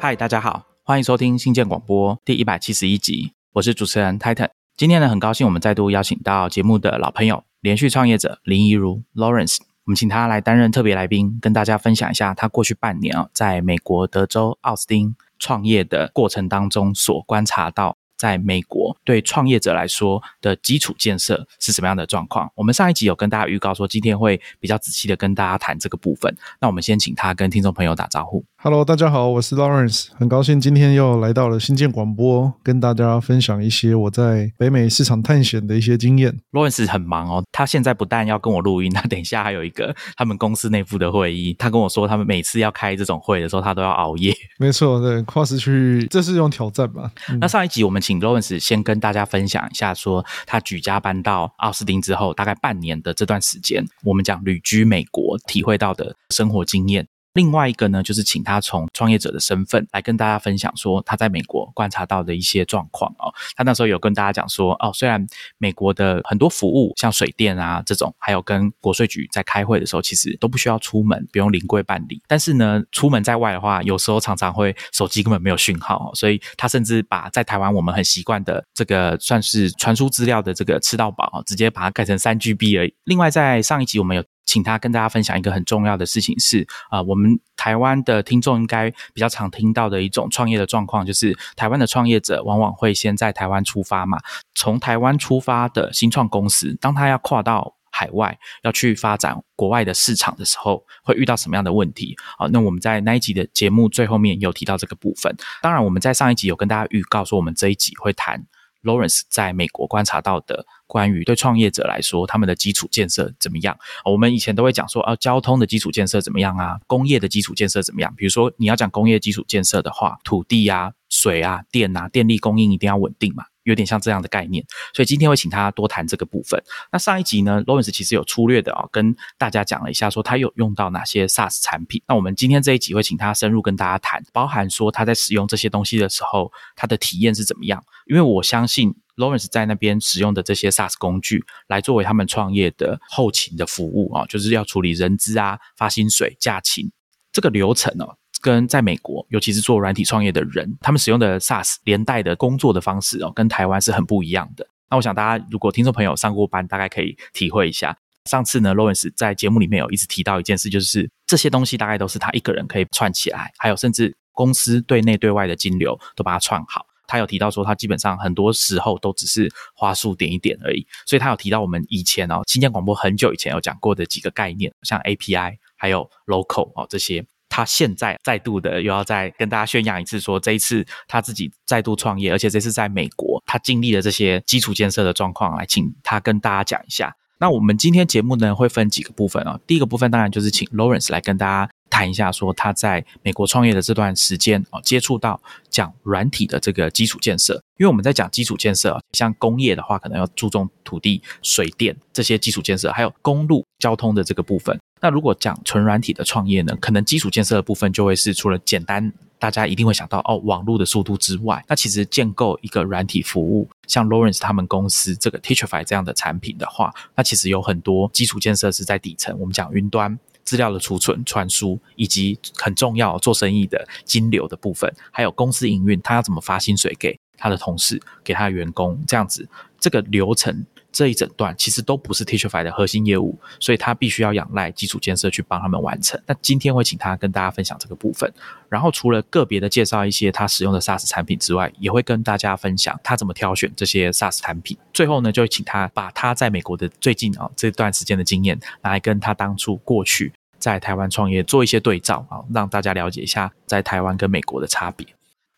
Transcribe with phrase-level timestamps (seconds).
[0.00, 4.48] 嗨，大家好，欢迎收听新建广播第一百七十一集，我是主持人 Titan。
[4.76, 17.96] 今天呢，很高兴我们再度邀请到节目的老朋友，连续创业者林怡如 Lawrence，我们请他来担任特别来宾，跟大家分享一下他过去半年啊，在美国德州奥斯汀创业的过程当中所观察到。
[18.18, 22.50] 在美国，对创业者来说的基础建设是什么样的状况？
[22.56, 26.36] 我们上一集有跟大家预告说，今天会比较仔细的跟大家谈这个部分。
[26.60, 28.44] 那我们先请他跟听众朋友打招呼。
[28.60, 36.36] Hello，大家好，我是 Lawrence，很高兴今天又来到了新建广播，跟大家分享一些我在北美市场探险的一些经验。
[36.50, 41.54] Lawrence 很忙哦，他现在不但要跟我录音，他等一下还有一个他们公司内部的会议。
[41.56, 44.34] 他跟我说，他们每次要开这种会的时候，他都要熬夜。
[44.58, 47.12] 没错，对，跨时区这是一种挑战吧？
[47.40, 57.06] 那上一集我们请 Lawrence 先跟大家分享一下，说他举家搬到奥斯汀之后，大概半年的这段时间，我们讲旅居美国体会到的生活经验。
[57.34, 63.32] 另外一个呢，就是请他从创业者的身份来跟大家分享，说他在美国观察到的一些状况哦。
[63.54, 65.24] 他那时候有跟大家讲说，哦，虽然
[65.58, 72.20] 美国的很多服务，像水电啊这种，还有跟国税局在开会的时候，其实都不需要出门，不用临柜办理。
[72.26, 82.94] 但是呢，出门在外的话，有时候常常会手机根本没有讯号，所以他甚至把在台湾我们很习惯的这个算是传输资料的这个吃到饱，直接把它改成三 GB 而已。
[83.04, 84.24] 另外，在上一集我们有。
[84.48, 94.18] 请他跟大家分享一个很重要的事情是啊，我们台湾的听众应该比较常听到的一种创业的状况，就是台湾的创业者往往会先在台湾出发嘛。
[94.54, 102.16] 从台湾出发的新创公司，当他要跨到海外，要去发展国外的市场的时候，会遇到什么样的问题？
[102.38, 105.36] 啊，那我们在那一集的节目最后面有提到这个部分。
[105.60, 108.46] 当然，我们在上一集有跟大家预告说，我们这一集会谈。
[108.84, 113.78] Lawrence 在美国观察到的关于对创业者来说，他们的基础建设怎么样？
[114.04, 116.80] 我们以前都会讲说，啊，交通的基础建设怎么样啊？
[116.88, 118.12] 工业的基础建设怎么样？
[118.16, 123.44] 比如说，你要讲工业基础建设的话，土地呀、水啊、电啊、电力供应一定要稳定嘛。
[123.68, 124.64] 有点像这样的概念，
[124.94, 126.60] 所以今天会请他多谈这个部分。
[126.90, 132.02] 那上一集呢，Lawrence 其实有粗略的啊，跟大家讲了一下，说他有用到哪些 SaaS 产品。
[132.08, 137.84] 那我们今天这一集会请他深入跟大家谈，包含说他在使用这些东西的时候，他的体验是怎么样。
[138.06, 146.90] 因为我相信 Lawrence 在那边使用的这些 SaaS 工具，来作为他们创业的后勤的服务啊，就是要处理人资啊、发薪水、假勤
[147.32, 148.16] 这个流程哦。
[148.40, 154.66] 跟在美国，尤其是做软体创业的人，他们使用的 SaaS 连带的工作的方式哦，跟台湾是很不一样的。
[154.90, 157.96] 那我想大家如果听众朋友上过班，大概可以体会一下。
[158.24, 166.86] 上次呢，Lawrence 在节目里面有一直提到一件事，就是这些东西大概都是他一个人可以串起来，还有甚至公司对内对外的金流都把它串好。
[167.06, 170.86] 他有提到说，他基本上很多时候都只是花束点一点而已。
[171.06, 177.24] 所以他有提到我们以前哦，新建广播很久以前有讲过的几个概念，像 API 还有 Local 哦这些。
[177.58, 187.12] 他现在再度的又要再跟大家宣扬一次，说这一次他自己再度创业，而且这次在美国，他经历了这些基础建设的状况，来请他跟大家讲一下。
[187.40, 189.58] 那我们今天节目呢会分几个部分啊？
[189.66, 197.54] 第一个部分当然就是请 Lawrence 来跟大家谈一下，说他在美国创业的这段时间哦，接触到讲软体的这个基础建设。
[197.78, 204.78] 因为我们在讲基础建设，像工业的话，可能要注重土地、水电这些基础建设，还有公路交通的这个部分。
[205.00, 219.38] 那如果讲纯软体的创业呢，可能基础建设的部分就会是除了简单，大家一定会想到哦，网络的速度之外，那其实建构一个软体服务，像 Lawrence 他们公司这个 Teachify 这样的产品的话，那其实有很多基础建设是在底层。
[219.38, 229.48] 我们讲云端资料的储存、传输，以及很重要做生意的金流的部分，还有公司营运，他要怎么发薪水给他的同事，给他的员工，这样子
[229.78, 230.66] 这个流程。
[230.90, 236.20] 这一整段其实都不是 Teachify 的核心业务，所以他必须要仰赖基础建设去帮他们完成。
[236.26, 238.32] 那今天会请他跟大家分享这个部分，
[238.68, 244.76] 然后除了个别的介绍一些他使用的 SaaS 产品之外，也会跟大家分享他怎么挑选这些 SaaS 产品。
[244.92, 255.06] 最后呢，就请他把他在美国的最近啊这段时间的经验，来跟他当初过去在台湾创业做一些对照啊，让大家了解一下在台湾跟美国的差别。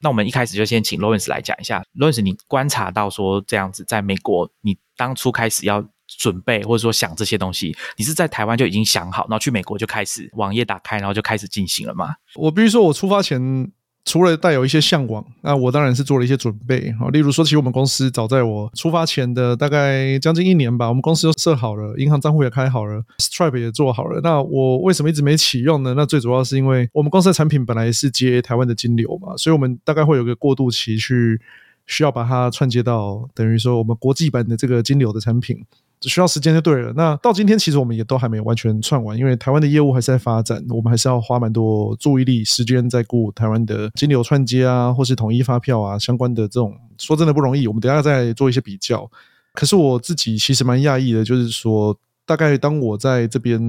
[0.00, 12.14] 那我们一开始就先请 Lawrence 来讲一下，Lawrence，你观察到说这样子，在美国，你当初开始要准备或者说想这些东西，你是在台湾就已经想好，然后去美国就开始网页打开，然后就开始进行了吗？
[12.34, 13.72] 我比如说，我出发前。
[14.04, 17.08] 除了带有一些向往，那我当然是做了一些准备啊。
[17.10, 24.20] 例如说，其实我们公司早在我出发前的大概将近一年吧，我们公司就设好了，银行账户也开好了，Stripe 也做好了。
[24.22, 25.94] 那我为什么一直没启用呢？
[25.96, 31.40] 那最主要是因为我们公司的产品本来是接台湾的金流嘛，所以我们大概会有个过渡期，去
[31.86, 35.64] 需要把它串接到等于说我们国际版的这个金流的产品。
[36.00, 36.92] 只需要时间就对了。
[36.96, 47.66] 那到今天，其实我们也都还没完全串完，因为台湾的业务还是在发展，我们还是要花蛮多注意力、时间在顾台湾的金流串接啊，或是统一发票啊相关的这种，说真的不容易。
[47.66, 49.08] 我们等下再做一些比较。
[49.52, 51.94] 可是我自己其实蛮讶异的，就是说，
[52.24, 53.60] 大概当我在这边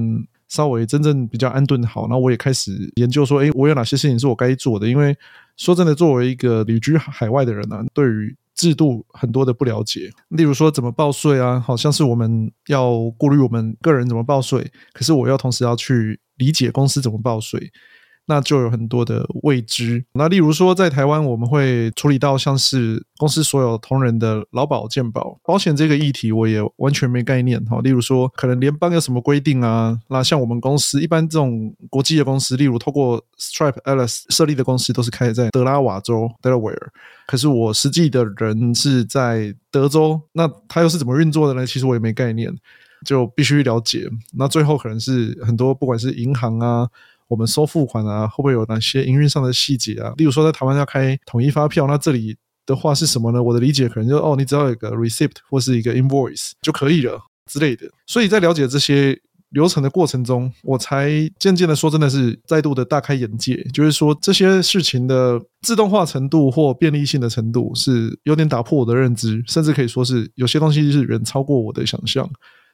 [0.48, 4.88] 稍微真正比较安顿好，然后我也开始研究说，哎，我有哪些事情是我该做的？
[4.88, 5.14] 因为
[5.56, 17.72] 说真的，作为一个旅居海外的人呢，对于制度很多的不了解，例如说怎么报税啊，好像是我们要顾虑我们个人怎么报税，可是我要同时要去理解公司怎么报税。
[18.26, 20.04] 那就有很多的未知。
[20.12, 27.80] 那例如说，在台湾我们会处理到像是公司所有同仁的劳保健保保险这个议题，我也完全没概念哈。
[27.80, 29.98] 例如说，可能联邦有什么规定啊？
[30.08, 36.88] 那像我们公司一般这种国际的公司，例如透过 Stripe Alice 设立的公司，都是开在德拉瓦州 Delaware。
[37.26, 41.66] 可是我实际的人是在德州，那它又是怎么运作的呢？
[41.66, 42.52] 其实我也没概念，
[43.04, 44.08] 就必须了解。
[44.36, 46.88] 那最后可能是很多不管是银行啊。
[47.32, 50.12] 我们收付款啊，会不会有哪些营运上的细节啊？
[50.18, 52.36] 例如说，在台湾要开统一发票，那这里
[52.66, 53.42] 的话是什么呢？
[53.42, 57.18] 我的理解可能就哦，你只要有个 receipt 或是一个 invoice 就可以了
[57.50, 57.90] 之类的。
[58.06, 59.18] 所以在了解这些
[59.48, 72.28] 流程的过程中，我才渐渐的说，真的是再度的大开眼界，就是说这些事情的自动化程度或便利性的程度是有点打破我的认知，甚至可以说是有些东西是远超过我的想象。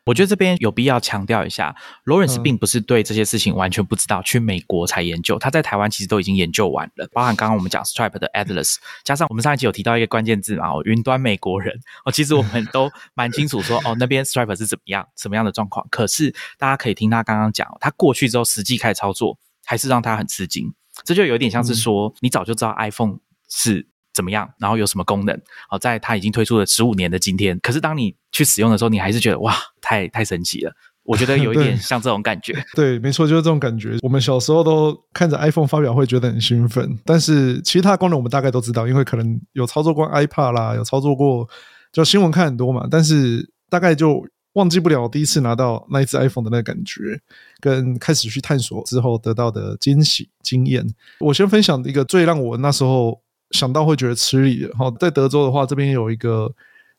[0.04, 5.38] 我觉得这边有必要强调一下，Lawrence 并不是对这些事情完全不知道，去美国才研究。
[5.38, 15.86] 他在台湾其实都已经研究完了，包含刚刚我们讲 Stripe 的 Atlas，加上我们上一集有提到一个关键字嘛，哦，云端美国人哦，其实我们都 蛮清楚说，哦，那边 Stripe 是怎么样，什么样的状况。
[15.90, 20.72] 可是大家可以听他刚刚讲，他过去之后实际开始操作，还是让他很吃惊。
[21.04, 23.18] 这就有点像是说，你早就知道 iPhone
[23.50, 23.88] 是。
[24.14, 24.49] 怎么样？
[24.58, 25.40] 然后有什么功能？
[25.69, 30.72] 好，在它已经推出了十五年的今天，可是当你去使用的时候，你还是觉得哇，太太神奇了。
[31.05, 32.52] 我觉得有一点 像这种感觉。
[32.76, 33.96] 对，没错，就是这种感觉。
[34.02, 36.99] 我们小时候都看着 iPhone 发表会，觉得很兴奋。
[37.05, 41.49] 但是其他功能我们大概都知道，因为可能有操作过 iPad 啦，有操作过，
[41.93, 42.87] 就新闻看很多嘛。
[42.90, 44.22] 但是大概就
[44.52, 47.19] 忘记不了第一次拿到那一只 iPhone 的那个感觉，
[47.61, 50.87] 跟开始去探索之后得到的惊喜经验。
[51.20, 53.22] 我先分享一个最让我那时候。
[53.50, 54.70] 想到会觉得吃力的。
[54.76, 56.54] 好，在德州的话，这边有一个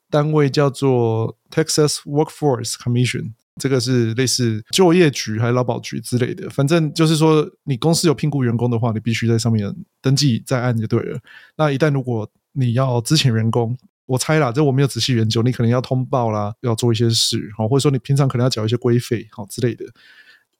[0.09, 6.49] 单位叫做 Texas Workforce Commission，这个是类似就业局还是劳保局之类的。
[6.49, 11.19] 反正就是说，你公司有聘雇员工的话，你必须在上面登记在案就对了。
[11.55, 19.85] 那一旦如果你要资遣员工，我猜啦，这我没有仔细研究，你可能要通报啦，要做一些事，好，或者说你平常可能要缴一些规费，好之类的。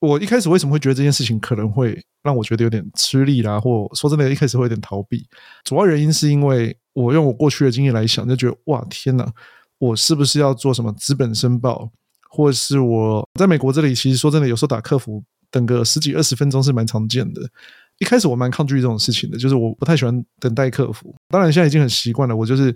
[0.00, 5.26] 我一开始为什么会觉得这件事情可能会让我觉得有点吃力啦，或说真的，一开始会有点逃避。
[5.64, 9.30] 主要原因是因为我用我过去的经验来想，就觉得哇天哪，
[9.78, 11.90] 我是不是要做什么资本申报，
[12.30, 17.42] 或是我在美国这里，其实说真的，有时候打客服等个十几二十分钟是蛮常见的。
[17.98, 21.14] 一开始我蛮抗拒这种事情的，就是我不太喜欢等待客服。
[21.28, 22.74] 当然现在已经很习惯了，我就是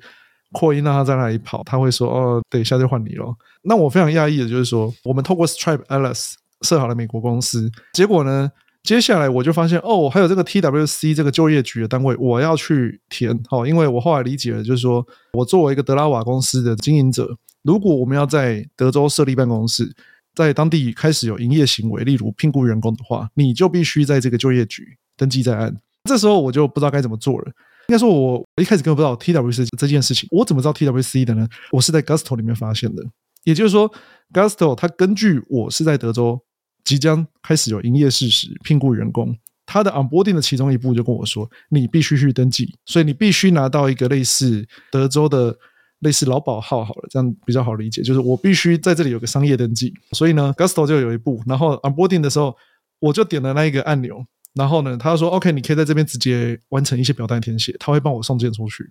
[0.53, 3.35] 扩音让他在那里跑，他会说哦，等一下就换你了。
[3.62, 6.35] 那我非常讶异的就是说，我们透过 Stripe Alice。
[6.64, 8.50] 设好了美国公司，结果呢？
[8.82, 13.32] 接下来我就发现哦，还有这个 TWC 这个就业局的单位，我要去填。
[13.50, 15.02] 哦，因为我后来理解了，就是说
[15.32, 19.90] 我作为一个德拉瓦公司的经营者，如果我们要在德州设立办公室，
[20.34, 24.84] 在当地开始有营业行为，例如聘雇员工的话，你就必须在这个就业局
[25.17, 25.74] 登记在案。
[26.05, 27.46] 这时候我就不知道该怎么做了。
[27.89, 30.29] 应该说，我一开始根本不知道 TWC 这件事情。
[30.31, 31.48] 我怎么知道 TWC 的呢？
[31.72, 33.03] 我是在 Gusto 里面发现的。
[33.44, 33.91] 也就是说
[34.31, 36.39] ，Gusto 它根据我是在德州。
[36.84, 45.56] 即将开始有营业事实，聘雇员工，他的 onboarding 的其中一步就跟我说，你必须去登记，所以你必须拿到一个类似德州的
[46.00, 49.94] 类似劳保号，好了，这样比较好理解，就是我必须在这里有个商业登记。
[50.12, 52.55] 所以呢，Gusto 就有一步，然后 onboarding 的时候，
[53.00, 54.22] 我就点了那一个按钮，
[54.53, 58.84] 然后呢，他说 OK，你可以在这边直接完成一些表单填写，他会帮我送件出去。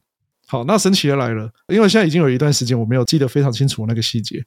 [0.47, 4.43] 好，那神奇的来了，因为现在已经有一段时间我没有记得非常清楚那个细节，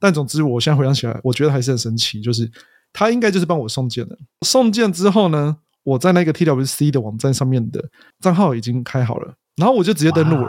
[0.00, 2.50] 但总之我现在回想起来，我觉得还是很神奇，就是。
[2.98, 4.16] 他应该就是帮我送件的。
[4.40, 7.84] 送件之后呢，我在那个 TWC 的网站上面的
[8.20, 10.48] 账号已经开好了，然后我就直接登录了，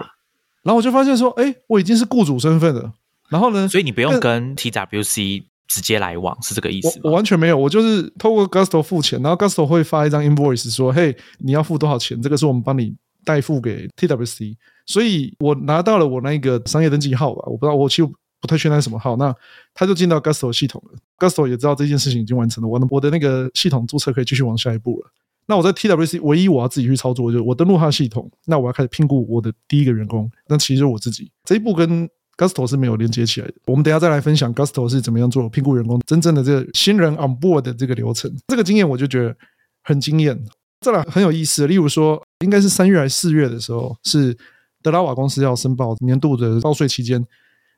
[0.63, 2.93] 然后我就发现说，哎，我已经是雇主身份了。
[3.27, 12.21] 然后呢，所以你不用跟 TWC 直接来往，是这个意思我完全没有，我就是透过 Gusto 付钱，然后 Gusto 会发一张 invoice 说，嘿，你要付多少钱？
[12.21, 18.09] 这个是我们帮你代付给 TWC，所以我拿到了我那个商业登记号吧，我不知道我其实。
[18.39, 19.33] 不太确定什么号，那
[19.73, 20.99] 他就进到 Gusto 系统了。
[21.17, 25.11] Gusto 也知道这件事情已经完成了，我的我的那个系统注册可以继续往下一步了。
[25.47, 33.53] 那我在 TWC 唯一我要自己去操作，就是我登录他的系统，那我要开始聘雇我的第一个员工，那其实是我自己这一步跟 Gusto 是没有连接起来的。
[33.65, 38.31] 我们等下再来分享 Gusto 是怎么样做评估员工真正的这个新人 on board 的这个流程。
[38.47, 39.35] 这个经验我就觉得
[39.83, 40.37] 很惊艳。
[40.81, 44.37] 再来很有意思，例如说，应该是三月还是四月的时候，是
[44.83, 47.25] 德拉瓦公司要申报年度的报税期间。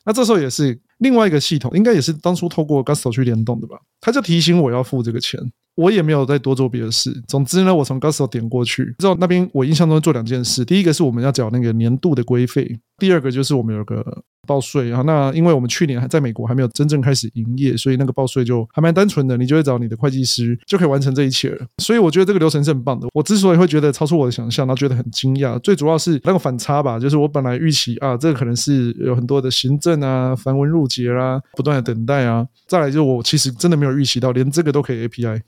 [0.05, 3.77] 那这时候也是另外一个系统，应该也是当初透过 Gusto 去联动的吧？
[4.01, 5.39] 他就提醒我要付这个钱。
[5.79, 7.09] 我也没有再多做别的事。
[7.25, 10.65] 总之呢，我从 Gusto 点过去之后，那边我印象中做两件事。
[10.65, 14.05] 第一个是我们要缴那个年度的规费，第二个就是我们有个
[14.45, 15.01] 报税啊。
[15.05, 21.57] 那因为我们去年还在美国还没有真正开始营业，所以那个报税就还蛮单纯的，你就会找你的会计师就可以完成这一切。
[21.77, 23.07] 所以我觉得这个流程是很棒的。
[23.13, 32.45] 我之所以会觉得超出我的想象，然后觉得很惊讶，最主要是那个反差吧，就是我本来预期啊，这个可能是有很多的行政啊、繁文缛节啦、不断的等待啊。
[32.67, 35.39] 再来就是我其实真的没有预期到，连这个都可以 API。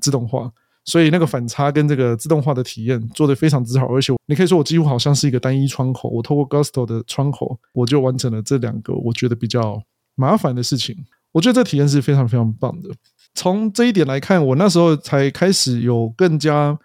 [0.00, 0.50] 自动化，
[0.84, 9.80] 所以那个反差跟这个自动化的体验做得非常之好，而且你可以说我几乎好像是一个单一窗口，我透过 Gusto 的窗口，我就完成了这两个我觉得比较
[10.14, 10.96] 麻烦的事情。
[11.32, 12.88] 我觉得这体验是非常非常棒的。
[13.34, 16.76] 从这一点来看，我那时候才开始有更加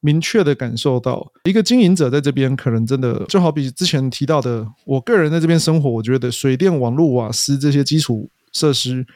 [0.00, 9.06] 明确的感受到，一个经营者在这边可能真的就好比之前提到的，我个人在这边生活，我觉得水电、网络、瓦斯这些基础设施，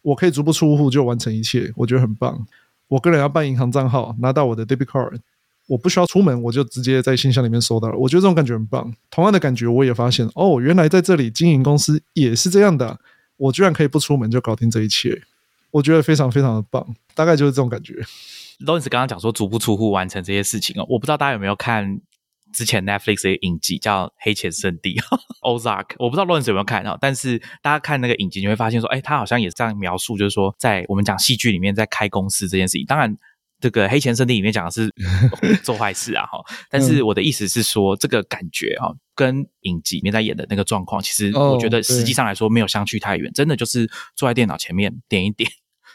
[0.00, 2.46] 我可以足不出户就完成一切，我觉得很棒。
[2.92, 5.18] 我个人要办银行账号，拿到我的 debit card，
[5.66, 7.96] 我不需要出门，我就直接在信箱里面收到了。
[7.96, 8.92] 我觉得这种感觉很棒。
[9.10, 13.00] 同样的感觉，我也发现哦，原来在这里经营公司也是这样的。
[13.38, 15.22] 我居然可以不出门就搞定这一切，
[15.70, 16.86] 我觉得非常非常的棒。
[17.14, 17.94] 大概就是这种感觉。
[18.58, 21.98] 罗 c 斯刚刚讲说足不出户完成这些事情哦，我不知道大家有没有看。
[22.52, 24.94] 之前 Netflix 的影集叫《黑钱圣地》
[25.42, 33.16] （Ozark），我不知道 Lawrence 有没有看到，但是大家看那个影集，你会发现说，哎，他好像也是这样描述，就是说，在我们讲戏剧里面，在开公司这件事情，当然，
[33.60, 34.92] 这个《黑钱圣地》里面讲的是
[35.64, 45.50] 做坏事啊，哈，但是我的意思是说，这个感觉啊，跟影集里面在演的那个状况，其实我觉得实际上来说没有相去太远，真的就是坐在电脑前面点一点。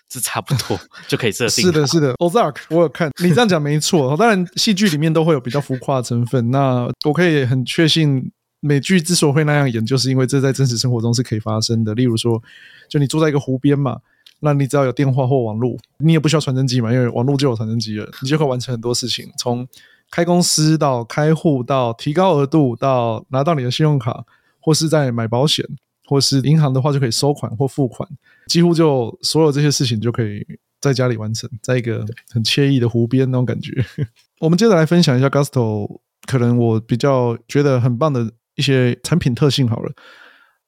[0.09, 1.65] 是差不多 就可以设定。
[1.65, 3.11] 是的，是的，Ozark，我有看。
[3.21, 4.15] 你这样讲没错。
[4.17, 6.49] 当然，戏剧里面都会有比较浮夸的成分。
[6.51, 11.93] 那我可以很确信，美剧之所以会那样演，就是因为这在真实生活中是可以发生的。
[11.93, 12.41] 例如说，
[12.89, 13.97] 就你住在一个湖边嘛，
[14.39, 19.29] 那你只要有电话或网络，你也不需要传真机嘛，因为网络就有传真机了，你就可以完成很多事情。
[19.37, 19.67] 从
[20.09, 24.23] 开公司到开户，到提高额度，到拿到你的信用卡，
[24.61, 25.65] 或是在买保险。
[26.07, 28.09] 或是银行的话，就可以收款或付款，
[28.47, 30.43] 几乎就所有这些事情就可以
[30.79, 33.73] 在家里完成，在一个很惬意的湖边那种感觉。
[34.39, 39.67] 我们接着来分享一下 Gusto，可能我比较觉得很棒的一些产品特性。
[39.67, 39.91] 好了，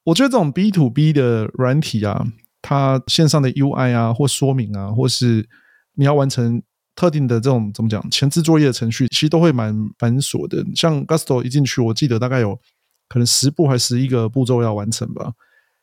[0.04, 2.26] 我觉得这种 B to B 的软体啊，
[2.60, 5.48] 它线上的 UI 啊，或说明啊，或是
[5.94, 6.62] 你要完成
[6.94, 10.62] 特定的这种怎么讲前置作业的程序，其实都会蛮繁琐的。
[10.74, 12.60] 像 Gusto 一进去，我记得大概有。
[13.10, 15.32] 可能十步还是十一个步骤要完成吧。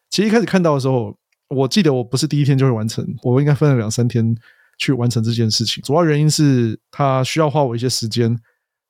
[0.10, 1.14] 其实一开始看到的时候，
[1.50, 4.34] 我记得我不是第一天就会完成，我应该分了两三天
[4.78, 5.84] 去完成这件事情。
[5.84, 8.34] 主要原因是它需要花我一些时间，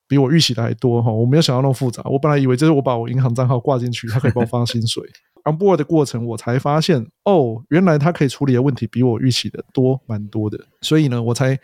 [0.07, 1.11] 比我预期的还多哈。
[1.11, 5.03] 我没有想到那么复杂，我本来以为就是我把我银行账号挂进去，它可以帮我发薪水。
[5.43, 10.59] On board 的过程，我才发现哦，原来它可以处理的问题比我预期的多蛮多的。
[10.81, 11.59] 所以呢，我才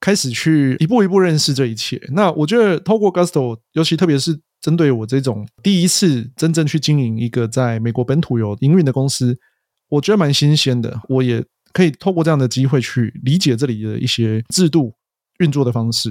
[0.00, 1.98] 开始去一步一步认识这一切。
[2.12, 4.38] 那我觉得透过 Gusto，尤其特别是。
[4.60, 9.36] 针对我这种第一次真正去经营一个在美国本土有营运的公司，
[9.88, 11.00] 我觉得蛮新鲜的。
[11.08, 14.94] 我也可以透过这样的机会去理解这里的一些制度
[15.38, 16.10] 运作的方式。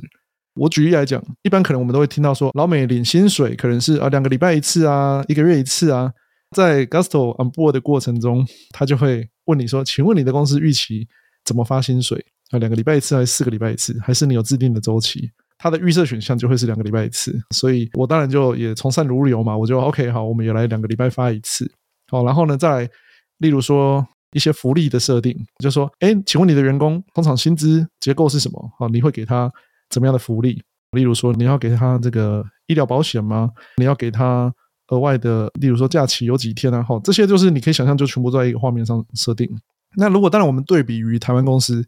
[0.56, 6.12] 我举例来讲，一般可能我们都会听到说，老美领薪水可能是啊两个礼拜一次啊，一个月一次啊。
[6.56, 11.06] 在 Gusto on board 的过程中，他就会问你说：“请问你的公司预期
[11.44, 12.58] 怎么发薪水啊？
[12.58, 14.00] 两个礼拜一次还是四个礼拜一次？
[14.01, 21.70] 还是你有制定的周期？”它的预设选项就会是两个礼拜一次，所以我当然就也从善如流嘛，我就 OK 好，我们也来两个礼拜发一次，
[22.12, 22.90] 好，然后呢，再
[23.40, 28.72] 例如说一些福利的设定，就说，哎，请问你的员工通常薪资结构是什么？
[28.78, 29.52] 好，你会给他
[29.90, 30.62] 怎么样的福利？
[30.92, 33.50] 例如说，你要给他这个医疗保险吗？
[33.78, 34.54] 你要给他
[34.90, 36.84] 额外的，例如说假期有几天啊？
[36.84, 39.50] 好，这些就是你可以想象，就全部在一个画面上设定。
[39.96, 41.84] 那如果当然我们对比于台湾公司，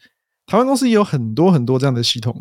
[0.48, 2.36] 台湾公司也有很多很多这样的系统。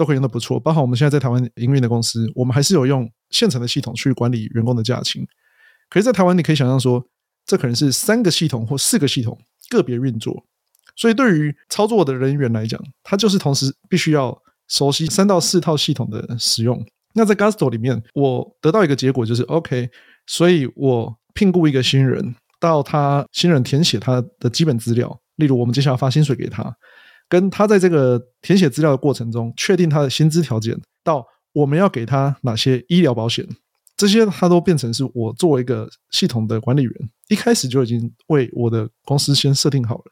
[0.00, 5.28] 都可以用的不错，包括我们现在在台湾营运的公司，我们还是有用现成的系统去管理员工的假期。
[5.90, 7.04] 可是，在台湾你可以想象说，
[7.44, 9.38] 这可能是三个系统或四个系统
[9.68, 10.42] 个别运作，
[10.96, 14.34] 所以对于操作的人员来讲，他就是同时必须要
[14.68, 16.82] 熟悉三到四套系统的使用。
[17.12, 19.90] 那在 Gusto 里面，我得到一个结果就是 OK，
[20.26, 26.74] 所以我聘雇一个新人，到他新人填写他的基本资料，例如我们接下来发薪水给他。
[27.30, 33.46] 跟他在这个填写资料的过程中，确定他的薪资条件，到我们要给他哪些医疗保险，
[33.96, 36.92] 这些他都变成是我作为一个系统的管理员
[37.28, 40.04] 一开始就已经为我的公司先设定好了。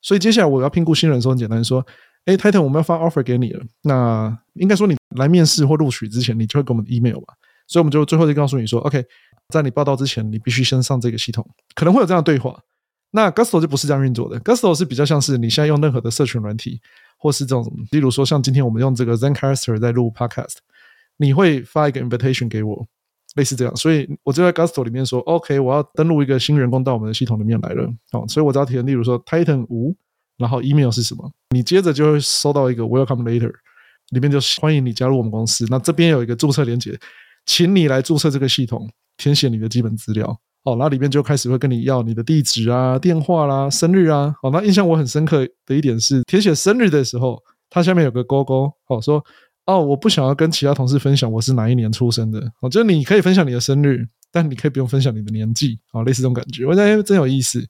[0.00, 1.86] 所以接下来我要评估新人的时候，很简单说，
[2.24, 3.62] 哎，Titan，我们要发 offer 给你了。
[3.82, 7.34] 那应该说你来面试或录取之前，你就会给我们 email 吧。
[7.66, 9.04] 所以我们就最后就告诉你说，OK，
[9.50, 12.58] 在你报道之前，你必须先上这个系统，可能会有这样的对话。
[13.10, 16.80] 那 Gusto 就不是这样运作的，Gusto 是比较像是你现在用任何的社群软体，
[17.16, 20.56] 或是这种，例如说像今天我们用这个 Zencastr 在录 Podcast，
[21.16, 22.86] 你会发一个 invitation 给我，
[23.34, 23.74] 类似这样。
[23.74, 27.90] 所以我就在 Gusto 里面说，OK，我要登录一个新员工到我们的系统里面来了。
[28.12, 29.96] 哦，所以我只要填，例如说 Titan 五，
[30.36, 33.52] 然后 email 是什么，你接着就会收到一个 Welcome Later，
[34.10, 35.66] 里面就欢迎你加入我们公司。
[35.70, 36.98] 那这边有一个注册连接，
[37.46, 40.38] 请你来注册这个系统，填写你的基本资料。
[40.64, 44.34] 哦，那里面就开始会跟你要你的地址啊、电话啦、生日啊。
[44.42, 49.24] 好，那印象我很深刻的一点是，填写生日的时候，它下面有个勾勾，哦，说
[49.64, 52.40] 哦，我不想要跟其他同事分享我是哪一年出生的。
[52.60, 55.78] 哦，就是你可以分享你的生日，但你可以不用分享你的年纪。
[55.92, 57.64] 哦，类似这种感觉，我觉得真有意思。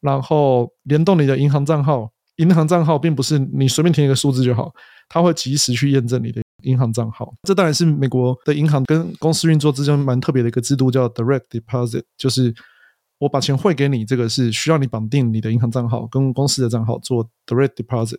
[0.00, 4.72] 然后联动你的银行账号，银行账号并不是你随便填一个数字就好，
[5.08, 6.41] 它会及时去验证你的。
[6.62, 12.54] 银行账号，这当然是美国的银行跟公司运作之间蛮特别的一个制度，叫 Direct Deposit，就是
[13.18, 18.18] 我把钱汇给你，这个是需要你绑定你的银行账号跟公司的账号做 Direct Deposit。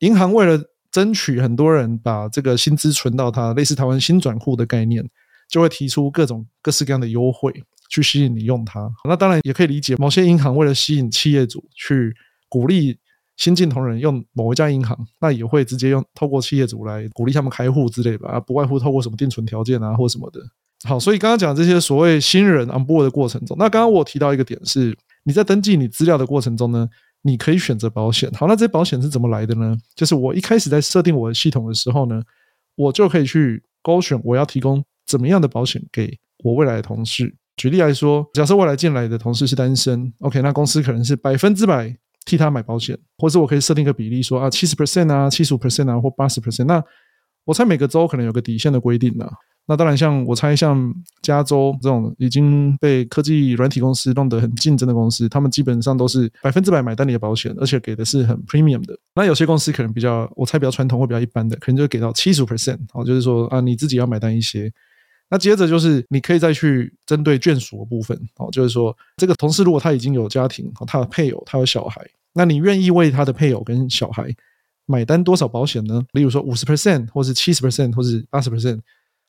[0.00, 0.60] 银行为了
[0.90, 5.08] 争取很多人把这个薪资存到它类似台湾新转户的概念，
[5.48, 7.52] 就会提出各种各式各样的优惠
[7.88, 8.90] 去吸引你用它。
[9.08, 12.14] 那当然也可以理解，某些银行为了吸引企业主去
[12.48, 12.98] 鼓励。
[13.36, 20.40] 新进同仁用某一家银行，那也会直接用透过企业主来鼓励他们开户之类吧，啊，不外乎透过什么定存条件啊，或什么的。
[20.86, 26.88] 好，所以刚刚讲这些所谓新人 on board 的过程中，那刚刚我提到一个点是，你在登记你资料的过程中呢，
[27.22, 28.30] 你可以选择保险。
[28.32, 29.76] 好，那这些保险是怎么来的呢？
[29.96, 32.22] 就是我一开始在设定我的系统的时候呢，
[32.76, 37.34] 我就可以去勾选我要提供怎么样的保险给我未来的同事。
[37.56, 41.96] 举例来说，假设未来进来的同事是单身，OK，那公司可能是百分之百。
[42.24, 46.64] 替他买保险，或者我可以设定一个比例，说啊七十 percent 啊，七十五 percent 啊，或八十 percent。
[46.64, 46.82] 那
[47.44, 49.28] 我猜每个州可能有个底线的规定呢。
[49.66, 58.94] 那当然，像我猜像加州这种已经被科技软体公司弄得很竞争的公司，他们基本上都是百分之百买单你的保险，而且给的是很 premium 的。
[59.14, 62.78] 那有些公司可能比较，我猜比较传统或比较一般的，可能就给到七十 percent。
[62.92, 64.70] 哦，就是说啊，你自己要买单一些。
[65.30, 72.04] 那接着就是你可以再去针对眷属的部分，哦，就是说这个同事如果他已经有家庭，他的配偶，他有小孩。
[72.32, 74.28] 那你愿意为他的配偶跟小孩
[74.86, 76.02] 买单多少保险呢？
[76.12, 78.80] 例如说五十 percent，或是七十 percent，或是八十 percent，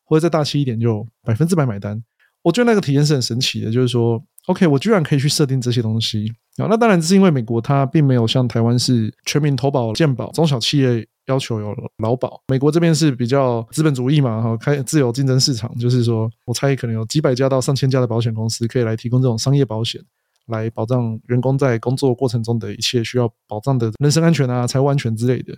[0.03, 2.03] 或者再大气一点就百分之百买单。
[2.41, 6.67] 我觉得那个体验是很神奇的，就是说，OK，我居然可以去设定这些东西啊。
[6.69, 12.41] 那当然是因为美国它并没有像台湾是全民投保健保，中小企业要求有劳保。
[12.47, 20.01] 美国这边是比较资本主义嘛，哈，开自由竞争市场，就是说我猜可能有几百家到上千家的保险公司可以来提供这种商业保险。
[20.47, 25.51] 来保障员工在工作过程中的一切需要保障的人身安全啊、财务安全之类的。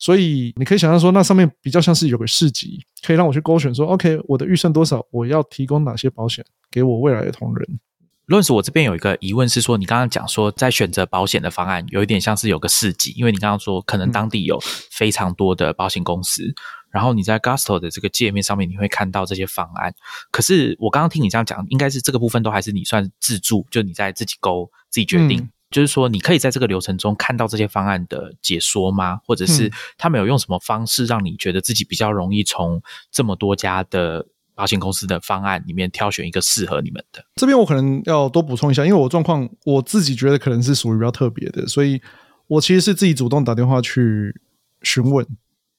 [0.00, 7.78] 所以你可以想象说，那上面比较像是有个市集，可以让我去勾选说，OK，我的预算多少，我要提供哪些保险给我未来的同仁。
[8.26, 14.58] 论是我这边有一个疑问是说，你刚刚讲说在选择保险的方案，有一点像是有个市集，因为你刚刚说可能当地有
[14.90, 16.54] 非常多的保险公司。
[16.90, 19.94] 然后你在 Gusto 的这个界面上面，你会看到这些方案。
[20.30, 25.50] 可是我刚刚听你这样讲，应该是这个部分都还是你算自助，就你在自己勾、自己决定。
[25.70, 29.20] 就是说，你可以在这个流程中看到这些方案的解说吗？
[29.24, 37.24] 或者是他们有用什么方式让你觉得自己比较容易从这么多家的保险公司的方案里面挑选一个适合你们的？
[37.36, 42.00] 这边我可能要多补充一下，因为我状况我自己觉得可能是属于比较特别的，所以
[42.46, 44.34] 我其实是自己主动打电话去
[44.82, 45.26] 询问。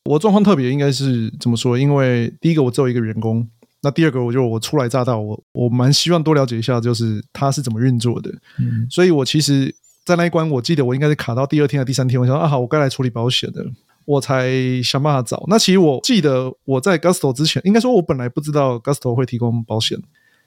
[0.06, 1.78] 我状况特别，应该是怎么说？
[1.78, 3.48] 因为第一个我只有一个员工，
[3.82, 8.30] 那第二个我就我初来乍到，我我蛮希望多了解一下，就是他是怎么运作的。
[8.60, 13.66] 嗯，所以我其实，在那一关，我记得我应该是卡到第二天还是第三天，我想啊好，我该来处理保险的，
[14.06, 14.52] 我才
[14.84, 15.44] 想办法找。
[15.48, 19.98] 那其实我记得我在 Gusto 之前，应该说我本来不知道 Gusto 会提供保险，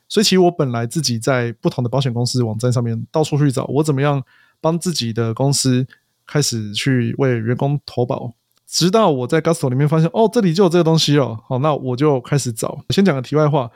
[0.09, 4.23] 所以其实我本来自己在不同的保险公司网站上面到处去找，我怎么样
[4.61, 5.87] 帮自己的公司
[6.27, 8.35] 开始去为员工投保。
[8.67, 12.77] 直到我在 Gusto 里面发现，哦，这里就有这个东西哦，好，那我就开始找。
[12.91, 13.71] 先讲个题外话，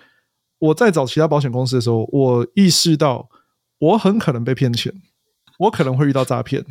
[0.59, 3.29] 我在找其他保险公司的时候，我意识到
[3.79, 4.93] 我很可能被骗钱，
[5.61, 6.65] 我可能会遇到诈骗，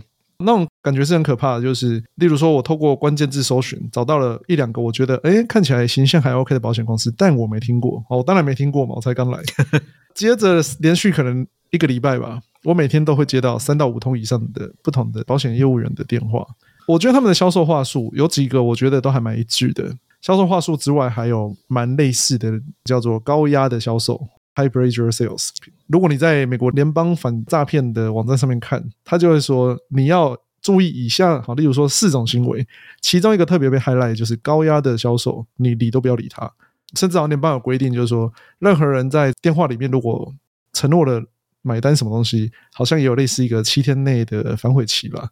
[0.44, 1.62] 那种感觉是很可怕的。
[1.62, 8.04] 就是，例如说，我透过关键字搜寻找到了一两个我觉得，哎，看起来形象还 OK 的保险公司，但我没听过。
[8.10, 9.40] 哦，我当然没听过嘛，我才刚来。
[10.16, 16.46] 接着连续可能一个礼拜吧，我每天都会接到三到五通以上的不同的保险业务员的电话。
[16.88, 19.94] 我觉得他们的销售话术有几个，我觉得都还蛮一致的。
[20.22, 22.52] 销售话术之外，还有蛮类似的，
[22.84, 24.20] 叫做高压的销售。
[24.56, 25.50] Hybrid your sales。
[25.88, 32.68] 如果你在美国联邦反诈骗的网站上面看，他就会说你要注意以下，好，例如说四种行为，
[33.02, 36.52] 其中一个特别被 highlight 就是高压的销售，你理都不要理他。
[36.96, 40.34] 甚至好像联邦有规定，就是说任何人在电话里面如果
[40.74, 41.24] 承诺了
[41.62, 45.30] 买单什么东西，好像也有类似一个七天内的反悔期吧。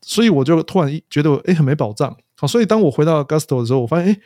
[0.00, 2.16] 所以我就突然觉得，哎，很没保障。
[2.36, 4.20] 好，所以当我回到 Gusto 的时候，我发现，哎，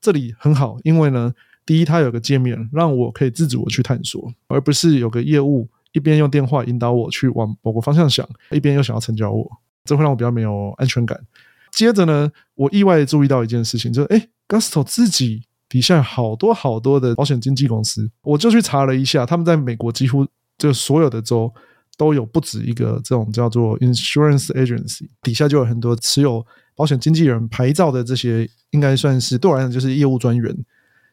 [0.00, 1.32] 这里很好，因为呢，
[1.72, 9.50] 第一，它有个界面让我可以自主的去探索，而不是有个业务一边用电话引导我去往某个方向想，一边又想要成交我，
[9.86, 11.18] 这会让我比较没有安全感。
[11.70, 20.26] 接着呢，我意外注意到一件事情，就是，哎，Gusto 自己底下好多好多的保险经纪公司，我就去查了一下，他们在美国几乎
[20.58, 21.50] 就所有的州。
[21.98, 30.56] 都有不止一个这种叫做 insurance agency，底下就有很多持有保险经纪人牌照的这些，应该算是对我来讲就是业务专员。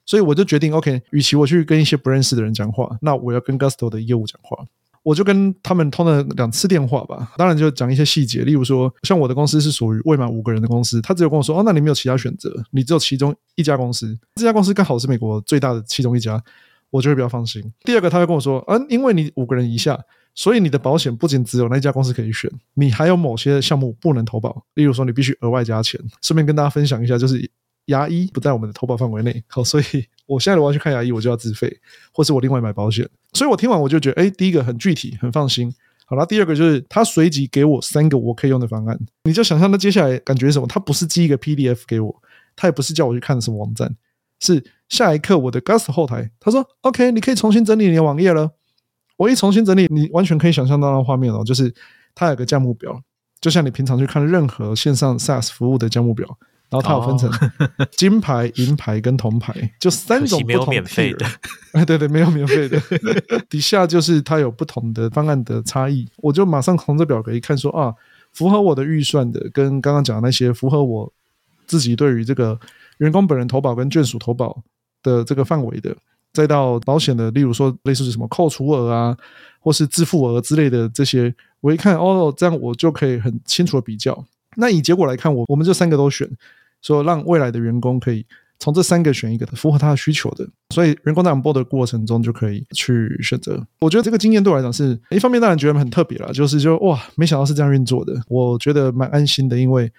[0.10, 4.58] 所以我就决定，OK，与其我去跟一些不认识的人讲话，那我要跟 Gusto 的业务讲话。
[5.04, 16.44] 我就跟他们通了两次电话吧，当然就讲一些细节，例如说，像我的公司是属于未满五个人的公司，他只有跟我说，哦，那你没有其他选择，你只有其中一家公司，这家公司刚好是美国最大的其中一家，
[16.90, 17.64] 我就会比较放心。
[17.82, 20.00] 第二个，他会跟我说，嗯，因为你五个人以下。
[20.36, 24.64] 所以你的保险不仅只有那家公司可以选，你还有某些项目不能投保。
[24.76, 26.00] 例如说，你必须额外加钱。
[26.22, 27.50] 顺便跟大家分享一下，就是
[27.90, 29.44] 牙医不在我们的投保范围内。
[29.48, 29.84] 好，所以
[30.26, 31.80] 我现在如果要去看牙医，我就要自费，
[32.12, 33.08] 或是我另外买保险。
[33.34, 35.74] 所以我听完我就觉得，哎，第一个很具体，很放心。
[36.06, 39.00] 好了，第二个就是他随即给我三个我可以用的方案。
[39.26, 40.66] 你就想象他接下来感觉什么？
[40.66, 42.22] 他不是寄一个 PDF 给我，
[42.56, 43.96] 他也不是叫我去看什么网站，
[44.40, 48.52] 是下一刻我的 Gust 后台，他说 OK，你可以重新整理你的网页了。
[49.18, 51.72] 我一重新整理，你完全可以想象到那画面哦，就是
[52.16, 53.00] 他有个价目表，
[53.42, 57.30] 就像你平常去看任何线上 SaaS 服务的价目表，然后它有分成
[57.92, 61.26] 金牌、银牌跟铜牌，就三种不同免费的。
[61.74, 62.80] 哎，对对，没有免费的。
[63.50, 67.94] 底下就是它有不同的方案的差异，我就马上从这表格一看，说啊，
[68.34, 71.12] 符合我的预算的，跟刚刚讲的那些符合我
[71.66, 72.60] 自己对于这个
[72.98, 74.62] 员工本人投保跟眷属投保
[75.02, 75.96] 的这个范围的。
[76.32, 79.18] 再到保险的，例如说类似是什么扣除额啊，
[79.60, 84.24] 或是自付额之类的这些，我一看哦，这样我就可以很清楚的比较。
[84.56, 86.30] 那以结果来看，我我们这三个都选，
[86.82, 88.26] 说让未来的员工可以
[88.60, 93.66] 从这三个选一个符合他的需求的，所以员工在播的过程中就可以去选择。
[93.80, 99.92] 我觉得这个经验对我来讲是一方面，当然觉得很特别了，就是就哇，没想到是这样运作的，我觉得蛮安心的，因为。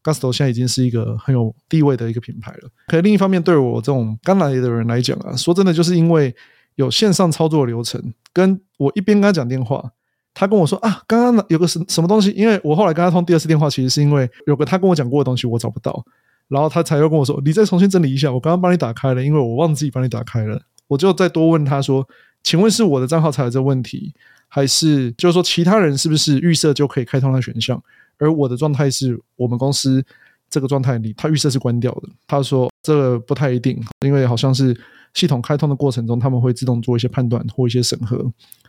[0.00, 2.70] Gusto 现在已经是一个很有地位的一个品牌了。
[2.86, 6.34] 可另一方面，对我这种刚来的人来讲啊，说真的，就是因为
[6.76, 8.00] 有线上操作流程，
[8.32, 9.90] 跟我一边跟他讲电话，
[10.32, 16.02] 他跟我说啊，刚刚有个什什么东西，因为我后来跟他通第二次电话，其实是因为有个他跟我讲过的东西我找不到，
[16.48, 22.06] 然后他才又跟我说，你再重新整理一下，我刚刚帮你打开了，因为我忘记帮你打开了，我就再多问他说，
[22.42, 24.12] 请问是我的账号才有这问题，
[24.48, 27.82] 还是就是说其他人是不是预设就可以开通的选项？
[28.18, 30.04] 而我的状态是我们公司
[30.50, 32.08] 这个状态里，他预设是关掉的。
[32.26, 34.76] 他说这个不太一定，因为好像是
[35.14, 38.24] 系统开通的过程中，他们会自动做一些判断或一些审核。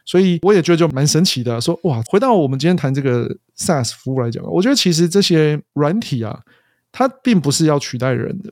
[0.06, 1.60] 所以我也觉得就蛮神奇的。
[1.62, 6.40] 说哇，回到我们今天谈这个 SaaS 服务来讲，我觉得其实这些软体啊，
[6.92, 8.52] 它并不是要取代人的，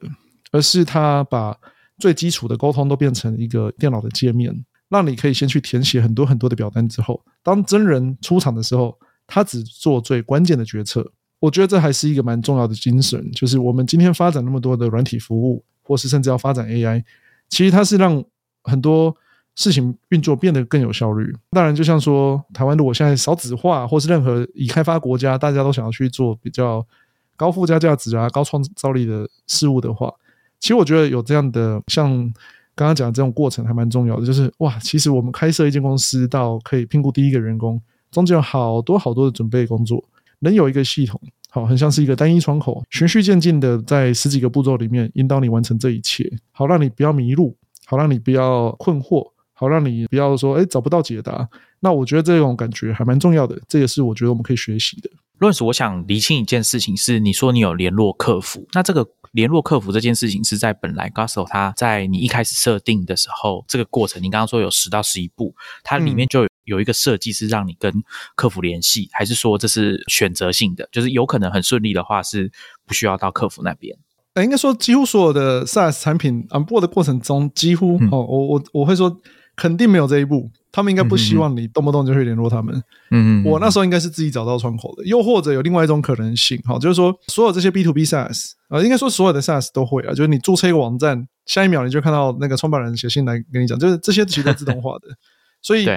[0.51, 1.57] 而是它把
[1.97, 8.97] 最基础的沟通都变成一个电脑的界面，让你可以先去填写很多很多的表单之后，当真人出场的时候。
[9.29, 11.05] 他只做最关键的决策，
[11.41, 13.29] 我觉得这还是一个蛮重要的精神。
[13.33, 17.03] 就是我们今天发展那么多的软体服务，或是甚至要发展 AI，
[17.49, 18.23] 其实它是让
[18.63, 19.13] 很多
[19.53, 21.35] 事情运作变得更有效率。
[21.51, 26.87] 当然，就像说台湾如果现在少子化，或是任何已开发国家，大家都想要去做比较
[27.37, 30.13] 高附加价值啊、高创造力的事物的话，
[30.59, 32.11] 其实我觉得有这样的像
[32.75, 34.25] 刚刚讲的这种过程还蛮重要的。
[34.25, 37.81] 就是哇，其实我们开设一间公司到可以评估第一个员工。
[38.09, 40.03] 中间有好多好多的准备工作，
[40.39, 51.47] 能有一个系统，好，很像是一个单一窗口，循序渐进的在十几个步骤里面引导你完成这一切，好让你不要迷路，好让你不要困惑，好让你不要说哎找不到解答。
[51.81, 55.09] 那我觉得这种感觉还蛮重要的，这也是我觉得我们可以学习的。
[55.39, 66.47] 论述，我想厘清一件事情是，你说你有联络客服，那这个联络客服这件事情是在本来 Gusto 它在你一开始设定的时候，这个过程你刚刚说有十到十一步，它里面就有。
[66.67, 68.03] 有一个设计是让你跟
[68.35, 70.85] 客服联系，还是说这是选择性的？
[70.91, 72.51] 就是有可能很顺利的话，是
[72.85, 73.97] 不需要到客服那边。
[74.33, 79.17] 呃，应该说几乎所有的 SaaS 产品 onboard 的过程中，几乎哦，我我我会说
[79.57, 80.49] 肯定没有这一步。
[80.71, 82.73] 他们应该不希望你动不动就会联络他们。
[83.09, 95.07] 嗯嗯，我那时候应该是自己找到窗口的，又或者有另外一种可能性，好，就是说所有这些 B to B SaaS 啊，应该说所有的 SaaS 都会啊，就是你注册一个网站，下一秒你就看到那个创办人写信来跟你讲，就是这些其实都自动化的。
[95.63, 95.87] 所以，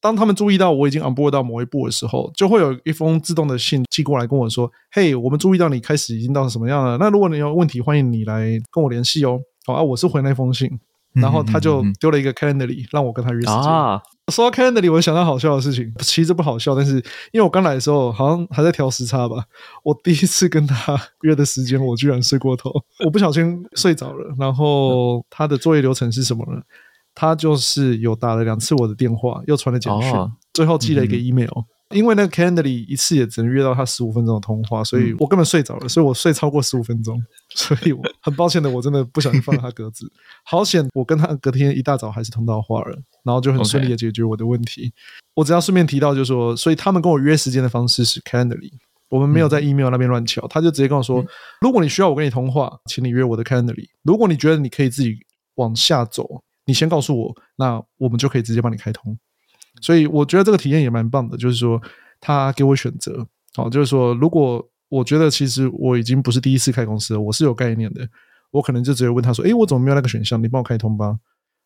[0.00, 6.96] 当他们注意到我已经 onboard 到某一步的时候，就会有一封自动的信寄过来跟我说：“嘿，我们注意到你开始已经到什么样了？
[6.96, 10.70] 那如果你有问题，欢迎你来跟我联系哦。”好啊，我是回那封信，
[11.12, 13.54] 然后他就丢了一个 Calendly 让我跟他约时间。
[13.54, 16.96] 啊，说到 Calendly，我想到好笑的事情，其实不好笑，但是
[17.32, 19.44] 因为我刚来的时候好像还在调时差吧，
[19.82, 22.70] 我第一次跟他约的时间，我居然睡过头，
[23.04, 24.34] 我不小心睡着了。
[24.38, 26.62] 然后他的作业流程是什么呢？
[27.14, 31.48] 他就是有打了两次我的电话，又传了简讯，哦最后寄了一个 email。
[31.90, 37.20] 因为那个 Calendly 一次也只能约到他十五分钟的通话，所以我根本睡着了，所以我睡超过十五分钟，
[37.54, 40.10] 所以我很抱歉的，我真的不小心放了他鸽子。
[40.46, 44.92] 好险，我跟他隔天一大早还是通到话了，然后就很顺利的解决我的问题。
[45.34, 48.72] 我只要顺便提到，就是说，所以他们跟我约时间的方式是 Calendly，
[49.08, 51.24] 我们没有在 email 那边乱敲，他就直接跟我说，
[51.60, 53.88] 如果你需要我跟你通话，请你约我的 Calendly。
[54.02, 55.16] 如果你觉得你可以自己
[55.56, 59.18] 往下走，你先告诉我，那我们就可以直接帮你开通。
[59.80, 61.80] 所以我觉得这个体验也蛮棒的，就是说
[62.20, 68.06] 他给我选择，好，就是说如果我觉得其实我已经不是第一次开公司了，我是有概念的，
[68.50, 70.42] 我可能就直接问他说，诶，我怎么没有那个选项？
[70.42, 71.16] 你帮我开通吧。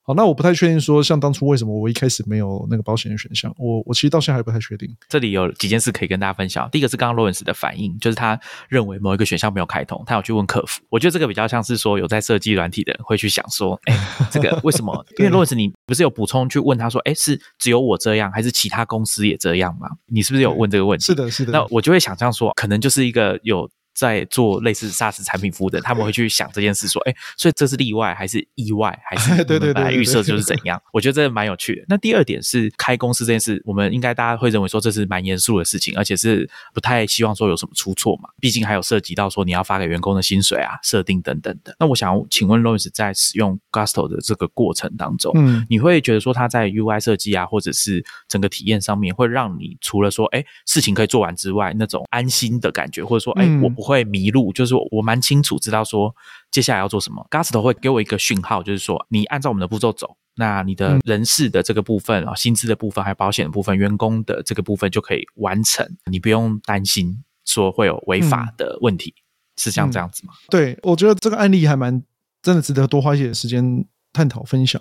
[0.07, 4.95] 好，那我不太确定说，像当初为什么我一开始没有那个保险的选项，我我其实到现在还不太确定。
[5.09, 6.69] 这里有几件事可以跟大家分享。
[6.71, 8.39] 第一个是刚刚 Lawrence 的反应，就是他
[8.69, 10.83] 认为某一个选项没有开通，他有去问客服。
[10.91, 13.99] 我觉得这个比较像是说有在设计软体的人会去想说，哎，
[14.31, 14.95] 这个为什么？
[15.17, 19.89] 因为 Lawrence 你不是有补充去问他说，哎，是只有我这样，还是其他公司也这样吗？
[20.13, 21.07] 你是不是有问这个问题？
[21.07, 21.53] 是的，是的。
[21.53, 23.71] 那我就会想象说，可能就是一个有。
[23.95, 30.81] 在做类似 SaaS 产品服务的，他们会去想这件事，说，哎，所以这是例外还是意外，还是 对对对本来预设就是怎样？
[30.93, 31.85] 我觉得这蛮有趣的。
[31.89, 38.29] 那第二点是开公司这件事，我们应该大家会认为说这是蛮严肃的事情，而且是不太希望说有什么出错嘛。
[38.41, 41.75] 毕竟还有涉及到说你要发给员工的薪水啊、设定等等的。
[41.79, 54.65] 那我想请问 Lawrence 在使用 Gusto 的这个过程当中，嗯，你会觉得说它在 UI 设计啊，或者是整个体验上面，会让你除了说，哎，事情可以做完之外，那种安心的感觉，或者说，哎，我不会迷路，就。
[54.65, 56.17] 是我蛮清楚知道说
[56.51, 69.13] 接下来要做什么，Gusto 会给我一个讯号，就是说你按照我们的步骤走，那你的人事的这个部分啊、薪资的部分，还有保险的部分，员工的这个部分就可以完成，你不用担心说会有违法的问题，
[69.59, 70.33] 是像这样子吗？
[70.49, 72.03] 对，我觉得这个案例还蛮
[72.41, 74.81] 真的值得多花一些时间探讨分享。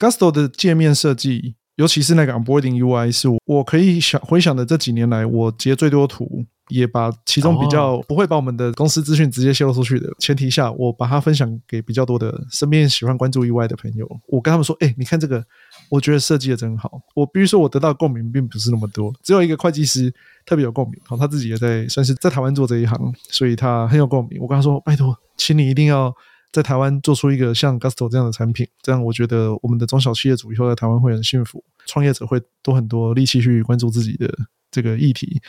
[0.00, 6.46] Gusto 的界面设计，尤其是那个 Onboarding UI，是我可以想回想的这几年来我截最多图。
[6.68, 14.08] 也把其中比较不会把我们的公司资讯直接泄露出去的前提下，我把它分享给比较多的身边喜欢关注 UI 的朋友。
[14.26, 15.44] 我跟他们说：“哎，你看这个，
[15.88, 20.12] 我觉得设计的真好。”我比如说，我得到共鸣并不是那么多，只有一个会计师
[20.44, 21.00] 特别有共鸣。
[21.04, 24.40] 好，他自己也在算是在台湾做这一行，所以他很有共鸣。
[24.40, 26.12] 我跟他说：“拜托，请你一定要
[26.50, 34.28] 在台湾做出一个像 Gusto 这样的产品，这样我觉得我们的中小企业主以后在台湾会很幸福，创业者会多很多力气去关注自己的
[34.70, 35.40] 这个议题。”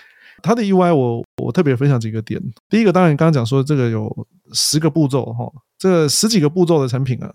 [0.41, 2.41] 它的 UI 我我特别分享几个点。
[2.69, 7.31] 第一个，当然刚刚讲说这个有十个步骤哈，这十几个步骤的产品啊，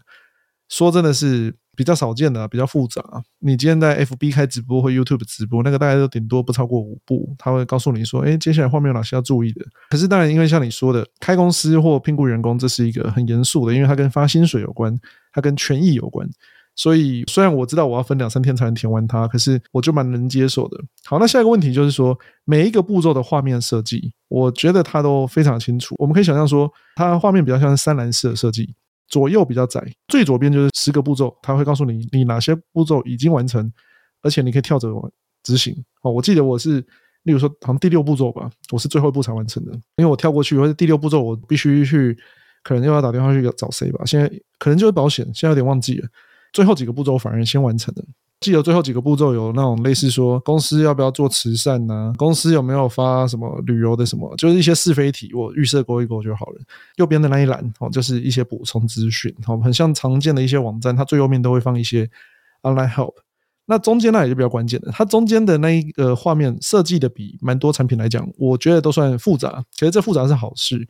[0.68, 3.02] 说真的是比较少见的，比较复杂。
[3.40, 9.64] 你今天在 FB 开直播或 YouTube 直播，那个大概都顶多不超过五步，他会告诉你说，哎，接下来画面有哪些要注意的。
[9.90, 14.94] 可是当然，因为像你说的，开公司或聘雇员工，这是一个很严肃的，因为它跟发薪水有关，
[15.32, 16.28] 它跟权益有关。
[16.74, 20.80] 所以，虽然我知道我要分两三天才能填完它，可是我就蛮能接受的。
[21.04, 25.94] 好，那下一个问题就是说，每一个步骤的画面设计，我觉得它都非常清楚。
[25.98, 28.74] 我们可以想象说，它画面比较像是三栏式的设计，
[29.08, 33.70] 左右比较窄，最左边就是十个步骤，它会告诉你你哪些步骤已经完成，
[34.22, 34.90] 而且你可以跳着
[35.42, 35.74] 执行。
[36.02, 36.80] 哦，我记得我是，
[37.24, 42.16] 例如说，好像第六步骤吧，我是最后一步才完成的，因为我跳过去，或者第六步骤我必须去，
[42.62, 44.02] 可能又要打电话去找谁吧。
[44.06, 44.26] 现在
[44.58, 46.08] 可能就是保险，现在有点忘记了。
[46.52, 48.04] 最后几个步骤反而先完成的。
[48.40, 56.60] 记得最后几个步骤有那种类似说公司要不要做慈善呐，公司有没有发什么旅游的什么，就是一些是非题，我预设勾一勾就好了。
[56.96, 62.10] 右边的那一栏哦，就是一些补充资讯，哦，很像常见的一些网站，它最右面都会放一些
[62.62, 63.14] online help。
[63.64, 69.64] 那中间那也就比较关键的，它中间的那一个画面设计的比蛮多产品来讲，我觉得都算复杂。
[69.70, 70.84] 其实这复杂是好事，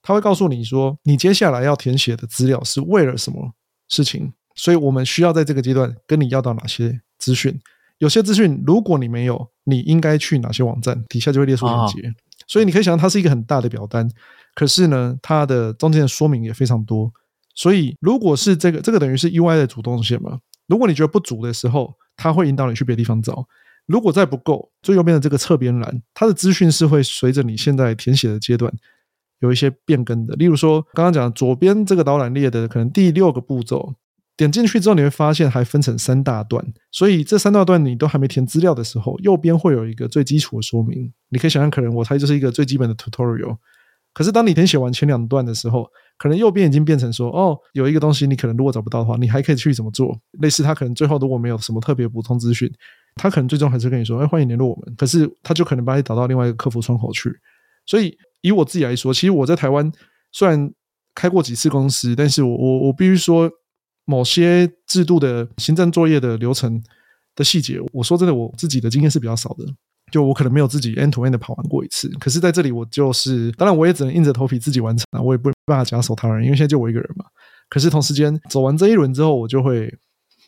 [0.00, 3.52] 它会告诉你说，你接下来要填写的资料是为了什么
[3.90, 4.32] 事情。
[4.56, 7.56] 所以我们需要在这个阶段跟你要到哪些资讯？
[7.98, 11.04] 有些资讯如果你没有，你应该去哪些网站？
[11.08, 12.12] 底下就会列出链接。
[12.48, 14.10] 所以你可以想象，它是一个很大的表单。
[14.54, 17.12] 可是呢，它的中间的说明也非常多。
[17.54, 20.38] 所以如果是这个，这个等于是 UI 的主动性嘛？
[20.66, 23.46] 如果你觉得不足的时候，它会引导你去别的地方找。
[23.86, 28.72] 如果再不够，最右边的这个侧边栏，它的资讯是会随着你现在填写的阶段，
[29.40, 30.34] 有一些变更的。
[30.34, 33.94] 例如说，刚刚讲左边这个导览列的可能第六个步骤，
[34.36, 41.12] 点进去之后你会发现还分成三大段，所以这三大段你都还没填资料的时候，右边会有一个最基础的说明。
[41.30, 43.56] 你可以想象，可能我猜就是一个最基本的 tutorial。
[44.12, 45.86] 可是当你填写完前两段的时候，
[46.18, 50.18] 可能右边已经变成说，哦，有一个东西你可能如果找不到的话，你还可以去怎么做？
[50.40, 52.70] 类似他可能最后如果没有什么特别补充资讯。
[53.18, 57.30] 他可能最终还是跟你说：“哎，欢迎联络我们。”可是他就可能把你导到另外一个客服窗口去。
[57.86, 59.90] 所以以我自己来说，其实我在台湾
[60.32, 60.70] 虽然
[61.14, 63.50] 开过几次公司，但是我我我必须说，
[64.06, 66.82] 某些制度的行政作业的流程
[67.34, 69.66] 的细节，我说真的，我自己的经验是比较少的。
[70.10, 72.08] 就我可能没有自己 end to end 的跑完过一次。
[72.18, 77.26] 可是在这里，我就是当然我也只能硬着头皮自己完成啊，我也不办法假手他人，因为现在就我一个人嘛。
[77.68, 79.92] 可是同时间走完这一轮之后，我就会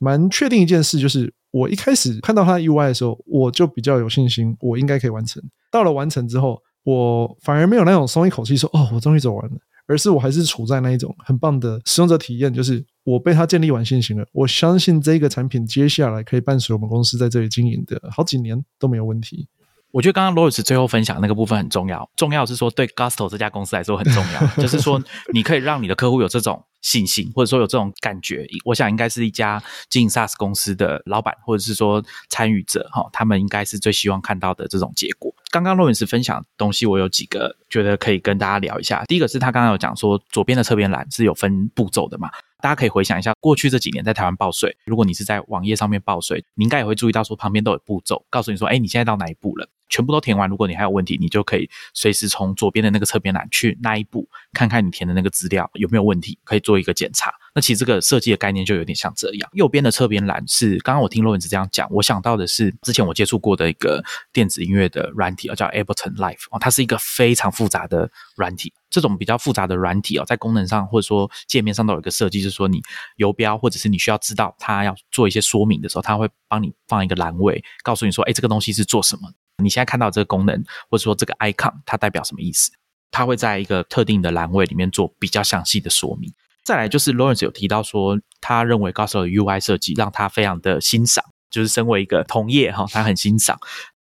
[0.01, 1.33] 蛮确定一件事，就是。
[1.51, 5.43] 我一开始看到他 UI 的时候，我就比较有信心，我应该可以完成。
[5.73, 9.57] 到了完成之后，我反而没有那种松一口气，说“哦，我终于走完了”，
[9.89, 14.25] 而是我还是处在那一种很棒的使用者体验，就是我被它建立完信心了。
[14.33, 19.49] 我相信这个产品接下来可以伴随我们公司在这里经营的好几年都没有问题。
[19.91, 28.47] 我觉得刚刚罗尔斯最后分享那个部分很重要，重要是说对 Gusto 这家公司来说很重要， 就是说你可以让你的客户有这种信心，或者说有这种感觉。
[28.67, 35.35] 我想应该是一家经营 SaaS 公司的老板，或者是说参与者哈，他们应该是最希望看到的这种结果。
[35.51, 39.05] 刚刚罗尔斯分享东西，我有几个觉得可以跟大家聊一下。
[39.07, 42.31] 第一个是他刚刚有讲说，左边的侧边栏是有分步骤的嘛？
[42.61, 49.69] 大家可以回想一下，过去这几年在台湾报税，如果你是在网页上面报税，你应该也会注意到说旁边都有步骤，告诉你说，哎，你现在到哪一步了？
[49.89, 57.33] 全部都填完，如果你还有问题，你就可以随时从左边的那个侧边栏去那一步，看看你填的那个资料有没有问题，可以做一个检查。
[57.59, 59.51] 那其实这个设计的概念就有点像这样。
[59.53, 64.01] 右边的侧边栏是刚刚我听罗文子这样讲，我想到的是之前我接触过的一个
[64.33, 68.73] 电子音乐的软体，叫 Ableton Live 哦，它是一个非常复杂的软体。
[68.91, 72.81] 这种比较复杂的软体哦，在功能上或者说界面上都有一个设计，就是说你
[73.17, 79.29] 游标或者是你需要知道它要做一些说明的时候，它会帮你放一个栏位，告诉你说，哎，这个东西是做什么？
[79.61, 82.71] 你现在看到这个功能或者说这个 icon，它代表什么意思？
[83.11, 86.33] 它会在一个特定的栏位里面做比较详细的说明。
[86.69, 93.59] 再来就是 Lawrence 有提到说，他认为 Gusto 的 UI 设计让他非常的欣赏，就是身为一个同业哈，他很欣赏。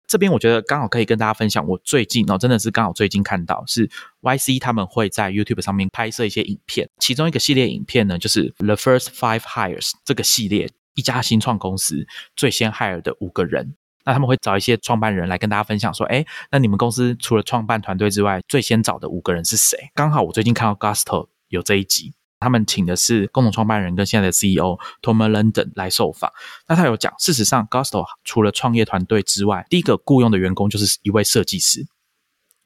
[0.06, 19.90] 这边我觉得刚好可以跟大家分享，我最近哦，真的是刚好最近看到是 YC 他们会在 YouTube 上面拍摄一些影片，其中一个系列影片呢，就是 The First Five Hires 这个系列，一家新创公司最先 hire 的五个人，那他们会找一些创办人来跟大家分享说，哎，那你们公司除了创办团队之外，最先找的五个人是谁？
[19.96, 22.14] 刚好我最近看到 Gusto 有这一集。
[22.42, 26.30] 他们请的是共同创办人跟现在的 CEO Tom London 来受访。
[26.68, 31.86] 那他有讲，事实上 g o s t o 除了创业团队之外，第一个雇佣的员工就是一位设计师。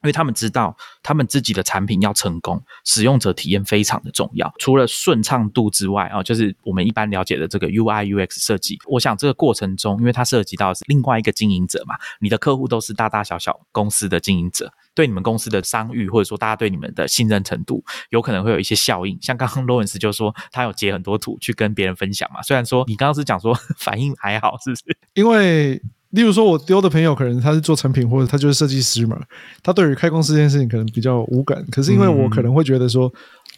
[0.03, 4.53] 因为他们知道，他们自己的产品要成功，使用者体验非常的重要。
[4.59, 8.77] 除了顺畅度之外，啊，就是我们一般了解的这个 UI UX 设计。
[8.85, 19.17] 我想这个过程中，因为它涉及到是另外一个经营者嘛，你的客户都是大大小小公司的经营者，对你们公司的商誉或者说大家对你们的信任程度，有可能会有一些效应。
[19.21, 22.41] 像刚刚 Lawrence 就说，他有截很多图去跟别人分享嘛。
[22.43, 24.83] 虽然说你刚刚是讲说 反应还好，是不是？
[25.15, 25.81] 因为。
[26.11, 29.19] 例如说，我丢的朋友可能他是做产品，或者他就是设计师嘛，
[29.61, 31.65] 他对于开公司这件事情可能比较无感。
[31.69, 33.11] 可是因为我可能会觉得说，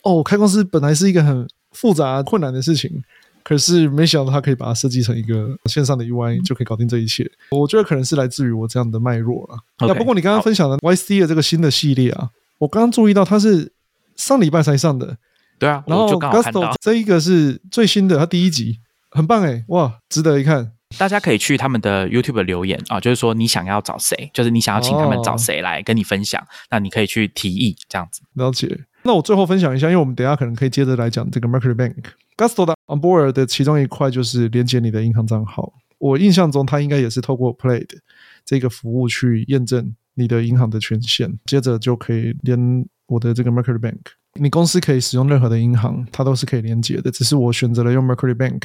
[0.03, 2.91] 哦，开公司本来是一个很复杂困难的事情，
[3.43, 7.29] 可是没想到他可以把它设计成一个线上的 UI 就可以搞定这一切。
[7.51, 9.57] 我觉得可能是来自于我这样的脉络了。
[9.87, 13.71] 那不过你刚刚分享的 YC 的这个新的系列啊，我刚刚注意到它是
[14.15, 15.17] 上礼拜才上的，
[15.59, 18.79] 对啊，然后 Gusto 这一个是最新的，它第一集
[19.11, 20.71] 很棒哎，哇，值得一看。
[20.97, 28.21] 大家可以去他们的 YouTube 留言啊，就是说你想要找谁，就是你想要请他们找谁来跟你分享，那你可以去提议这样子。
[28.33, 28.85] 了解。
[29.03, 31.95] 那我最后分享一下，因为我们等下可能可以接着来讲这个 Mercury Bank
[32.35, 35.71] Gusto 的 Onboard 的其中一块就是连接你的银行账号。
[35.99, 37.97] 我印象中，它应该也是透过 Play 的
[38.43, 43.99] 这个服务去验证你的银行的权限，接着就可以连我的这个 Mercury Bank。
[44.39, 48.63] 你公司可以使用任何的银行，它都是可以连接的，只是我选择了用 Mercury Bank。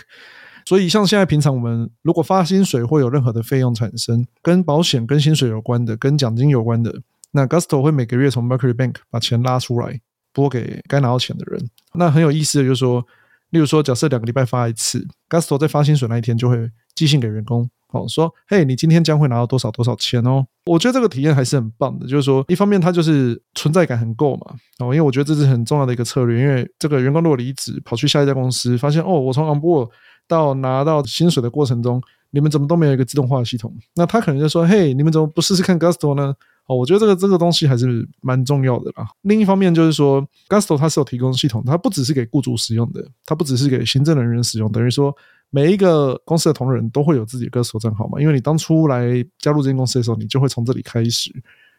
[0.67, 6.95] 所以，像现在平常我们如果发薪水会有任何的费用产生，跟保险、跟薪水有关的、跟奖金有关的，
[7.33, 10.01] 那 Gusto 会每个月从 Mercury Bank 把钱拉出来
[10.33, 11.71] 拨给该拿到钱的人。
[11.95, 13.05] 那很有意思的就是说，
[13.51, 20.45] 例如说，假设两个礼拜发一次，Gusto 在发薪水那一天就会寄信给员工，哦，说，嘿，你今天将会拿到多少多少钱哦。
[20.67, 29.91] 我觉得这个体验还是很棒的，就是说，一方面它就是存在感很够嘛，哦，因为我觉得这是很重要的一个策略，因为这个员工如果离职跑去下一家公司，发现哦，我从 Onboard
[30.27, 32.01] 到拿到薪水的过程中，
[32.31, 33.75] 你们怎么都没有一个自动化的系统？
[33.95, 36.35] 那他可能就说：“嘿，你们怎么不试试看 Gusto 呢？
[36.67, 39.07] 哦，我觉得这个这个东西还是蛮重要的啦。
[39.23, 45.15] 另一方面就是说，Gusto 它是有提供系统，它不只是给雇主使用的，它不只是给行政人员使用，等于说
[45.51, 48.19] 每一个公司的同仁都会有自己的 Gusto 账号嘛。
[48.19, 51.31] 因为你当初来加入这间公司的时候，你就会从这里开始。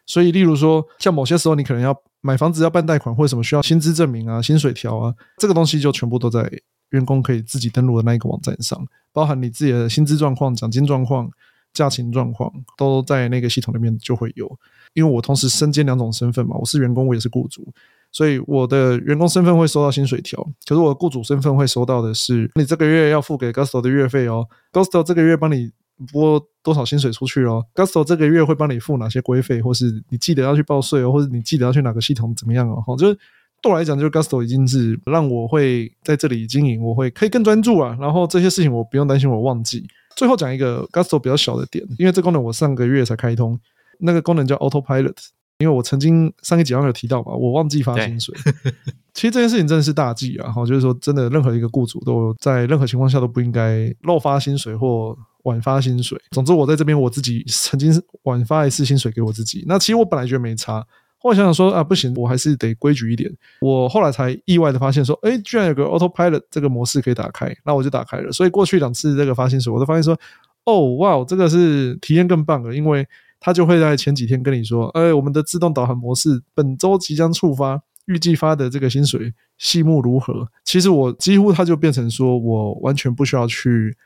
[0.06, 6.48] 所以，例如说，像某些时候你可能要买房子要办贷款，或者什么需要薪资证明啊、薪水条啊，这个东西就全部都在
[6.90, 11.30] 员工可以自己登录的那一个网站上，包含你自己的薪资状况、奖金状况、
[11.74, 14.48] 假勤状况，都在那个系统里面就会有。
[14.94, 17.68] 因为我同时身兼两种身份嘛，我是员工，我也是雇主，
[18.12, 25.72] 所以我的员工身份会收到薪水条，可是我的雇主身份会收到的是你这个月要付给 Gusto 的月费哦，Gusto 这个月帮你。
[26.12, 32.84] 拨多少薪水出去哦？Gusto 这个月会帮你付哪些规费，或是你记得要去报税哦，或者你记得要去哪个系统怎么样哦？
[32.98, 33.18] 就是
[33.66, 37.98] 对我来讲，就是 Gusto 已经是让我会在这里经营，我会可以更专注啊。
[38.00, 39.84] 然后这些事情我不用担心我忘记。
[40.16, 43.60] 最后讲一个 Gusto 比较小的点，因为这功能我上个月才开通，
[44.00, 45.16] 那个功能叫 Autopilot。
[45.58, 48.36] 因为我曾经上一集好像有提到嘛，我忘记发薪水。
[49.16, 50.52] 其实这件事情真的是大忌啊！
[50.52, 55.18] 哈，就是说真的，任何一个雇主都在任何情况下都不应该漏发薪水或。
[55.46, 57.94] 晚发薪水，总之我在这边我自己曾经
[58.24, 59.64] 晚发一次薪水给我自己。
[59.68, 60.84] 那其实我本来觉得没差，
[61.18, 63.32] 后来想想说啊，不行，我还是得规矩一点。
[63.62, 68.32] 我后来才意外的发现说，哎，居然有个 Autopilot 这个模式可以打开，那我就打开了。
[68.32, 70.18] 所以过去两次这个发薪水，我都发现说，
[70.66, 73.08] 哦，哇，这个是体验更棒了，因为
[73.40, 80.48] 它就会在前几天跟你说，哎，我们的自动导航模式本周即将触发，预计发的这个薪水细目如何？
[80.64, 83.98] 其实我几乎它就变成说我完全不需要去。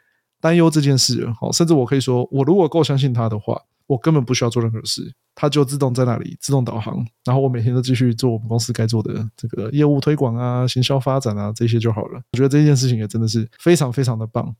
[0.42, 5.02] 担忧这件事，好，甚至我可以说，我如果够相信他的话，我根本不需要做任何事，
[5.34, 12.22] 它就自动在那里自动导航，然后我每天都继续做我们公司该做的这个业务推广啊、行销发展啊这些就好了。
[12.34, 14.56] 我觉得这件事情也真的是非常非常的棒。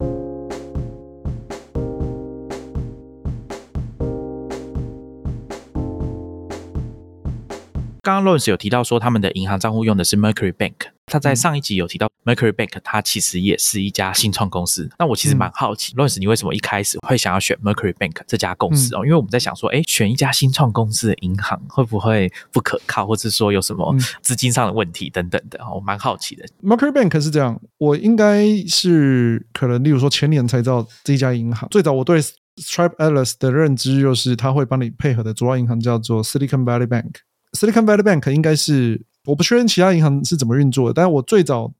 [8.10, 10.74] 刚刚 Lawrence 有提到说，他们的银行账户用的是 Mercury Bank。
[11.06, 14.90] 他在上一集有提到 Mercury Bank，它其实也是一家新创公司。
[14.98, 19.06] 那我其实蛮好奇，Lawrence，你为什么一开始会想要选 Mercury Bank 这家公司哦？
[19.06, 25.60] 因为我们在想说，哎，选一家新创公司的银行会不会不可靠，或者说有什么资金上的问题等等的？
[25.72, 26.44] 我蛮好奇的。
[26.64, 31.70] Mercury Bank 是这样，我应该是可能，例如说前年才知道这家银行。
[31.70, 37.12] 最早我对 Stripe Atlas 的认知就是，他会帮你配合的主要银行叫做 Silicon Valley Bank。
[37.54, 41.72] Silicon Valley Bank 应该是我不确认其他银行是怎么运作的，但是我最早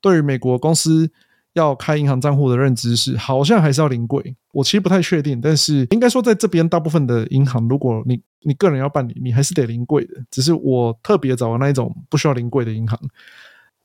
[0.00, 1.10] 对于美国公司
[1.54, 4.36] 要开银行账户的认知是，好像还是要临柜。
[4.52, 10.14] 我其实不太确定，但是应该说在这边大部分的银行，如果你你个人要办理，你还是得临柜的。
[10.30, 12.98] 只是我特别找的那一种不需要临柜的银行，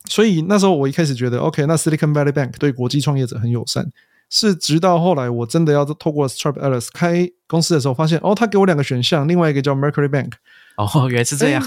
[0.08, 3.90] 所以那时候我一开始觉得 OK，那 Silicon Valley Bank 对国际创业者很友善。
[4.30, 10.32] 是直到后来我真的要透过 Stripe Atlas 开公司的时候，发现哦，他给我两个选项，另外一个叫 Mercury Bank。
[10.78, 11.62] 哦，原来是这样，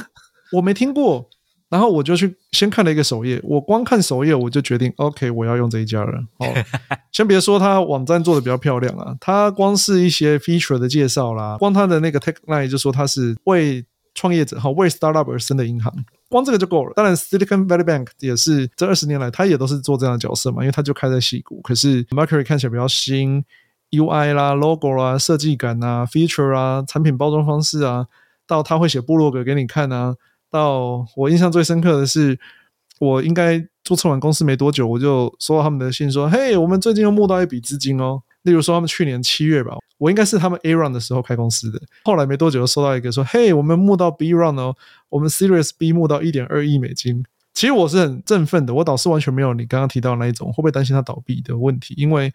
[0.54, 1.30] 我没听过。
[1.70, 6.14] 然后我就去先看了一个首页，我光看首页我就决定，OK，我要用这一家了。
[6.38, 6.48] 哦，
[7.12, 13.86] 先别说它网站做的比较漂亮啊，它光是一些 feature 的介绍啦，光它的那个 tagline 就说它是为
[14.16, 15.94] 创业者哈为 startup 而生的银行，
[16.30, 16.94] 光这个就够了。
[16.96, 21.60] 当然，Silicon Valley Bank 也是这二十年来，它也都是做这样的角色嘛，因为它就开在西谷。
[21.64, 23.44] 可是 Mercury 看起来比较新
[23.92, 28.08] ，UI 啦、logo 啦、设计感啊、feature 啊、产品包装方式啊。
[28.48, 30.16] 到他会写部落格给你看啊！
[30.50, 32.40] 到我印象最深刻的是，
[33.00, 41.80] 我应该注册完公司没多久，我就收到他们的信说：“嘿，我们最近又募到一笔资金哦。”例如说，他们去年七月吧，我应该是他们 A round 的时候开公司的。
[42.06, 44.74] 后来没多久又收到一个说：“嘿，我们募到 B round 哦，
[45.10, 52.32] 我们 Series B 募到一点二亿美金。”其实我是很振奋的，我导师完全没有你刚刚提到那一种会不会担心他倒闭的问题，因为。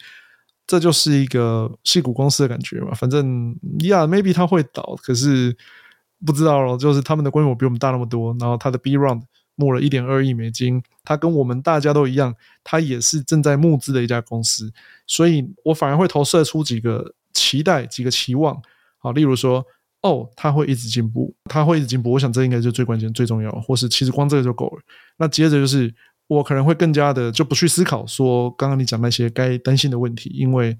[0.65, 5.55] 这就是一个细股公司的感觉嘛，反正呀，maybe 它会倒，可是。
[6.25, 9.23] 不知道了，就是他们的规模比我们大那么多，然后他的 B round
[9.57, 14.73] 募了一点二亿美金，他跟我们大家都一样，他也是正在募资的一家公司，
[15.07, 18.61] 所以我反而会投射出几个期待、几个期望，
[18.99, 19.65] 好，例如说，
[20.03, 24.83] 哦，他会一直进步，他会一直进步，我想这应该就最关键、最重要，或是其实光这个就够了。
[25.19, 25.93] 那接着就是
[26.29, 30.79] 我可能会更加的就不去思考说刚刚你讲那些该担心的问题，因为。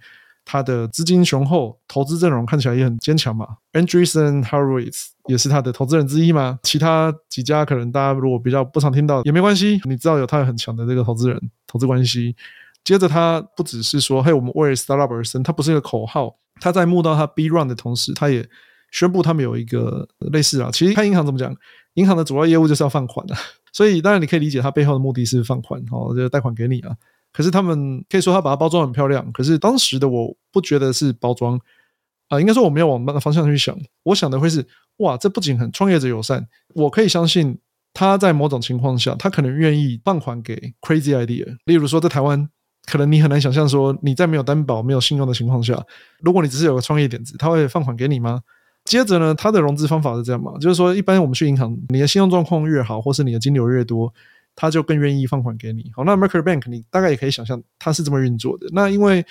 [0.53, 3.49] 他的资金雄厚，投资阵容看起来也很坚强嘛。
[3.73, 6.59] Andreessen Horowitz 也是他的投资人之一嘛。
[6.63, 12.37] 其他几家可能大家如果比较不常听到也没关系，你知道有他很强的这个投资人投资关系。
[12.85, 16.37] 接着他不只是说嘿我们为 startup 而生，他不是一个口号。
[16.61, 18.47] 他在募到他 B run 的同时，他也
[18.91, 21.57] 宣布他们有一个类似啊，其实看银行怎么讲？
[21.95, 23.35] 银行的主要业务就是要放款的，
[23.73, 26.95] 所以当然你可以理解他背后的目的是放款哦，就贷款给你啊。
[27.33, 31.59] 可是他们可以说他把它包装很漂亮，可是当时的我不觉得是包装
[32.29, 33.77] 啊，应该说我没有往那个方向去想。
[34.05, 34.67] 我想的会是
[34.99, 37.59] 哇，这不仅很创业者友善，我可以相信
[37.95, 41.57] 他在某种情况下，他可能愿意放款给 crazy idea。
[41.65, 42.49] 例如说，在台湾，
[42.87, 45.83] 可能你很难想象说你在没有担保、没有信用的情况下，
[46.21, 48.41] 如果你只是有个创业点子，他会放款给你吗？
[48.85, 50.53] 接着呢，他的融资方法是这样嘛？
[50.59, 54.13] 就是说，一般我们去银行，你的信用状况越好，或是你的金流越多，
[54.55, 55.91] 他就更愿意放款给你。
[55.95, 58.67] 好，那 Mercury Bank 你大概也可以想象，它是这么运作的。
[58.73, 59.25] 那因为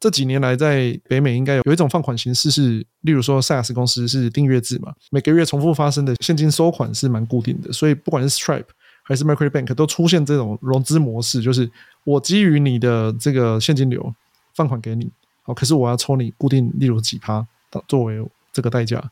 [0.00, 8.66] 这几年来，在北美应该有有一种放款形式是，例如说 SaaS 公司是订阅制嘛，每个月重复发生的现金收款是蛮固定的，所以不管是 Stripe
[9.02, 11.68] 还是 Mercury Bank 都出现这种融资模式，就是
[12.04, 14.14] 我基于你的这个现金流
[14.54, 15.10] 放款给你，
[15.42, 17.44] 好，可是我要抽你固定，例如几趴
[17.88, 19.02] 作为这个代价，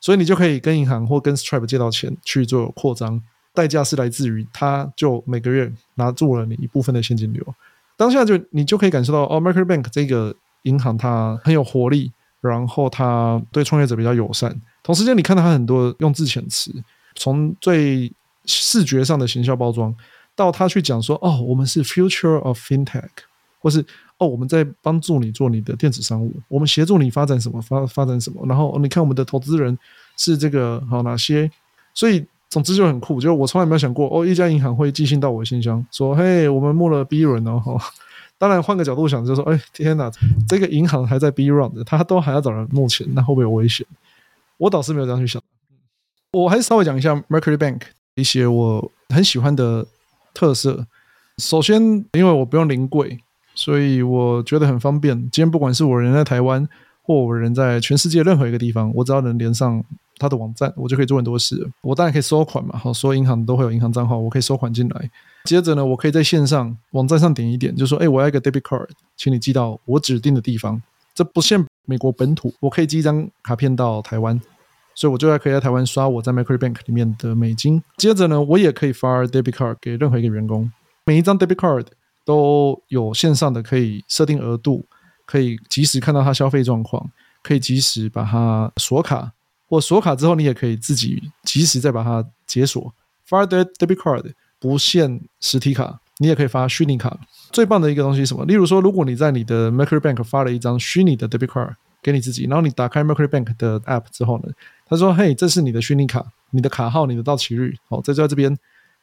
[0.00, 3.20] 所以你就可以跟银行或跟 Stripe 借到钱去做扩张，
[3.56, 7.42] 代价是来自于他就每个月拿住了你一部分的现金流。
[7.96, 14.54] 当下就你就可以感受到哦，Mercury Bank 这个银行它很有活力，然后它对创业者比较友善。
[14.82, 16.70] 同时间，你看到它很多用字遣词，
[17.14, 18.12] 从最
[18.44, 19.94] 视觉上的行销包装，
[20.34, 23.08] 到他去讲说哦，我们是 Future of FinTech，
[23.60, 23.82] 或是
[24.18, 28.44] 哦，我们在帮助你做你的电子商务，我们协助你发展什么发发展什么。
[28.46, 29.78] 然后你看我们的投资人
[30.18, 31.50] 是这个好哪些，
[31.94, 32.26] 所以。
[32.48, 37.60] 总之就很酷，就是我从来没有想过哦，一家银行会寄信到我的信箱，说嘿，我们募了 B 轮哦。
[38.38, 40.10] 当然换个角度想，就说哎，天哪，
[40.46, 43.86] 这个银行还在 B round，他都还要找人募钱，那会不会有危险？
[44.58, 45.42] 我倒是没有这样去想。
[46.32, 47.80] 我还是稍微讲一下 Mercury Bank
[48.14, 49.86] 一些我很喜欢的
[50.32, 50.86] 特色。
[51.38, 51.82] 首先，
[52.12, 53.18] 因为我不用临柜，
[53.54, 55.16] 所以我觉得很方便。
[55.16, 56.68] 今天不管是我人在台湾，
[57.02, 59.82] 或我人在全世界任何一个地方，我只要能连上。
[60.18, 61.68] 他的网站，我就可以做很多事。
[61.82, 65.10] 我当然可以收款嘛，好，所有银行都会有银行账号，我可以收款进来。
[65.44, 70.82] 接着呢，我可以在线上网站上点一点，就说：“哎，我要一个 debit card，请你寄到我指定的地方。”
[71.14, 74.38] 这不限美国本土，我可以寄一张卡片到台湾，
[74.94, 77.82] 所以我就在可以在台湾刷我在 Mercury Bank 里面的美金。
[77.96, 80.70] 接着呢，我也可以发 debit card 给任何一个员工，
[81.06, 81.86] 每一张 debit card
[82.24, 84.84] 都有线上的可以设定额度，
[85.24, 87.08] 可以及时看到他消费状况，
[87.42, 89.32] 可以及时把它锁卡。
[89.68, 92.92] 或锁卡之后，你也可以自己及时再把它解锁。
[93.24, 97.18] 发 debit card 不限实体卡，你也可以发虚拟卡。
[97.50, 98.44] 最棒的一个东西是什么？
[98.44, 104.52] 例如说，如果你在你的 Mercury Bank 发了一张虚拟的 debit card 给你自己，然后你打开 Mercury Bank 的 app 之后呢，
[104.86, 108.56] 他说：“嘿，这是你的虚拟卡，你的卡号，你的到期日，好，在就在这边。”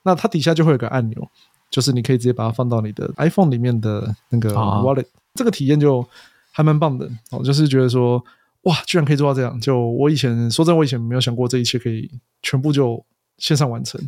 [0.03, 1.30] 那它底下就会有个按钮，
[1.70, 5.05] 就是你可以直接把它放到你的 iPhone 里面的那个 wallet。
[5.36, 6.07] 这个体验就
[6.51, 8.24] 还蛮棒的，哦，就是觉得说。
[8.64, 9.59] 哇，居然可以做到这样！
[9.59, 12.09] 就我以前说真，我以前没有想过这一切可以
[12.41, 13.05] 全部就
[13.38, 13.99] 线上完成，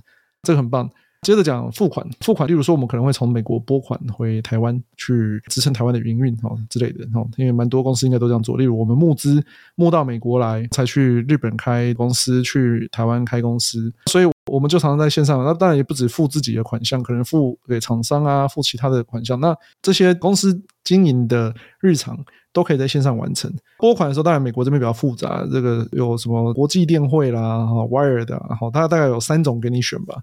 [0.44, 0.90] 这个很棒。
[1.26, 8.58] 接着讲付款，付款，例如说我们可能会从美国拨款回台湾去支撑台湾的营运哦之类的哦，因为蛮多公司应该都这样做。
[8.58, 15.44] 例如我们募资募到美国来，才去日本开公司，去台湾开公司，所以我们就常常在线上。
[15.44, 19.40] 那当然也不止付自己的款项，可能付给厂商啊，付其他的款项。
[19.40, 22.24] 那这些公司经营的日常。
[22.56, 30.16] 都可以在线上完成拨款的时候，当然美国这边比较复杂，这个有什么国际电汇啦、哈 wire 的，好，它大概有三种给你选吧。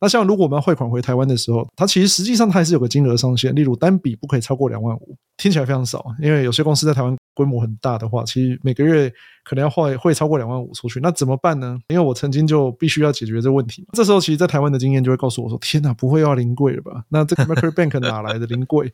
[0.00, 9.12] 那像如果我们要汇款回台湾的时候，它其实实际上它还是有个金额上限，例如单笔不可以超过两万五，听起来非常少，因为有些公司在台湾规模很大的话，其实每个月
[9.44, 11.78] 可能要汇会超过两万五出去，那怎么办呢？
[11.88, 17.04] 因为我曾经就必须要解决这个问题，这时候其实，在台湾的经验就会告诉我说：天哪，不会要临柜了吧？
[17.10, 18.90] 那这个 Mercury Bank 哪来的临柜？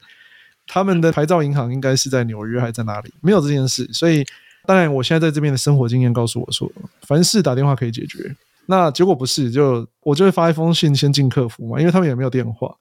[0.67, 3.15] 他们的牌照银行应该是在纽约还是在哪里？
[3.21, 4.25] 没有这件事，所以
[4.67, 6.69] 当然我现在在这边的生活经验告诉我说，
[7.03, 8.35] 凡事打电话可以解决。
[8.67, 12.77] 那结果不是，就我就会发一封信先进客服嘛，因为他们也没有电话。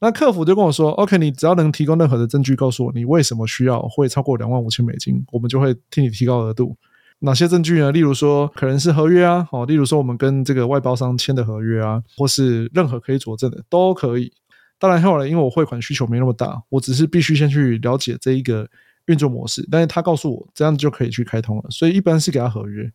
[0.00, 6.76] 那客服就跟我说：“OK，你只要能提供任何的证据，告诉我你为什么需要会超过两万五千美金，我们就会替你提高额度。
[7.18, 7.90] 哪些证据呢？
[7.90, 14.32] 例如说可能是合约啊，哦，例如说我们跟这个外包商签的合约啊，或是任何可以佐证的都可以。”
[14.78, 18.68] 当然后来，因为我汇款需求没那么大，我只是必须先去了解这一个
[19.06, 19.66] 运作模式。
[19.68, 22.88] 但是他告诉我这样就可以去开通了，所以一般是给他合约。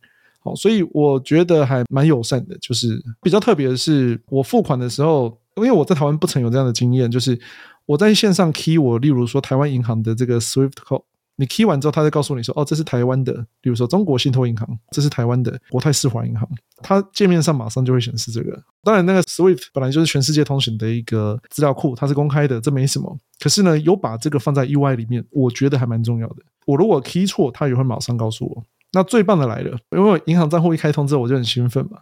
[0.43, 2.57] 好，所以我觉得还蛮友善的。
[2.59, 7.39] 就是比较特别的是，我付款的时候，因为我在台湾不曾有这样的经验，就是
[7.85, 11.03] 我在线上 key 我，例如说台湾银行的这个 Swift code。
[11.35, 16.47] 你 key 完之后，他再告诉你说：“哦，这是台湾的，比如说中国信托银行，这是台湾的国泰世华银行。”
[16.83, 18.61] 它界面上马上就会显示这个。
[18.83, 23.17] 当然，那个 Swift 本来就是全世界通行的一个资料库，它是公开的，这没什么。
[23.39, 26.35] 可是呢，有把这个放在 UI 里面，我觉得还蛮重要的。
[26.67, 28.63] 我如果 key 错，它也会马上告诉我。
[28.93, 31.97] 那最棒的来了，因为银行账户一开通之后，我就很兴奋嘛，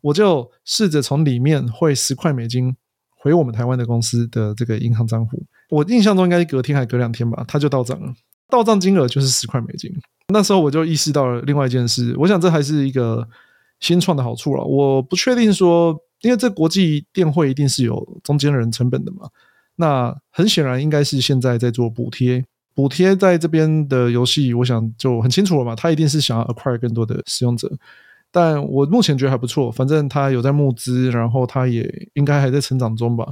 [0.00, 2.76] 我就试着从里面汇十块美金
[3.16, 5.42] 回我们台湾的公司的这个银行账户。
[5.70, 8.12] 我印象中应该是隔天还隔两天吧，它就到账了。
[8.50, 9.90] 到账金额就是十块美金。
[10.28, 13.26] 那时候我就意识到了另外一件事，我想这还是一个
[13.80, 14.62] 新创的好处了。
[14.64, 19.28] 我不确定说，因为这国际电汇一定是有中间人成本的嘛。
[19.76, 25.74] 那很显然应该是现在在做补贴，补贴在这边的游戏，我想就很清楚了嘛。
[25.74, 27.70] 他一定是想要 acquire 更多的使用者，
[28.30, 33.26] 但我目前觉得还不错，反正他有在募资，然后他也应该还在成长中吧。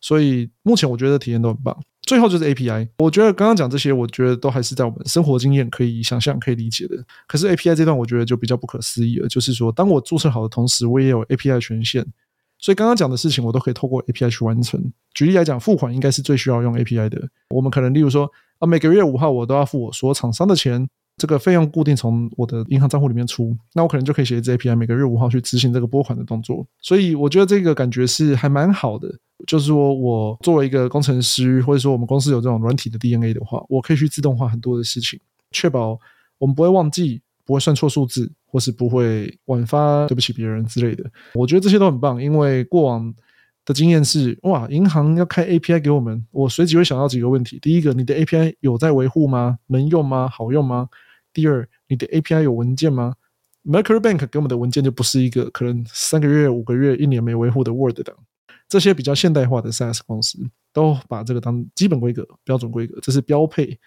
[0.00, 1.76] 所以目前我觉得体验都很棒。
[2.02, 6.96] 最后就是 API，我觉得刚刚讲这些，我觉得都还是在我们生活经验可以想象、可以理解的。
[7.26, 9.28] 可是 API 这段，我觉得就比较不可思议了。
[9.28, 12.06] 就是说，当我注册好的同时，我也有 API 权限，
[12.58, 14.92] 所以刚刚讲的事情，我都可以透过 API 去完成。
[15.14, 17.28] 举例来讲，付款应该是最需要用 API 的。
[17.50, 26.66] 我们可能例如说，啊，每个月五号我都要付我所有厂商的钱，这个费用固定从我的银行账户里面出，那我可能就可以写一支 API，每个月五号去执行这个拨款的动作。
[26.80, 29.08] 所以我觉得这个感觉是还蛮好的。
[29.46, 35.20] 就是说我作为一个工程师，或者说我们公司有这种软体的 DNA 的话，我可以去自动化很多的事情，
[35.52, 35.96] 确保
[36.38, 41.10] 我们不会忘记，不会算错数字，或是不会晚发对不起别人之类的。
[41.32, 43.14] 我觉得这些都很棒，因为过往
[43.64, 49.58] 的经验是，哇，银行要开 API 给我们，我随即会想到几个问题：第一个，你的 API 有在维护吗？
[49.68, 50.28] 能用吗？
[50.28, 50.90] 好用吗？
[51.32, 53.14] 第二，你的 API 有文件吗
[53.64, 58.14] ？Mercury Bank 给我们的文件就不是一个可能三个月、五个月、一年没维护的 Word 档。
[58.68, 60.38] 这些比较现代化的 SaaS 公司
[60.74, 63.78] 都把这个当基本规格、标准规格，这是标配。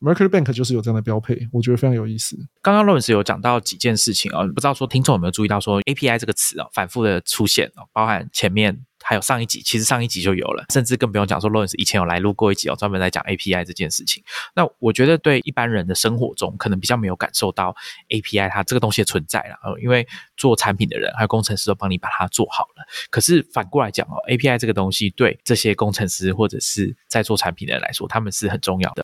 [0.00, 2.36] Mercury Bank 就是有这样的标配，我觉得非常有意思。
[2.62, 8.84] 刚刚 Lawrence 有讲到几件事情哦，不知道说听众有没有注意到说 API 这个词哦，反复的出现哦，包含前面。
[9.02, 14.22] 还有上一集，其实上一集就有了，甚至更不用讲说，Lawrence 以前有来录过一集哦，专门在讲 API 这件事情。
[14.54, 17.74] 那我觉得对一般人的生活中，可能比较没有感受到
[18.10, 22.86] API 它这个东西的存在了，呃，因为做产品的人还有工程师都帮你把它做好了。
[23.08, 29.02] 可是反过来讲哦，API 这个东西对这些工程师或者是在做产品的人来说，他们是很重要的。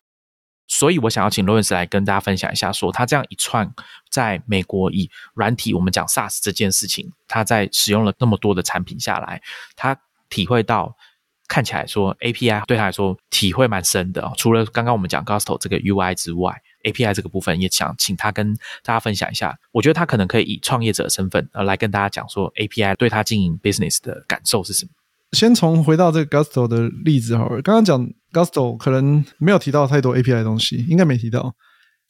[0.77, 3.67] 所以我想要请罗恩斯来跟大家分享一下，说他这样一串
[4.11, 9.41] 在美国以软体，我们讲 SaaS 这件事情，他在使用了那么多的产品下来，
[9.75, 9.97] 他
[10.29, 10.95] 体会到
[11.47, 14.31] 看起来说 API 对他来说体会蛮深的。
[14.37, 18.53] 除了刚刚我们讲 Gusto 这个 UI 之外，API 这个部分也想请他跟
[18.83, 19.57] 大家分享一下。
[19.71, 24.91] 我觉得他可能可以以创业者的身份呃来跟大家讲说 API 对他经营 business 的感受是什么。
[25.31, 28.07] 先从回到这个 Gusto 的例子好了，刚刚讲。
[28.37, 31.55] Gusto 可能没有提到太多 API 的东西，应该没提到。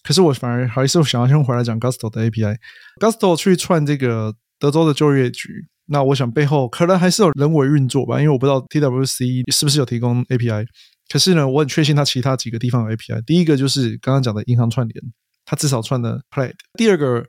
[0.03, 2.57] 可是我反而还是想要先回来讲 Gusto 的 API。
[2.99, 5.49] Gusto 去串这个德州的就业局，
[5.85, 10.65] 那我想背后可能还是有人为运作吧，因为我不知道 TWC 是不是有提供 API。
[11.09, 13.23] 可是呢，我很确信它其他几个地方有 API。
[13.25, 15.01] 第一个就是刚刚讲的银行串联，
[15.45, 16.53] 它至少串了 Plaid。
[16.77, 17.25] 第二个，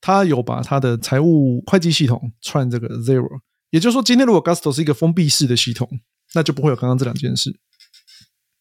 [0.00, 3.40] 它有把它的财务会计系统串这个 Zero。
[3.70, 5.88] 也就是说，今天如果 Gusto 是一个封闭式的系统，
[6.34, 7.58] 那就不会有刚刚这两件事。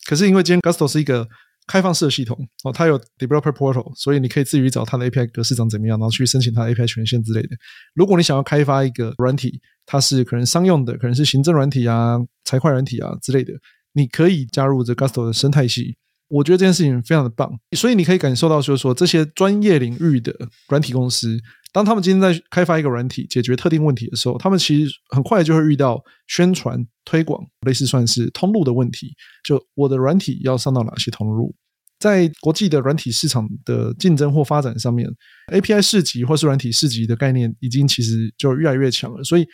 [0.08, 1.28] 可是因为今天 Gusto 是一个
[1.68, 7.50] 开放式的系统哦，它有 Developer Portal，所以你可以自己找它的 API 格式长怎么样，然后去申请它的 API 权限之类的。
[7.94, 13.54] 如果你想要开发一个软体，它是可能商用的，可能是行政软体啊、财会软体啊之类的，
[13.94, 15.96] 你可以加入这 Gusto 的生态系。
[16.32, 20.34] 我觉得这件事情非常的棒，所以你可以感受到，就是说这些专业领域的
[20.70, 21.38] 软体公司。
[21.74, 29.14] 当他们今天在开发一个软体解决特定问题的时候，他们其实很快就会遇到宣传推广类似算是通路的问题。
[29.44, 31.56] 就我的软体要上到哪些通路？
[31.98, 35.08] 在国际的软体市场的竞争或发展上面
[35.54, 39.24] ，API 市集或是软体市集的概念已经其实就越来越强了。
[39.24, 39.46] 所以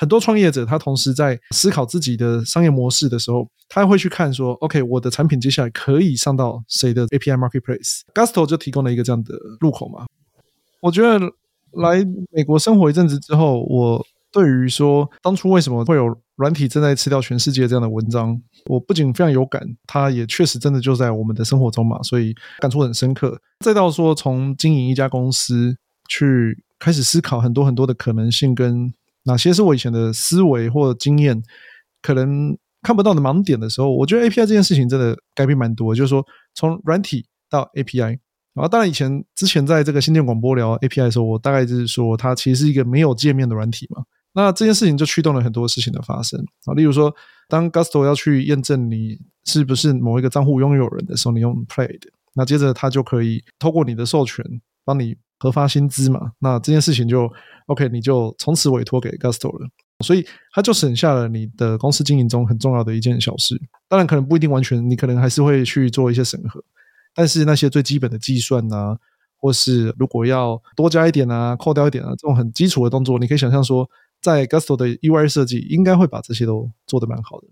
[0.00, 10.06] 很多创业者他同时在思考自己的商业模式的时候，他会去看说：OK，我的产品接下来可以上到谁的 API Marketplace？Gusto 就提供了一个这样的入口嘛？
[10.80, 11.20] 我觉得。
[11.74, 18.36] 来美国生活一阵子之后，我对于说当初为什么会有软体正在吃掉全世界这样的文章，
[18.66, 23.40] 我不仅非常有感，它也确实真的就在我们的生活中嘛，所以感触很深刻。
[23.64, 25.72] 再到说从经营一家公司
[26.08, 28.92] 去开始思考很多很多的可能性，跟
[29.24, 31.42] 哪些是我以前的思维或经验
[32.02, 38.18] 可能看不到的盲点的时候，我觉得 API 这件事情真的改变蛮多，就是说从软体到 API。
[38.52, 44.02] 然后，当然，以前之前在这个新建广播聊 API 的时候，我大概就是说，它其实是一个没有界面的软体嘛。
[44.32, 46.74] 那这件事情就驱动了很多事情的发生啊。
[46.74, 47.14] 例如说，
[47.48, 52.00] 当 Gusto 要去验证你是不是某一个账户拥有人的时候，你用 Plaid，
[52.34, 54.44] 那接着它就可以透过你的授权
[54.84, 56.30] 帮你核发薪资嘛。
[56.38, 57.28] 那这件事情就
[57.66, 59.68] OK，你就从此委托给 Gusto 了。
[60.04, 60.24] 所以
[60.54, 63.60] 它就省下了你的公司经营中很重要的一件小事。
[63.86, 66.62] 当然，可能不一定完全，你可能还是会去做一些审核。
[67.14, 68.96] 但是那些最基本的计算呐，
[69.36, 73.86] 或是如果要多加一点啊、扣掉一点啊，这种很基础的动作，你可以想象说，
[74.22, 77.48] 在 Gusto 的 UI 设计应该会把这些都做得蛮好的。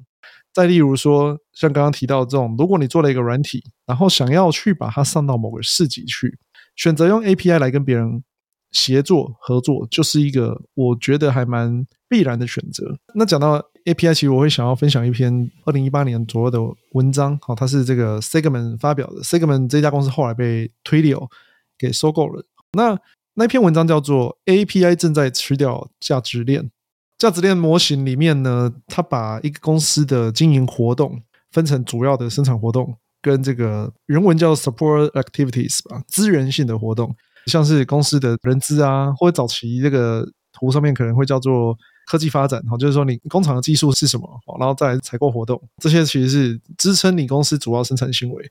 [0.54, 6.38] 再例如说，像刚刚提到这种，如果你做了一个软体，然后想要去把它上到某个市集去，
[6.78, 8.24] 选择用 API 来跟别人
[8.70, 12.98] 协作合作就是一个我觉得还蛮必然的选择。
[13.14, 16.58] 那讲到 API，其实我会想要分享一篇二零一八年左右的
[16.92, 19.22] 文章，好，它是这个 Segment 发表的。
[19.22, 21.28] Segment 这家公司后来被 Twilio
[21.76, 22.44] 给收购了。
[22.72, 22.98] 那
[23.34, 26.70] 那篇文章叫做 API 正在吃掉价值链。
[27.18, 31.20] 价值链模型里面呢，它把一个公司的经营活动
[31.50, 32.96] 分成主要的生产活动
[33.28, 37.14] 跟这个人文叫 support activities 吧，资源性的活动，
[37.46, 41.76] 像是公司的人资啊，或者早期这个图上面可能会叫做
[42.06, 44.26] 科技发展，哈，就是说你工厂的技术是什么，
[44.58, 48.50] 然后再来采购活动，这些其实是支撑你公司主要生产行为。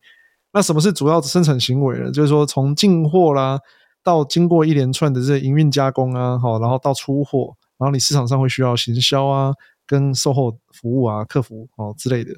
[0.53, 2.11] 那什么是主要生产行为呢？
[2.11, 3.59] 就是说从进货啦。
[4.03, 9.51] 到经过一连串的这些营运加工啊，好，然后到出货，然后你市场上会需要行销啊，
[9.85, 12.31] 跟售后服务啊、客服哦之类的。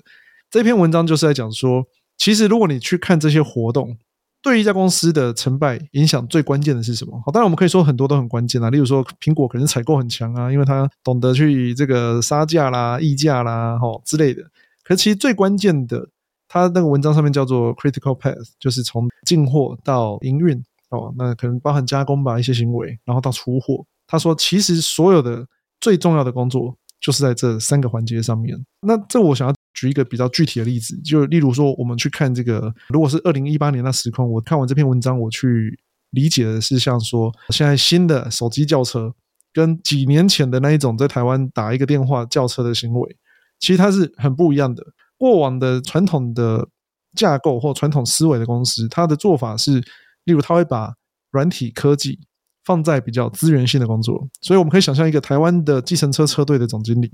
[0.49, 1.83] 这篇文章就是在讲说，
[2.19, 3.97] 其实如果你去看这些活动，
[4.43, 7.19] 对一家公司的成败影响最关键的是什么？
[7.25, 14.43] 好，当然我们可以说很多都很关键啊，例如说苹果可能采购很强啊，因为它懂得去这个杀价啦、议价啦，哈之类的。
[14.83, 16.07] 可其实最关键的，
[16.47, 20.61] 它那个文章上面叫做 critical path，就是从进货到营运。
[20.89, 23.85] 哦，那可能包含加工吧，一些行为，然后到出货。
[24.07, 25.45] 他说，其实所有的
[25.79, 28.57] 最重要的工作就是在这三个环节上面。
[28.81, 39.13] 那这我想要举一个比较具体的例子，就例如说，我们去看这个，如果是二零一八年那时空，我看完这篇文章，我去理解的是像说，现在新的手机叫车
[39.53, 43.15] 跟几年前的那一种在台湾打一个电话叫车的行为，
[43.59, 44.83] 其实它是很不一样的。
[45.17, 46.67] 过往的传统的
[47.15, 49.81] 架构或传统思维的公司，它的做法是。
[50.25, 50.93] 例如，它会把
[51.31, 52.19] 软体科技
[52.63, 57.09] 放在比较资源性的工作，所以我们可以想象一个台湾的计程车车队的总经理，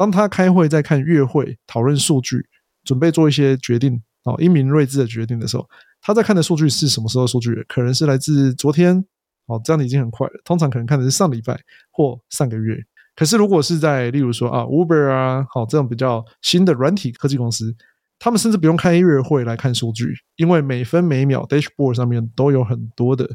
[0.00, 2.42] 当他开会在看月会讨论数据，
[2.84, 5.68] 准备做一些决定哦，英明睿智的决定的时候，
[6.00, 7.62] 他在看的数据是什么时候数据？
[7.68, 9.04] 可能是来自昨天
[9.44, 10.32] 哦，这样已经很快了。
[10.42, 12.82] 通常可能看的是上礼拜或上个月。
[13.14, 17.76] 可是如果是在例如说啊，Uber 啊，好这种比较新的软体科技公司。
[18.18, 23.28] 他们甚至不用开月会来看数据，因为每分每秒 dashboard 上面都有很多的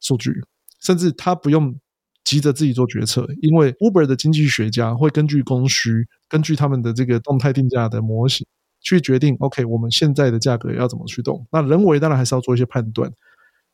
[0.00, 0.32] 数据，
[0.80, 1.72] 甚至他不用
[2.24, 8.46] 急着自己做决策，因为 Uber 的经济学家会根据供需，根据他们的这个动态定价的模型
[8.80, 11.46] 去决定，OK，我们现在的价格要怎么去动。
[11.50, 13.10] 那人为当然还是要做一些判断，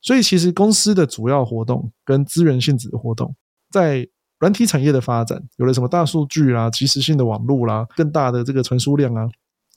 [0.00, 3.34] 所以其实公司的主要活动跟资源性质的活动，
[3.70, 9.28] 在软体产业的发展，有了什么大数据啦、即时性的网络啦、更大的这个传输量啊。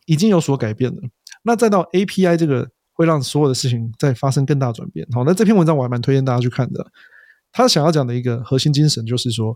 [0.05, 1.01] 已经有所改变了，
[1.43, 5.07] 那再到 API 这个会让所有的事情再发生更大转变。
[5.11, 6.84] 好，那这篇文章我还蛮推荐大家去看的。
[7.52, 9.56] 他想要讲的一个核心精神就是说，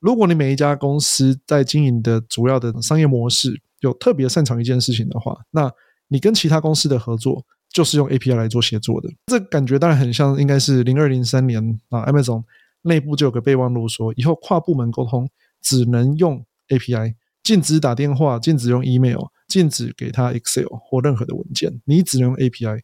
[0.00, 5.70] 如果你每一家公司在经营的主要的商业模式有特别擅长一件事情的话，那
[6.08, 9.08] 你跟其他公司的合作就是用 API 来做协作的。
[9.26, 12.44] 这感觉当然很像，应该是零二零三年啊，Amazon
[12.82, 15.28] 内部就有个备忘录说，以后跨部门沟通
[15.60, 19.22] 只能用 API，禁止打电话，禁止用 email。
[19.48, 22.80] 禁止给他 Excel 或任何的文件，你只能用 API。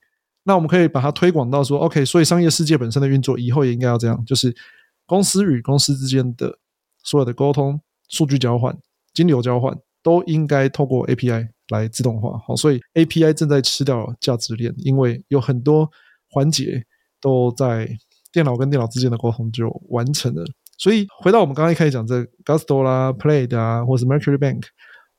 [0.49, 4.57] 那我们可以把它推广到说，OK，所以商业世界本身的运作以后也应该要这样，就是
[5.05, 6.59] 公司与公司之间的
[7.05, 7.79] 所有的沟通、
[8.09, 8.75] 数据交换、
[9.13, 12.39] 金流交换都应该透过 API 来自动化。
[12.47, 15.91] 好，所以 API 正在吃掉价值链，因为有很多
[16.31, 16.83] 环节
[17.21, 17.87] 都在
[18.33, 20.43] 电脑跟电脑之间的沟通就完成了。
[20.79, 24.63] 所以回到我们刚刚一开始讲这 Gusto 啦、Play 啊，或是 Mercury Bank。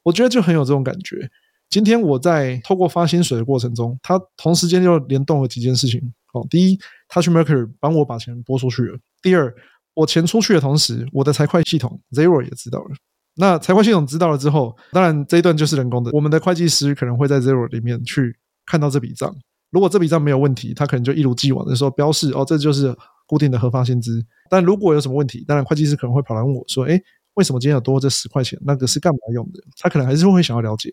[0.01, 1.29] 我觉得就很有这种感觉。
[1.69, 6.01] 今天我在透过发薪水的过程中，他同时间就联动了几件事情。
[6.33, 9.53] 哦，第一，他去 Mercury 帮我把钱拨出去了；第二，
[9.93, 12.89] 我钱出去的同时，我的财会系统 Zero 也知道了。
[13.35, 19.35] 那财会系统知道了之后，当然这一段就是人工的，我们的会计师可能会在 Zero 里面去看到这笔账。
[19.69, 22.95] 如果这笔账没有问题，他可能就一如既往的说标示哦，这就是
[23.27, 24.25] 固定的合法薪资。
[24.49, 26.99] 但如果有什么问题，当然会计师可能会跑来问我说：“哎。”
[27.35, 28.59] 为什么今天有多这十块钱？
[28.63, 29.63] 那个是干嘛用的？
[29.77, 30.91] 他可能还是会想要了解。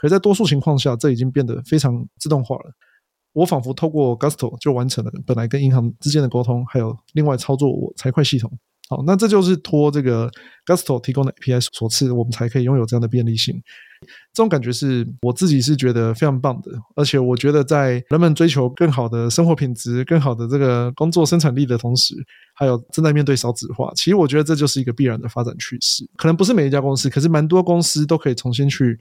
[0.00, 2.72] 可，在多数情况下，这已经变得非常自动化了。
[3.32, 8.50] 我仿佛透过 Gusto 就完成了本来跟银行之间的沟通，还有另外操作我财会系统。
[8.88, 10.30] 好，那这就是托这个
[10.64, 13.54] Gusto 提供的 API 所赐，我们才可以拥有这样的便利性。
[14.32, 22.14] 这种感觉是我自己是觉得非常棒的，而且我觉得在人们追求更好的生活品质、更好的这个工作生产力的同时，
[22.54, 26.08] 还有正在面对少子化，其实我觉得这就是一个必然的发展趋势。
[26.16, 28.98] 可能不是每一家公司，可是蛮多公司都可以重新去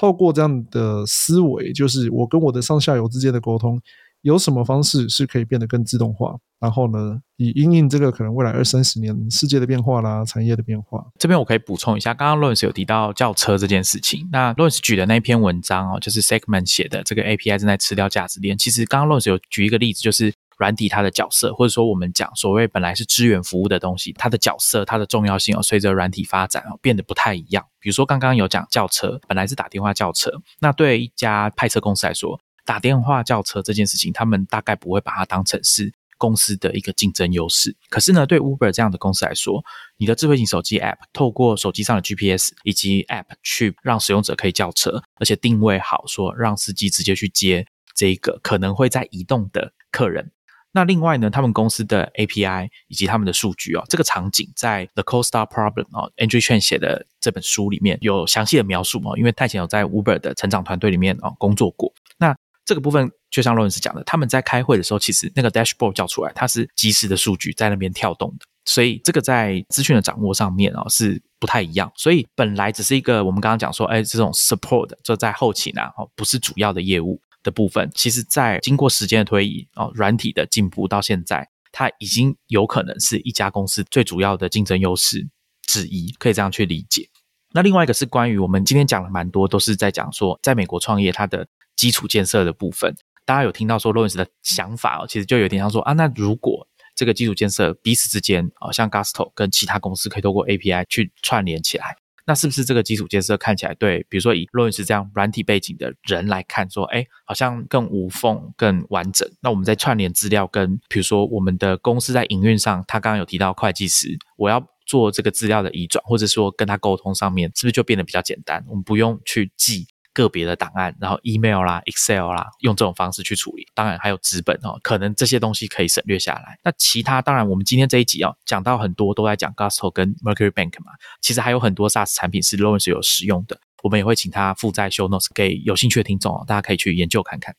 [0.00, 3.78] 透过这样的思维，就是我跟我的上下游之间的沟通。
[4.22, 6.34] 有什么方式是可以变得更自动化？
[6.58, 11.06] 然后呢，以应应这个可能未来二三十年世界的变化啦，产业的变化。
[11.18, 14.26] 这边我可以补充一下，刚刚 Lawrence 有提到轿车这件事情。
[14.32, 18.56] 那 Lawrence 举的那篇文章哦，就是 Segment 写的这个 API 正在吃掉价值链。
[18.56, 27.64] 其实刚刚 Lawrence 有举一个例子，就是软体它的角色，或者说我们讲所谓本来是支援服务的东西，它的角色、它的重要性哦，随着软体发展哦，变得不太一样。
[27.80, 30.30] 比如说刚刚有讲叫车，本来是打电话叫车，
[30.60, 37.74] 那对一家派车公司来说，打电话叫车这件事情，他们大概不会把它当成是公司的一个竞争优势。
[37.88, 39.64] 可是呢，对 Uber 这样的公司来说，
[39.96, 47.64] 你的智慧型手机 App 透过手机上的 GPS 以及 App 去让使用者可以叫车，而且定位好，说让司机直接去接
[47.96, 50.30] 这个可能会在移动的客人。
[50.72, 59.18] 那另外呢，他们公司的 API 以及他们的数据哦，这个场景在 The Co-Star Problem 哦，Andrew Chen 写的这本书里面有详细的描述哦。
[59.18, 61.92] 因为泰前有在 Uber 的成长团队里面哦工作过。
[62.18, 71.90] 那这个部分就像罗恩斯讲的，他们在开会的时候，其实那个 Dashboard 叫出来，它是即时的数据在那边跳动的，所以这个在资讯的掌握上面哦是不太一样。
[71.96, 77.20] 所以本来只是一个我们刚刚讲说，哎，这种 Support 就在后期呢哦，不是主要的业务。
[77.42, 85.28] 的部分，其实，在经过时间的推移，哦，软体的进步到现在，它已经有可能是一家公司最主要的竞争优势
[85.62, 87.08] 之一，可以这样去理解。
[87.52, 92.94] 那另外一个是关于我们今天讲了蛮多，都是在讲说，在美国创业它的基础建设的部分。
[93.24, 96.66] 大家有听到说罗恩斯的想法哦，其实就有点像说啊，那如果
[96.96, 101.96] 这个基础建设彼此之间啊，像 Gusto 跟其他公司可以透过 API 去串联起来。
[102.30, 109.28] 那是不是这个基础建设看起来对，比如说以罗恩斯这样软体背景的人来看，说，哎，好像更无缝、更完整。
[109.40, 118.64] 那我们在串联资料，跟比如说我们的公司在营运上，他刚刚有提到会计师，我要做这个资料的移转，或者说跟他沟通上面，是不是就变得比较简单？
[118.68, 119.88] 我们不用去记。
[120.12, 123.66] 个别的档案，然后 email 啦、Excel 啦，用这种方式去处理。
[123.74, 126.58] 当然还有纸本哦，可能这些东西可以省略下来。
[126.64, 130.92] 那其他当然，我们今天这一集哦，讲到很多都在讲 Gusto 跟 Mercury Bank 嘛。
[131.20, 137.54] 其实还有很多 SaaS 产品是 Lawrence 有使用的，我们也会请他附在 Show Notes 给有兴趣的听众哦，大家可以去研究看看。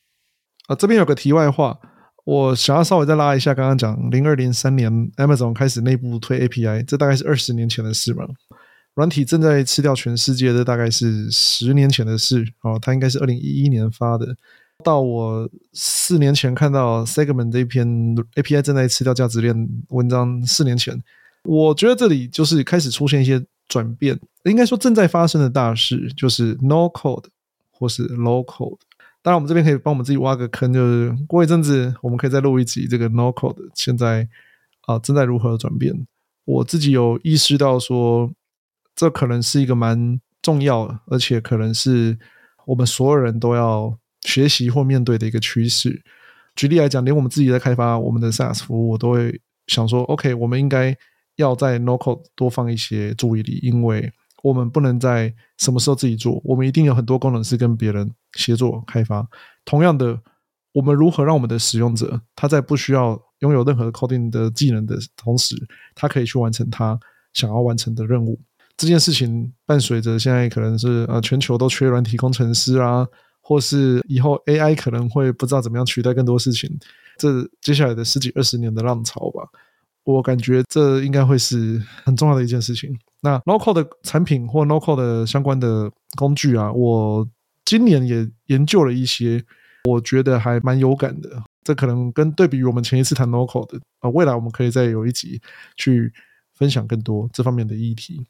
[0.68, 1.78] 啊，这边有个题外话，
[2.24, 8.24] 我想要稍微再拉一下，刚刚讲零二零三年 Amazon 开始内部推 API，这大概是二十年前的事嘛。
[8.94, 12.78] 软体正在吃掉全世界的，大概是十年前的事哦。
[12.80, 14.36] 它应该是二零一一年发的。
[14.84, 17.86] 到我四年前看到 Segment 这篇
[18.34, 21.00] API 正在吃掉价值链文章，四年前，
[21.44, 27.26] 我觉得这里就是开始出现一些转变，应该说正在发生的大事，就是 No Code
[27.70, 28.78] 或是 Low Code。
[29.22, 34.28] 当然，我们这边可以帮我们自己挖个坑，就是过一阵子我们可以再录一集这个 No Code 现在
[34.86, 36.06] 啊正在如何转变。
[36.44, 38.30] 我自己有意识到说。
[39.02, 42.16] 这可能是一个蛮重要，而且可能是
[42.66, 46.04] 我们所有人都要学习或面对的一个趋势。
[46.54, 50.96] 举例来讲，连我们自己在开发我们的 SaaS 服务，我都会想说：OK，我们应该
[51.34, 54.12] 要在 No Code 多放一些注意力，因为
[54.44, 59.26] 我们不能在什么时候自己做，我们一定有很多功能是跟别人协作开发。
[59.64, 60.16] 同样的，
[60.74, 65.56] 我们如何让我们的使用者他在不需要拥有任何 coding 的技能的同时，
[65.96, 66.96] 他可以去完成他
[67.32, 68.40] 想要完成的任务？
[68.76, 73.06] 这件事情伴随着现在可能是呃全球都缺软体工程师啊，
[73.40, 76.70] 或是以后 AI 可能会不知道怎么样取代更多事情，
[77.16, 79.46] 这接下来的十几二十年的浪潮吧，
[80.04, 82.96] 我感觉这应该会是很重要的一件事情。
[83.20, 87.28] 那 local 的产品或 local 的相关的工具啊，我
[87.64, 89.44] 今年也研究了一些，
[89.88, 91.30] 我觉得还蛮有感的。
[91.62, 95.40] 这可能跟对比我们前一次谈 local 的啊，未来我们可以再有一集
[95.76, 96.12] 去
[96.54, 98.26] 分享更多这方面的议题。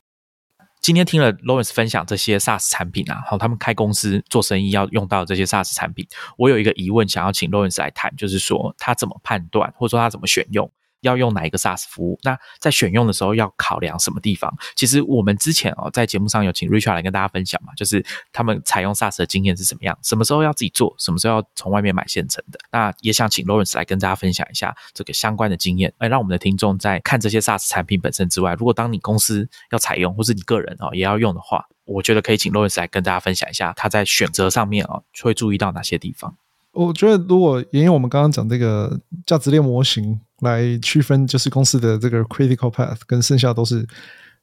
[0.82, 6.04] 今天听了 Lawrence 分享这些 SaaS 产品啊，好，他们开公司做生意要用到这些 SaaS 产品，
[6.36, 10.68] 我有一个疑问想要请 Lawrence 来谈，就是说他怎么判断，或者说他怎么选用。
[11.03, 12.18] 要用哪一个 SaaS 服务？
[12.22, 14.53] 那在选用的时候要考量什么地方？
[14.74, 22.59] 其实我们之前哦在节目上有请 Richard 来跟大家分享嘛，就是他们采用 SaaS 的经验是什么样，什么时候要自己做，什么时候要从外面买现成的。
[22.70, 36.36] 那也想请 Lawrence 来跟大家分享一下这个相关的经验，哎，让我们的听众在看这些 SaaS 产品本身之外，如果当你公司要采用，或是你个人哦也要用的话，我觉得可以请 Lawrence 来跟大家分享一下他在选择上面哦会注意到哪些地方。
[36.72, 40.20] 我觉得如果沿用我们刚刚讲这个价值链模型。
[40.42, 43.86] 来区分就是公司的这个 critical path 跟剩下都是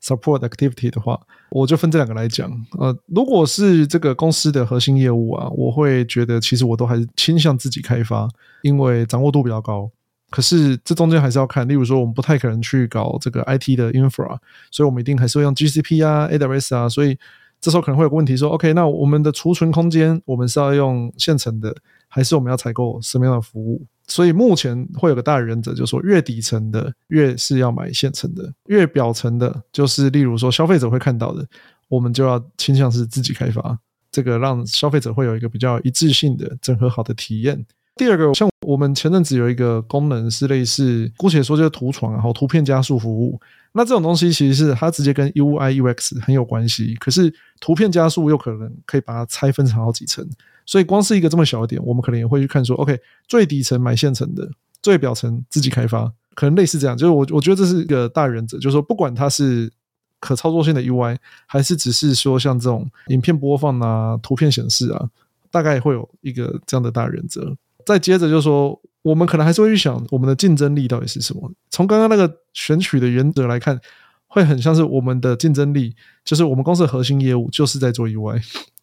[0.01, 1.19] support activity 的话，
[1.49, 2.49] 我就分这两个来讲。
[2.77, 8.29] 呃，如果是这个公司的核心业务啊，我会觉得其实我都还是倾向自己开发，
[8.61, 9.91] 因为掌握度比较高。
[10.29, 14.37] 可是这中间还是要看，例如说我们不太可能去搞这个 IT 的 infra，
[14.71, 16.87] 所以我们一定还是会用 GCP 啊、AWS 啊。
[16.87, 17.17] 所以
[17.59, 21.75] 这时候可能会有个问题说，OK，那我们的储存空间我们是要用现成的，
[22.09, 23.85] 还是我们要采购什么样的服务？
[24.07, 31.45] 所以目前会有个大原则，就是说越底层的越是要买现成的，越表层的，就是例如说消费者会看到的，
[31.87, 33.77] 我们就要倾向是自己开发，
[34.11, 37.63] 这个让消费者会有一个比较一致性的整合好的体验。
[37.95, 43.39] 第二个，像我们前阵子有一个功能是类似，姑且说就是图床然后图片加速服务。
[43.73, 50.27] 那这种东西其实是它直接跟 UI UX 很有关系，可是图片加速又可能可以把它拆分成好几层，
[50.69, 52.95] 所以光是一个这么小的点，我们可能也会去看说，OK，
[53.27, 54.47] 最底层买现成的，
[54.83, 56.95] 最表层自己开发，可能类似这样。
[56.95, 59.67] 就是我我觉得这是一个大原则，就是说不管它是
[60.19, 61.17] 可操作性的 UI，
[61.47, 65.09] 还是只是说像这种影片播放啊、图片显示啊，
[65.49, 67.57] 大概会有一个这样的大原则。
[67.83, 71.51] 再接着就说，我们可能还是会去想我们的竞争力到底是什么。
[71.71, 73.81] 从刚刚那个选取的原则来看，
[74.27, 78.39] 会很像是我们的竞争力，就是我们公司的核心业务就是在做 UI。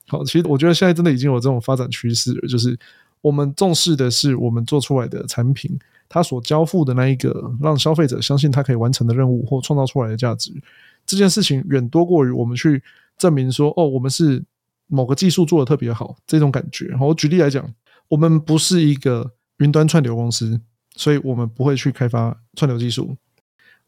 [0.07, 2.78] 好，其实我觉得现在真的已经有这种发展趋势了，就是
[3.20, 5.78] 我们重视的是我们做出来的产品，
[6.09, 10.52] 它所交付的那一个让消费者相信它可以完成的任务或创造出来的价值，
[11.04, 12.82] 这件事情远多过于我们去
[13.18, 14.42] 证明说，哦，我们是
[14.86, 16.94] 某个技术做的特别好这种感觉。
[17.00, 17.72] 我举例来讲。
[18.09, 20.61] 我们不是一个云端串流公司，
[20.94, 23.16] 所以我们不会去开发串流技术。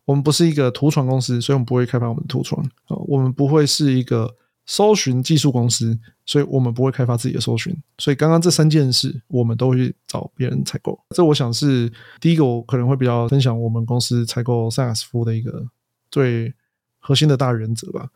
[0.05, 2.61] 我们不是一个图传公司，所以我们不会开发我们的图传。
[2.87, 4.35] 啊，我们不会是一个
[4.71, 7.75] 搜寻技术公司，所以我们不会开发自己的搜寻。
[7.97, 10.97] 所以刚刚这三件事，我们都会去找别人采购。
[11.17, 11.91] 这我想是
[12.21, 15.67] 第一个，我可能会比较分享我们公司采购 SaaS 服务的一个
[16.11, 16.53] 最
[16.99, 18.11] 核心的大原则吧。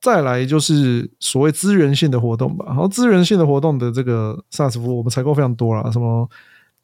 [0.00, 6.30] 再来就是所谓资源性的活动吧，然后资源性的活动的这个 SaaS 服务，我们采购非常多啦，什么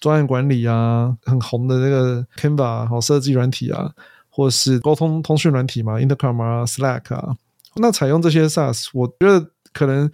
[0.01, 3.89] 专案管理啊，很红的那个 Canva 好设计软体啊，
[4.29, 7.37] 或是沟通通讯软体嘛，Intercom 啊，Slack 啊，
[7.77, 10.11] 那采用这些 SaaS，我觉得可能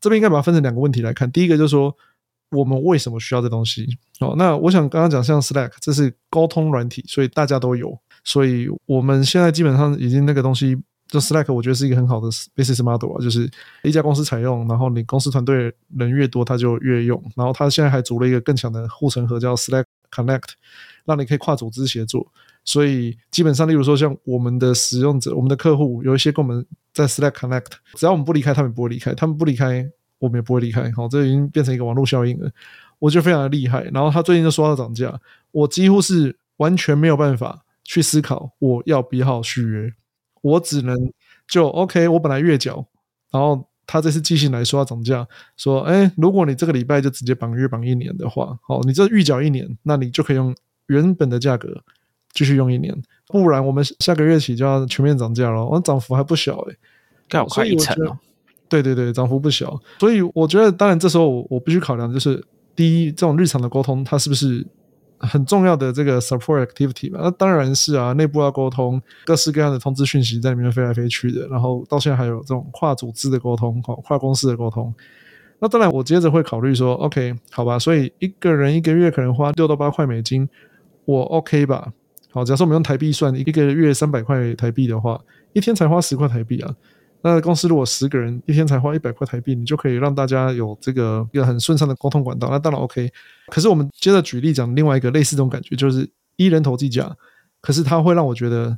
[0.00, 1.94] 这边应该把它分成两个问题来看，第一个就是说
[2.50, 3.86] 我们为什么需要这东西
[4.20, 4.34] 哦？
[4.36, 10.76] 那我想刚刚讲像 Slack，这是沟通软体，所以大家都有，所以我们现在基本上已经那个东西。
[11.06, 13.48] 就 Slack，我觉得是一个很好的 business model 啊，就是
[13.84, 17.22] 一家公司采用，然后你公司团队人越多，他就越用。
[17.36, 20.54] 然后他现在还组了一个更强的护城河，叫 Slack Connect，
[21.04, 22.26] 让你可以跨组织协作。
[22.64, 29.86] 所以基本上，例如说像我们的使用者、我们的客户，有一些跟我们在 Slack Connect，只要我们不离开，他们不会离开；他们不离开，
[30.18, 30.90] 我们也不会离开。
[30.92, 32.50] 好，这已经变成一个网络效应了，
[32.98, 33.82] 我觉得非常的厉害。
[33.92, 39.92] 然后他最近就说到涨价，我几乎是完全没有办法去思考我要不要续约。
[40.40, 40.96] 我只能
[41.46, 42.86] 就 OK，我本来月缴，
[43.30, 50.54] 然后他这次寄信来说要涨价，说哎，如果你这个礼拜就直接绑约绑一年的话，好，你这预缴一年，那你就可以用
[50.86, 51.82] 原本的价格
[52.34, 52.94] 继续用一年，
[53.28, 56.74] 不然我们下个月起就要全面涨价了，我涨幅还不小哎，
[57.28, 58.18] 该有快一成哦。
[58.68, 62.44] 对对对，涨幅不小，所以我觉得当然这时候我我必须考量就是
[62.76, 64.66] 第一，这种日常的沟通它是不是？
[65.20, 74.92] 很重要的这个 support activity 嘛，那当然是啊，内部要沟通各式各样的通知讯息在里面飞来飞去的，然后到现在还有这种跨组织的沟通，跨跨公司的沟通。
[75.60, 80.46] 那当然，我接着会考虑说，OK，好吧，所以一个人一个月可能花六到八块美金，
[81.06, 81.90] 我 OK 吧？
[82.34, 85.20] 好，假设我们用台币算，一个月三百块台币的话，
[85.52, 86.74] 一天才花十块台币啊。
[87.22, 92.48] 那公司如果十个人一天才花一百块台币，你就可以让大家有这个一个很顺畅的沟通管道。
[92.50, 93.08] 那当然 OK。
[93.46, 97.16] 可是我们接着举例讲另外一个类似这种感觉，就是一人头计价，
[97.60, 98.76] 可是它会让我觉得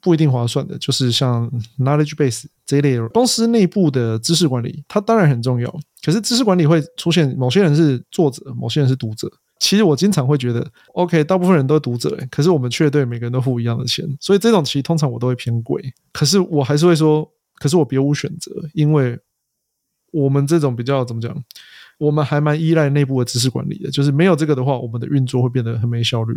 [0.00, 5.68] 不一定划算的，就是像 knowledge base 这一类公司内部的知识管理，它当然很重要。
[6.04, 9.28] 可是知识管理会出现某些人是作者，某些人是读者。
[9.64, 15.82] 其实我经常会觉得，OK，大部分人都读者，可是我们却对每个人都付一样的钱，所以这种其实通常我都会偏贵。
[16.12, 17.30] 可是我还是会说。
[17.56, 19.16] 可是我别无选择，因为
[20.10, 21.32] 我们这种比较怎么讲，
[21.98, 23.88] 我们还蛮依赖内部的知识管理的。
[23.92, 26.34] 就是没有这个的话，我们的运作会变得很没效率。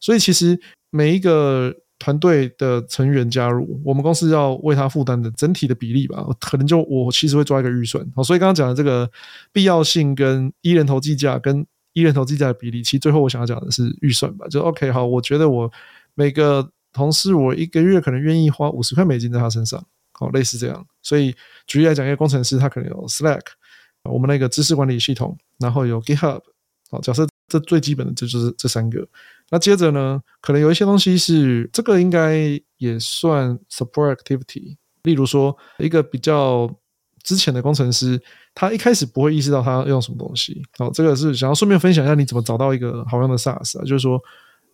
[0.00, 0.58] 所以其实
[0.90, 8.04] 每一个团队的成员加入，我们公司要为他负担的整体的比例吧，可能就我其实会抓一个预算。
[8.16, 9.08] 好，所以刚刚讲的这个
[9.52, 11.64] 必要性跟一人头计价跟
[11.96, 14.46] 一人头计价的比例，其实最后我想要讲的是预算吧。
[14.48, 15.72] 就 OK，好，我觉得我
[16.12, 19.82] 每个同事我一个月可能愿意花五十块美金在他身上。
[20.12, 21.34] 好，类似这样，所以
[21.66, 23.40] 举例来讲，一个工程师他可能有 Slack，
[24.02, 26.42] 我们那个知识管理系统，然后有 GitHub，
[26.90, 29.08] 好，假设这最基本的这就是这三个。
[29.50, 36.66] 那接着呢，可能有一些东西是这个应该也算 support activity，例如说一个比较
[37.26, 38.18] 之前的工程师，
[38.54, 40.62] 他一开始不会意识到他要用什么东西。
[40.78, 44.18] 好，这个是想要顺便分享一下你怎么找到一个好用的 SaaS 啊，就是说。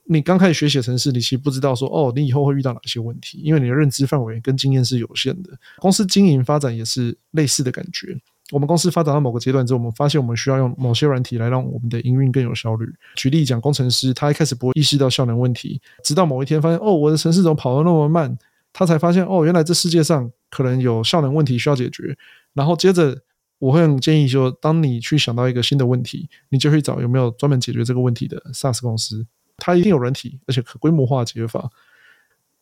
[0.05, 5.51] 你刚开始学写程式，你其实不知道说哦，你以后会遇到哪些问题，因为你的认知范围跟经验是有限的。
[5.79, 8.21] 公司经营发展也是类似的感觉。
[8.51, 12.85] 我们公司发展到某个阶段之后，我们发现我们需要用某些软体来让我们的营运更有效率。
[13.15, 18.37] 举例讲，工程师他一开始不会意识到效能问题，直到某一天发现哦，我的程式怎么跑得那么慢，
[18.73, 22.19] 他才发现哦，原来这世界上可能有效能问题需要解决。
[22.55, 23.23] 然后接着
[23.59, 29.27] 我会很建议说，当你去想到一个新的问题，你就去找有没有专门解决这个问题的 SaaS 公司，
[29.57, 31.71] 它一定有软体，而且可规模化解决法。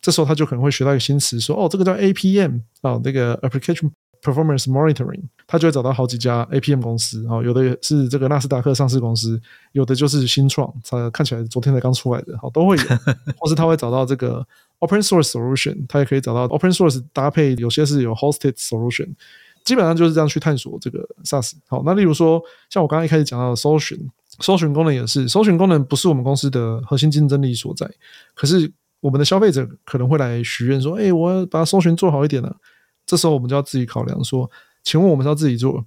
[0.03, 3.91] 这时候他就可能会学到一个新词，说哦，这个叫 APM 啊，那个 Application
[4.23, 9.39] Performance Monitoring，他就会找到好几家 APM 公司啊，有的是这个纳斯达克上市公司，
[9.73, 12.83] 有的就是新创，它看起来昨天才刚出来的，好都会有，
[13.37, 14.47] 或是他会找到这个
[14.79, 19.15] Open Source Solution，他也可以找到 Open Source 搭配，有些是有 Hosted Solution，
[19.65, 21.53] 基本上就是这样去探索这个 SaaS。
[21.69, 23.99] 好，那例如说像我刚刚一开始讲到的搜寻，
[24.41, 27.91] 搜寻功能也是，搜寻功能不是我们公司的核心竞争力所在，
[28.35, 28.73] 可是。
[29.03, 32.55] 我们的消费者可能会来许愿说：“哎，我要把搜寻做好一点了。”
[33.07, 34.47] 这时候我们就要自己考量说
[34.85, 35.83] ：“请问我们是要自己做，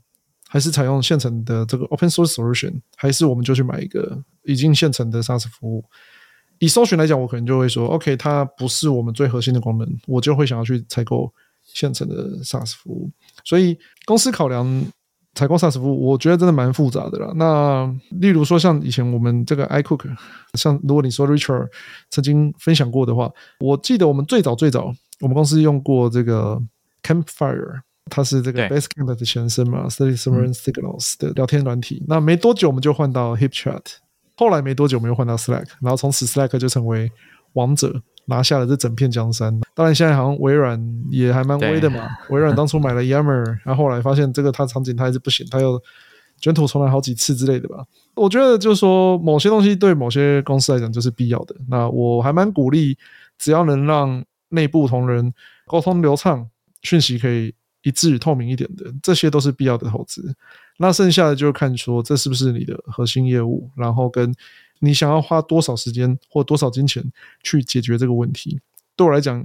[0.49, 5.85] 还是采用现成的这个 open source solution，还是我们就去买一个已经现成的 SaaS 服务？”
[6.57, 11.31] 以搜寻来讲，我可能就会说：“OK，它不是我们最核心的功能，我就会想要去采购
[11.73, 13.11] 现成的 SaaS 服务。”
[13.43, 14.85] 所以公司考量。
[15.35, 17.33] 采购 SaaS 服务，我觉得真的蛮复杂的啦。
[17.35, 20.07] 那例如说，像以前我们这个 iCook，
[20.53, 21.69] 像如果你说 Richard
[22.11, 26.61] 曾经分享过的话，我记得我们最早最早，我们公司用过这个
[27.01, 32.05] Campfire，它是这个 Basecamp 的前身嘛，Study Server Signals 的聊天软体。
[32.07, 33.81] 那没多久我们就换到 HipChat，
[34.37, 37.11] 后来没多久我们又换到 Slack，然后从此 Slack 就成为
[37.53, 38.03] 王者。
[38.25, 39.59] 拿下了这整片江山。
[39.75, 42.07] 当然，现在好像微软也还蛮威的嘛。
[42.29, 45.81] 微软当初买了 Yammer，然后后来发现这个它场景它还是不行，它又
[46.39, 47.85] 卷土重来好几次之类的吧。
[48.15, 51.55] 我觉得就是说，某些东西对某些公司来讲就是必要的。
[51.67, 52.97] 那我还蛮鼓励，
[53.37, 55.33] 只要能让内部同仁
[55.65, 56.47] 沟通流畅，
[56.81, 60.35] 讯息可以一致透明一点的，这些都是必要的投资。
[60.77, 64.33] 那剩下的就看说这是不是你的核心业务，然后跟。
[64.85, 67.01] 你想要花多少时间或多少金钱
[67.41, 68.59] 去解决这个问题？
[68.97, 69.41] 对我来讲，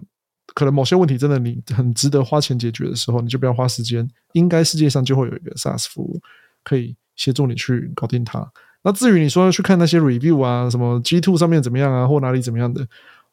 [0.52, 4.10] 可能某些问题真的你很值得花钱解决的时候，你就不要花时间。
[4.32, 6.20] 应该世界上就会有一个 SaaS 服务
[6.64, 8.44] 可以协助你去搞定它。
[8.82, 12.84] 那至于你说去看那些 review 啊，什么 G Two 上面怎么样啊，或哪里怎么样的，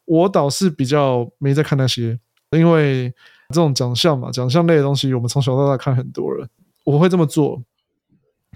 [0.04, 2.16] 我倒是比较没在看那些，
[2.52, 3.12] 因为
[3.48, 6.46] 这种奖项嘛，奖项类的东西，我们从小到大看很多了。
[6.84, 7.60] 我会这么做。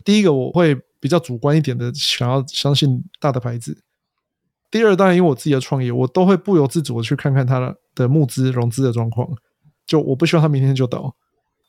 [0.05, 0.81] 第一个，我会。
[1.01, 3.83] 比较主观一点的，想要相信大的牌子。
[4.71, 9.29] 第二，当然因为我自己的创业，我都会不由自主的去看看它的募资融资的状况。
[9.85, 11.13] 就我不希望他明天就倒。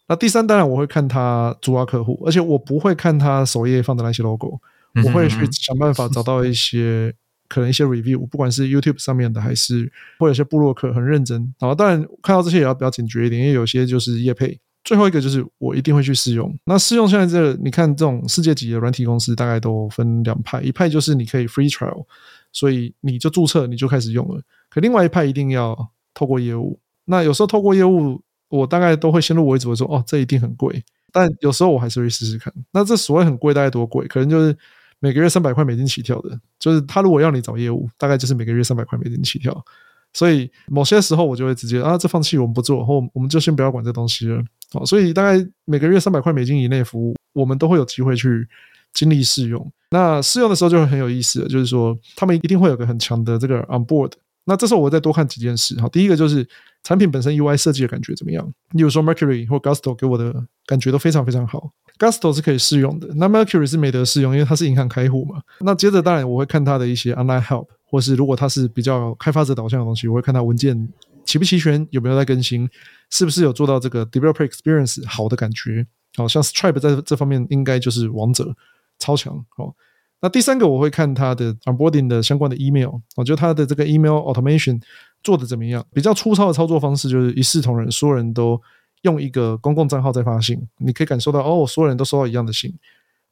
[0.08, 4.60] 那第三，当然我会看他主要客户，而且我不会看他首页放的那些 logo，
[5.04, 7.12] 我会去想办法找到一些
[7.48, 11.52] 可能一些 review，不管是 YouTube 上面的，还是或有些部落客很认真。
[11.60, 14.60] 然后当然看到这些也要比较警觉一点，因为有些就是业配。
[14.84, 16.58] 最后一个就是我一定会去试用。
[16.66, 22.06] 那试用现在这，你看这种世界级的软体公司大概都分两派，一派就是你可以 free trial，
[22.52, 24.42] 所以你就注册你就开始用了。
[24.70, 26.80] 可另外一派一定要透过业务。
[27.06, 30.84] 那有时候透过业务，我大概都会先入为主的说，哦，这一定很贵。
[31.12, 32.54] 但有时候我还是会试试看。
[32.72, 34.08] 那这所谓很贵，大概多贵？
[34.08, 34.58] 可能就是
[35.00, 36.40] 每个月三百块美金起跳的。
[36.58, 39.66] 就是他如果要你找业务，大概就是每个月三百块美金起跳。
[40.14, 44.44] 所以某些时候我就会直接啊，这放弃我们不做，或我们就先不要管这东西了。
[44.74, 48.48] 好，所以大概每个月三百块美金以内服务，我们都会有机会去
[48.94, 49.72] 经历试用。
[49.90, 54.12] 那试用的时候就会很有意思，就是说他们一定会有个很强的这个 on board。
[54.46, 55.76] 那这时候我再多看几件事。
[55.76, 56.48] 哈，第一个就是
[56.84, 58.46] 产品本身 UI 设计的感觉怎么样？
[58.72, 60.34] 例如说 Mercury 或 Gusto 给我的
[60.66, 61.72] 感觉都非常非常好。
[62.00, 65.42] Gusto 是可以试用的，那 Mercury 是没得试用，因为它是银行开户嘛。
[65.60, 67.68] 那接着当然我会看它的一些 online help。
[67.92, 70.88] 或是如果它是比较开发者导向的东西，我会看它文件
[71.26, 72.68] 齐不齐全，有没有在更新，
[73.10, 75.86] 是不是有做到这个 developer experience 好的感觉。
[76.16, 78.56] 好像 Stripe 在这方面应该就是王者，
[78.98, 79.46] 超强。
[79.50, 79.76] 好，
[80.22, 84.82] 那第三个我会看它的 onboarding 的相关的 email，我觉得它的这个 email automation
[85.22, 85.86] 做的怎么样？
[85.94, 88.62] 比较粗糙的操作方式就是一视同仁，所有人都
[89.02, 92.74] 用一个公共账号在发信，你可以感受到哦，所有人都收到一样的信。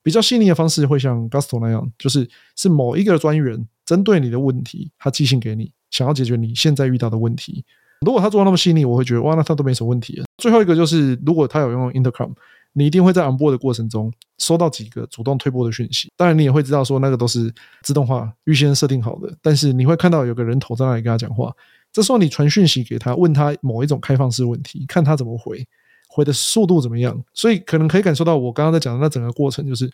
[0.02, 3.68] 比较细腻的方式会像 Gusto 那样，就是是某一个专员。
[3.90, 7.66] 针对你的问题，他寄信给你，想要解决你现在遇到的问题。
[8.06, 10.22] 如果他做的那么细腻，我会觉得哇，那他都没什么问题。
[10.38, 12.32] 最后一个就是，如果他有用 Intercom，
[12.74, 16.12] 你一定会在 onboard 的过程中收到几个主动推播的讯息。
[16.16, 17.52] 当然，你也会知道说那个都是
[17.82, 19.36] 自动化预先设定好的。
[19.42, 21.52] 但是你会看到有个人头在那里跟他讲话。
[21.92, 25.68] 这时候你传讯息给他，问他某一种开放式问题，看他怎么回，
[26.08, 27.20] 回的速度怎么样。
[27.34, 29.90] 所以可能可以感受到我刚刚在讲的那整个过程，就是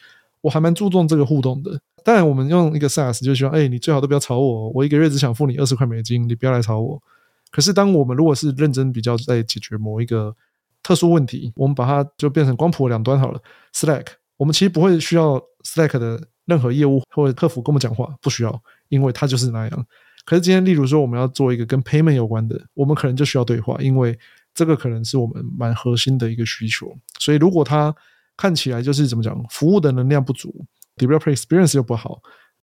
[0.45, 1.81] 我还蛮注重这个互动的。
[2.03, 7.01] 当然，我们用一个 SaaS 就希望，哎，你最好都不要吵我，我一个月只想付你二十块美金，你不要来吵我。
[7.49, 10.35] 可是，当我们如果是认真比较在解决某一个
[10.83, 13.41] 特殊问题，我们把它就变成光谱两端好了。
[13.73, 14.05] Slack，
[14.37, 19.85] 我们其实不会需要 Slack 的任何业务或者客服跟我们讲话，不需要，因为它就是那样。
[20.25, 24.15] 可是今天，例如说我们要做一个跟 Payment 有关的，我们可能就需要对话，因为
[24.53, 26.95] 这个可能是我们蛮核心的一个需求。
[27.19, 27.95] 所以，如果它
[28.37, 30.65] 看起来就是怎么讲，服务的能量不足
[30.97, 32.21] ，developer experience 又不好，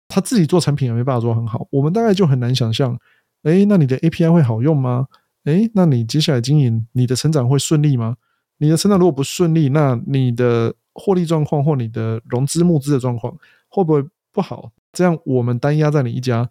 [0.07, 2.97] 他自己做产品也没办法做很好，我们大概就很难想象，
[3.43, 5.07] 哎，那你的 API 会好用吗？
[5.45, 8.17] 哎，那你接下来经营你的成长会顺利吗？
[8.57, 13.35] 你的成长如果不顺利，那你的获利状况或你的融资募资的状况
[13.69, 14.71] 会不会不好？
[14.93, 16.47] 这样我们单压在你一家，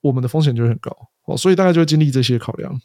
[0.00, 0.94] 我们的风险就会很高
[1.24, 2.78] 哦，所以大概就会经历这些考量。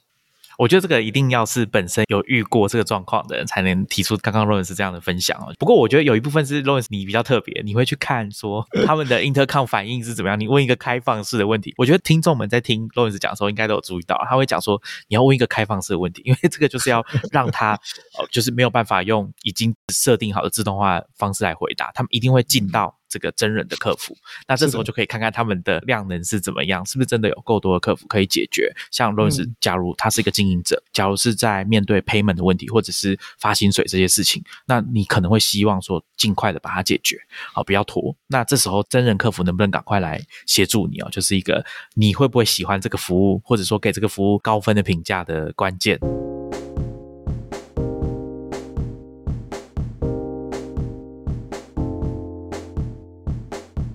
[0.57, 5.53] 我觉得这个一定要是本身有遇过这个状况的人，才能提出刚刚 Lawrence 这样的分享哦。
[5.57, 10.39] 不过我觉得有一部分是 Lawrence 你比较特别，你会去看说 他们的 intercom 反应是怎么样。
[10.39, 17.71] 你问一个开放式的问题，我觉得听众们在听 Lawrence 讲的时候，应该都有注意到，他会讲说你要问一个开放式的问题，因为这个就是要让他
[18.17, 22.95] 呃， 就是没有办法用已经设定好的自动化方式来回答，他们一定会进到。
[23.13, 24.17] 这个真人的客服，
[24.47, 28.73] 那这时候就可以看看他们的量能是怎么样，是不是真的有够多的客服可以解决？
[28.89, 37.19] 像若是假如他是一个经营者，假如是在面对 payment 的问题，或者是发薪水这些事情，那你可能会希望说尽快的把它解决，
[37.53, 38.15] 好不要拖。
[38.25, 41.09] 那这时候真人客服能不能赶快来协助你哦？
[41.11, 41.63] 就是一个
[41.93, 45.99] 你会不会喜欢这个服务，或者说给这个服务高分的评价的关键。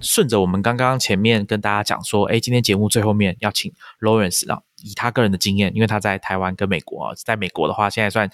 [0.09, 3.71] 顺着我们刚刚前面跟大家讲说，哎，今天节目最后面要请
[4.01, 8.27] Lawrence 啊，以他个人的经验，因为他在台湾跟美国，在美国的话现在算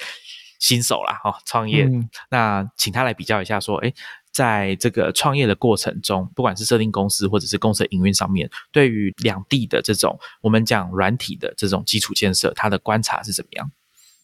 [0.61, 1.91] 新手啦，哈，创业，
[2.31, 3.93] 那请他来比较一下，说，哎，
[4.31, 13.69] 在这个创业的过程中，不管是设定公司或者是公司营运上面，对于两地的这种我们讲软体的这种基础建设，他的观察是怎么样？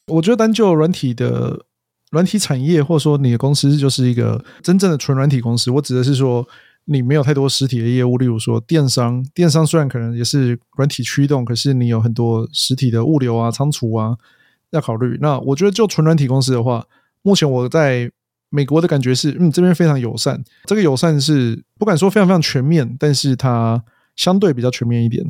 [0.06, 1.66] 我觉得单就软体的
[2.12, 6.46] 软体产业，或者说你的公司就是一个真正的纯软体公司，我指的是说。
[6.92, 14.16] 你没有太多实体的业务，例如说电商，电商虽然可能也是软体驱动，可是你有很多实体的物流啊、仓储啊
[14.70, 15.16] 要考虑。
[15.20, 16.84] 那我觉得就纯软体公司的话，
[17.22, 18.10] 目前我在
[18.48, 20.42] 美国的感觉是，嗯，这边非常友善。
[20.64, 23.80] 这个友善是不敢说非常非常全面，但是它
[24.16, 25.24] 相对比较全面一点。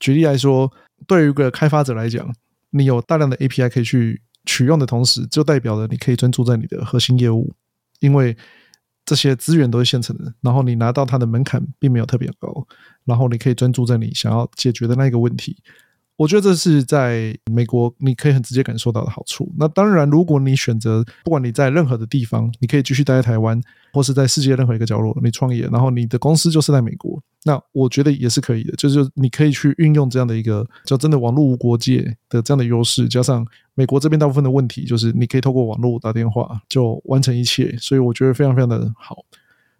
[0.00, 0.68] 举例来说，
[1.06, 2.28] 对于一个开发者来讲，
[2.70, 7.54] 你有大量的 API 可以去取用的同时，就代表了你可以专注在你的核心业务，
[8.00, 8.36] 因为。
[9.08, 12.66] 这些资源都是现成的，然后你拿到它的门槛并没有特别高，
[13.06, 15.56] 然后你可以专注在你想要解决的那个问题。
[16.18, 19.48] 我觉得这是在美国你可以很直接感受到的好处。
[19.56, 23.60] 那当然，如果你选择不管你在任何的地方，你可以继续待在台湾，
[23.92, 28.72] 或是在世界任何一个角落，你创业，然后你的公司就是在美国，那我觉得也是可以的。
[28.72, 39.24] 就是你可以去运用这样的一个叫真的网络无国界的这样的优势，加上美国这边大部分的问题就是你可以透过网络打电话就完成一切，所以我觉得非常非常的好。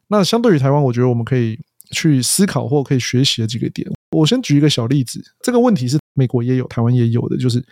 [0.06, 1.58] 那相对于台湾，我觉得我们可以
[1.90, 3.88] 去思考或可以学习的几个点。
[4.10, 7.64] 我先举一个小例子，这个问题是美国也有，台湾也有的，就是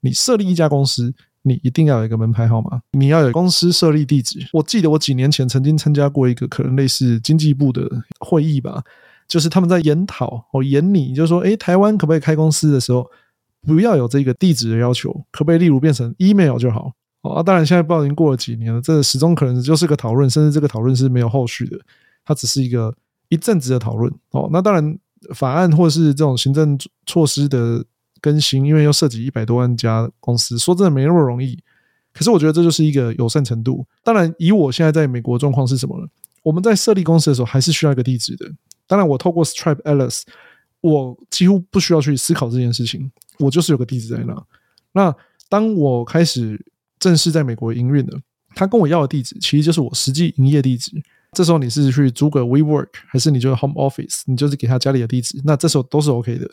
[0.00, 1.12] 你设立一家公司，
[1.42, 4.46] 你一定要有一个门牌号码，你要有公司设立地址。
[4.52, 7.90] 我记得我几年前曾经参加过一个可能类似经济部的
[8.20, 8.82] 会议吧，
[9.26, 13.10] 就是他们在研讨哦研拟，就是说，诶，台湾可不可以开公司的时候
[13.66, 16.92] 不要有这个地址的要求，可不可以例如变成 email 就好？
[17.22, 21.78] 啊，当然现在不知道已经过了几年了，这始终可能就是个讨论，甚至这个讨论是没有后续的，
[22.24, 22.92] 它只是一个
[23.32, 24.12] 一阵子的讨论。
[24.30, 24.98] 哦，那当然。
[25.34, 26.76] 法案或是这种行政
[27.06, 27.84] 措施的
[28.20, 31.56] 更新，因为要涉及一百多万家公司，说真的没那么容易。
[32.12, 33.86] 可是我觉得这就是一个友善程度。
[34.02, 36.08] 当然，以我现在在美国状况是什么呢？
[36.42, 38.50] 我们在设立公司的时候还是需要一个地址的。
[38.88, 40.22] 当然，我透过 Stripe Alice，
[40.80, 44.44] 我几乎不需要去思考这件事情，我就是有个地址在那。
[44.90, 45.14] 那
[45.48, 46.60] 当我开始
[46.98, 48.18] 正式在美国营运了，
[48.56, 51.00] 他跟我要的地址其实就是我实际营业地址。
[51.32, 54.22] 这时候你是去租个 WeWork，还是你就是 Home Office？
[54.26, 56.50] 你就是给他家里的地址，那这时候都是 OK 的。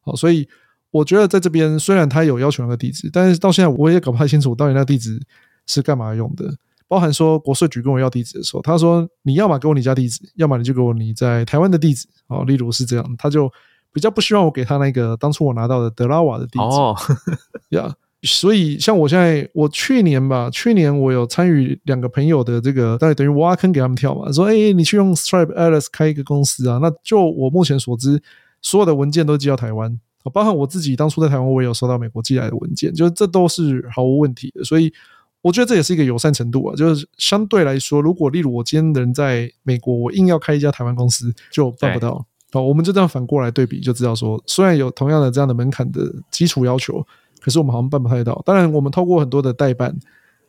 [0.00, 0.48] 好，所以
[0.90, 5.20] 我觉得在这边虽然他有要求那个地址，但是到现在我也搞不太清楚到底那个地址
[5.66, 6.50] 是干嘛用的。
[6.88, 12.08] 包含说国税局跟我要地址的时候，他说你要么给我你家地址，要么你就给我你在台湾的地址。
[12.28, 13.50] 哦，例如是这样，他就
[13.92, 16.64] 比较不希望我给他那个当初我拿到的德拉瓦的地址。
[16.64, 16.96] 哦，
[17.70, 17.94] 呀。
[18.24, 24.30] 所以，像我现在，我去年吧，去年我有参与两个朋友的这个，大概等于挖坑给他们跳嘛。
[24.30, 26.78] 说，哎，你去用 Stripe Alice 开一个公司啊？
[26.80, 28.22] 那就我目前所知，
[28.60, 29.98] 所有的文件都寄到台湾，
[30.32, 34.62] 包含我自己当初在台湾，我也有收到美国寄来的文件，就是这都是毫无问题的。
[34.62, 34.92] 所以，
[35.40, 36.76] 我觉得这也是一个友善程度啊。
[36.76, 42.24] 就是相对来说，如果例如我今天人在美国，我硬要开一家台湾公司，就办不到。
[42.52, 47.04] 好，我们就这样反过来对比，就知道说，虽然有同样的这样的门槛的基础要求。
[47.42, 48.40] 可是我们好像办不太到。
[48.46, 49.94] 当然，我们透过很多的代办，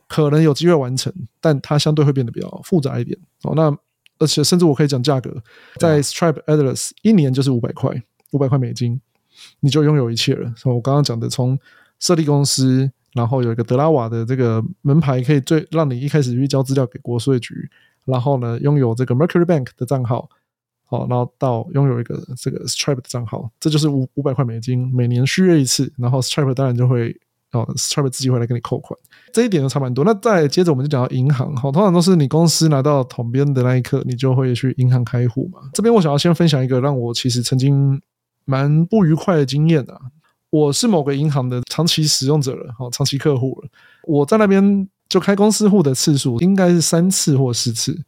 [0.08, 3.18] 可能有机会完成，但它相对会变得比较复杂一点。
[3.42, 3.76] 哦，那
[4.20, 5.34] 而且甚至我可以讲价格，
[5.76, 7.90] 在 Stripe Atlas 一年就是五百块，
[8.30, 9.00] 五百块美金，
[9.58, 10.54] 你就拥有一切了。
[10.64, 11.58] 我刚刚讲的，从
[11.98, 17.68] 设立公司、然后有一个德拉瓦的这个门牌，可以最让你一开始去交资料给国税局，
[18.04, 20.30] 然后呢，拥有这个 Mercury Bank 的账号，
[20.86, 27.16] 好，然后到拥有一个这个 Stripe 的账号，这就是五五百块美金，每年续约一次，然后 Stripe 当然就会
[27.52, 28.98] 哦，Stripe 自己会来给你扣款，
[29.32, 30.04] 这一点就差蛮多。
[30.04, 35.60] 那再接着我们就讲到银行，好，通常都是你公司拿到统编的那一刻，你就会去银行开户嘛。
[35.72, 38.00] 这边我想要先分享一个让我其实曾经
[38.44, 39.98] 蛮不愉快的经验啊。
[40.50, 43.68] 我是某个银行的长期使用者了，好，长期客户了。
[44.04, 48.00] 我在那边就开公司户的次数应该是三次或四次，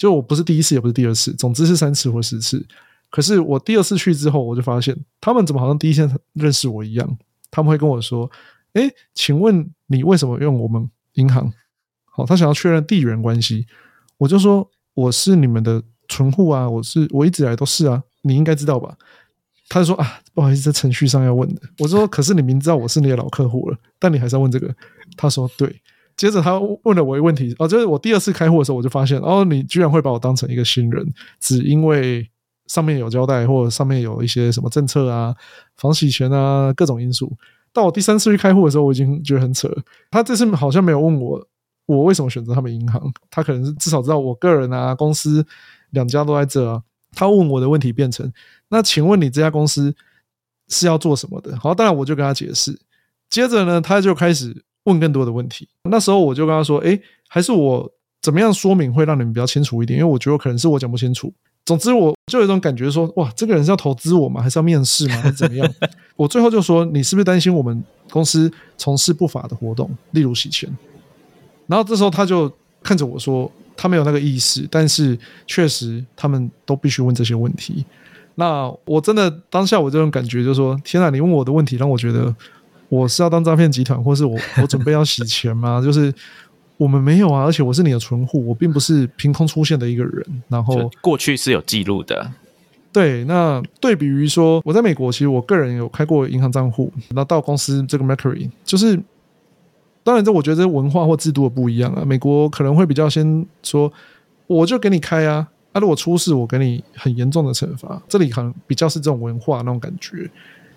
[0.00, 2.66] 就我不是第一次，也不是第二次，总之是三次或四次。
[3.10, 7.18] 可是我第二次去之后，我就发现他们怎么好像第一天认识我一样，
[7.50, 8.30] 他们会跟我说
[8.72, 11.52] ：“哎，请问你为什么用我们银行？”
[12.10, 13.66] 好，他想要确认地缘关系，
[14.16, 18.96] 我就说：“我是你们的存户啊，我是我一直以来都是啊，你应该知道吧。”
[19.68, 21.60] 他就说啊，不好意思，在程序上要问的。
[21.78, 24.74] 我说，可是你明知道我是你的老客户了，但你还是要问这个。
[25.14, 25.68] 他说对。
[26.20, 32.28] 接着他问了我一个问题，哦，就是我第二次开户的时候，我就发现，哦，你居然会把我当成一个新人，只因为
[32.66, 35.34] 上面有交代，或者上面有一些什么政策啊、
[35.78, 37.34] 防洗钱啊各种因素。
[37.72, 39.74] 到我第三次去开户的时候，我已经觉得很扯。
[40.10, 41.42] 他这次好像没有问我，
[41.86, 43.00] 我为什么选择他们银行。
[43.30, 45.42] 他可能是至少知道我个人啊、公司
[45.92, 46.82] 两家都在这啊。
[47.14, 48.30] 他问我的问题变成。
[48.68, 49.94] 那请问你这家公司
[50.68, 51.58] 是要做什么的？
[51.58, 52.78] 好，当然我就跟他解释。
[53.30, 55.68] 接着呢，他就开始问更多的问题。
[55.90, 56.98] 那时候我就跟他说：“哎，
[57.28, 57.90] 还是我
[58.22, 59.98] 怎么样说明会让你们比较清楚一点？
[59.98, 61.32] 因为我觉得可能是我讲不清楚。
[61.66, 64.42] 总之，我就有一种感觉说：哇，这个人是要投资我吗？
[64.42, 65.16] 还是要面试吗？
[65.16, 65.74] 还是怎么样？
[66.16, 70.68] 我最后就说：你是不是担心我们公司从事不法的活动，例如洗钱？
[71.66, 72.50] 然后这时候他就
[72.82, 75.16] 看着我说：他没有那个意识，但是
[75.46, 77.84] 确实他们都必须问这些问题。”
[78.36, 81.10] 那我真的当下我这种感觉就是说，天啊！
[81.10, 82.34] 你问我的问题让我觉得
[82.90, 85.80] 我是要当诈骗集团，或是我 我准备要洗钱吗？
[85.82, 86.12] 就是
[86.76, 90.42] 我们没有啊，而且我是你的存户，我并不是凭空出现的一个人。
[90.48, 92.30] 然后过去是有记录的。
[92.92, 99.00] 对，那对比于说我在美国，其实我个人有开过银行账户，那到公司这个 Mercury，就是
[100.02, 102.04] 当然这我觉得这文化或制度的不一样啊。
[102.04, 103.92] 美国可能会比较先说，
[104.48, 105.46] 我就给你开啊。
[105.72, 108.02] 啊如果出事，我给你很严重的惩罚。
[108.08, 110.28] 这里可能比较是这种文化那种感觉。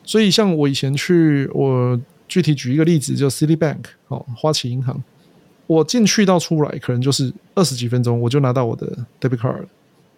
[0.03, 5.01] 所以像我以前去，我具体举一个例子，就 City Bank 哦，花旗银行，
[5.67, 9.65] 我进去到出来可能就是二十几分钟，我就拿到我的 debit card。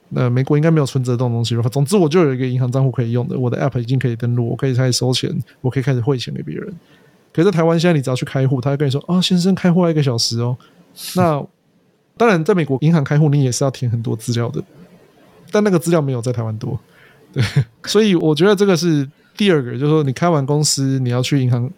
[0.10, 1.64] 那美国应该没有存折这种东西吧？
[1.70, 6.74] 总之我就有一个银行账户可以用的，我的 app 已经可以登录，我可以开始收钱，我可以开始汇钱给别人。
[7.34, 10.56] 可是在台湾现在，你只要去开户，他会跟你说：“啊，先生，开户要一个小时哦。
[11.18, 11.44] ”那
[12.16, 14.64] 当然，在美国银行开户，你也是要填很多资料的，
[15.52, 16.80] 但那个资料没有在台湾多，
[17.34, 17.44] 对，
[17.84, 21.72] 所以我觉得这个是第二个，就是说你开完公司，你要去银行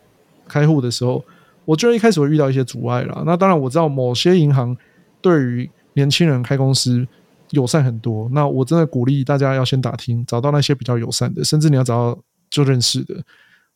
[0.47, 1.23] 开户的时候，
[1.65, 3.23] 我觉得一开始会遇到一些阻碍啦。
[3.25, 4.75] 那当然，我知道某些银行
[5.21, 7.05] 对于年轻人开公司
[7.51, 13.15] 友善很多，那我真的鼓励大家要先打听，找到那些比较友善的，甚至你要找到就认识的，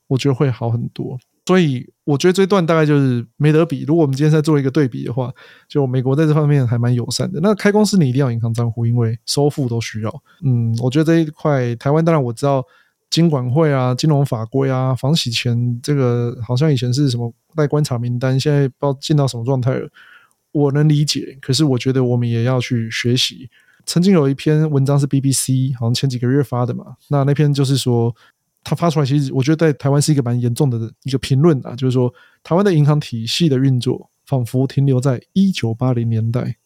[0.08, 1.18] 我觉得会好很多。
[1.48, 3.84] 所以我觉得这段大概就是没得比。
[3.86, 5.34] 如果我们今天在做一个对比的话，
[5.68, 7.40] 就美国在这方面还蛮友善的。
[7.42, 10.24] 那开公司你一定要银行账户，因为收付都需要。
[10.46, 12.64] 嗯，我觉得这一块台湾当然我知道
[13.12, 19.88] 金管会啊、金融法规啊、防洗钱这个好像以前是什么待观察名单，现在不知道进到什么状态了。
[20.52, 23.48] 我能理解，可是我觉得我们也要去学习。
[23.86, 28.16] 曾经有一篇文章是 BBC 好像前几个月发的嘛，那那篇就是说。
[28.64, 32.14] 他发出来，其实我觉得在台湾是一个蛮严重的一个评论啊，就是说
[32.44, 36.58] 台湾的银行体系的运作仿佛停留在一九八零年代，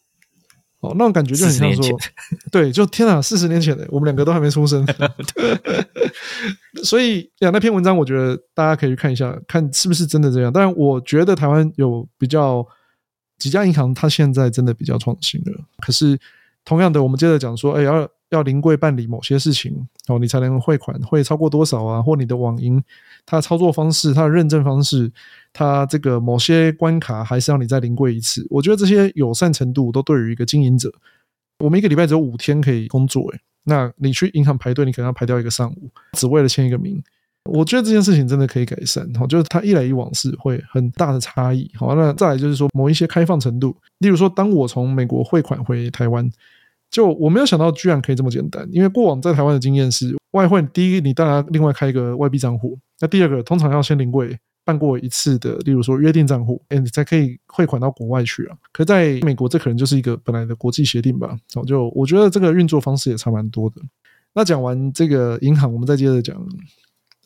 [0.82, 1.98] 哦，那种感觉就很像说，
[2.52, 4.86] 对，就天啊，四十年前的我们两个都还没出生，
[6.84, 10.52] 所以呀，那篇文章我觉得大家可以去看一下，看是不是真的这样。
[10.52, 12.66] 当然，我觉得台湾有比较
[13.38, 15.52] 几家银行，它现在真的比较创新了。
[15.80, 16.20] 可是
[16.64, 18.08] 同样的，我们接着讲说，哎要。
[18.30, 22.02] 要临柜办理某些事情哦，你才能汇款，会超过多少啊？
[22.02, 22.84] 或你的网银，
[23.24, 25.10] 它的操作方式、它的认证方式，
[25.58, 28.46] 它这个某些关卡还是要你再临柜一次。
[28.50, 30.92] 我觉得这些友善程度都对于一个经营者，
[31.60, 37.02] 我们一个礼拜只有五天可以工作，诶，那你去银行排队，你可能要排掉一个上午，只为了签一个名。
[37.46, 41.72] 我觉得这件事情真的可以改善，好，就是它一来一往是会很大的差异。
[41.76, 46.30] 好，那再来就是说某一些开放程度，例如说，当我从美国汇款回台湾。
[46.92, 48.66] 就我没有想到，居然可以这么简单。
[48.72, 58.58] 因为过往在台湾的经验是，外汇第一，你当然另外开一个外币账户；那第二个，通常要先临柜办过一次的，例如说约定账户，哎，你才可以汇款到国外去啊。
[58.74, 61.38] 可在美国，这可能就是一个本来的国际协定吧。
[61.54, 63.76] 哦，就我觉得这个运作方式也差蛮多的。
[64.34, 66.36] 那讲完这个银行，我们再接着讲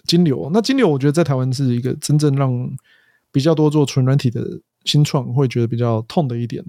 [0.04, 0.50] 金流。
[0.54, 2.70] 那金流，我觉得在台湾是一个真正让
[3.32, 4.46] 比较多做纯软体的
[4.84, 6.64] 新创会觉得比较痛的一点。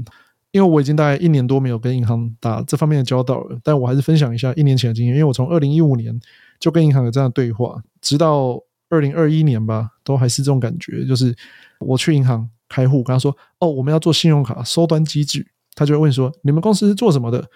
[0.53, 5.15] 因为我已经大概一年多没有跟银行打这方面的交道了，但我还是分享一下一年前的经验。
[5.15, 6.19] 因为我从二零一五年
[6.59, 8.61] 就跟银行有这样的对话，直到
[8.91, 11.07] 二零二一年吧，都还是这种感觉。
[11.07, 11.35] 就是
[11.79, 17.49] 我去银行开户，跟他说：“哦，我们要做信用卡收端机制。”他就会问说：“你们公司是做什么的？”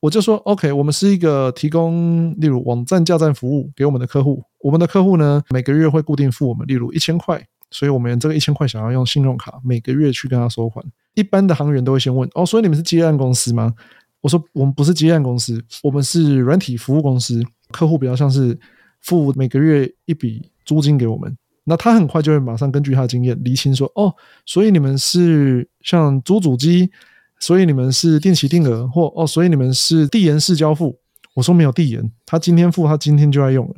[0.00, 4.44] 我就说：“OK，我们是一个提供例如网站架站服务给我们的客户。
[4.58, 7.42] 我们的客户呢，每个月会固定付我们，例如一千块。
[7.70, 10.84] 所以我们这个一千块想要用信用卡每个月去跟他收款。”
[11.14, 13.72] 一般的行员都会先问哦，所以你们是接案公司吗？
[14.20, 17.42] 我说我们不是接案公司，我们是软体服务公司。
[17.70, 18.58] 客户比较像是
[19.00, 24.14] 付每个月一笔租金给我们，那他很快就会马上根据他的经验厘清说哦，
[24.46, 26.90] 所以你们是像租主机，
[27.38, 30.98] 所以你们是定期定额或哦，所以你们是递延式交付。
[31.34, 33.74] 我说没有递延，他今天付，他今天就要用了。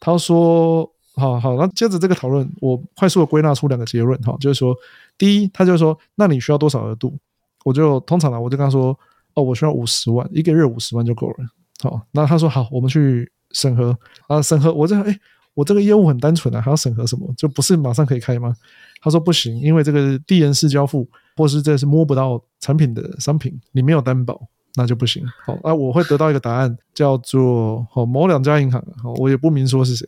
[0.00, 4.74] 他说好好，那接着这个讨论，我快速的归纳出两个结论哈，就是说。
[5.18, 7.16] 第一，他就说：“那你需要多少额度？”
[7.64, 8.94] 我就通常呢，我就跟他说
[9.32, 11.36] ：“哦，我需要五十万，一个月五十万就够了。”
[11.80, 13.98] 好，那他说：“好，我们去审核
[14.28, 15.18] 啊，审核。”我这哎，
[15.56, 17.32] 我这个业务很单纯啊，还要审核什么？
[17.34, 18.54] 就不是马上可以开吗？
[19.00, 24.38] 他说：“不行，因为这个递延式交付，或是这是摸不到产品的商品，你没有担保，
[24.74, 30.06] 那就不行。”好，那我会得到一个答案，叫做“哦，某两家银行”，好，我也不明说是谁，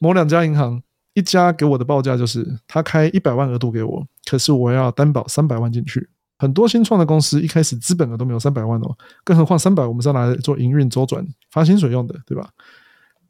[0.00, 0.82] 某两家银行。
[1.14, 6.08] 一家给我的报价就是他开一百万额度给我，可是我要担保三百万进去。
[6.38, 12.48] 很多新创的公司一开始资本额都没有三百万哦，更何况三百我们是要拿来做营运周转、发薪水用的，对吧？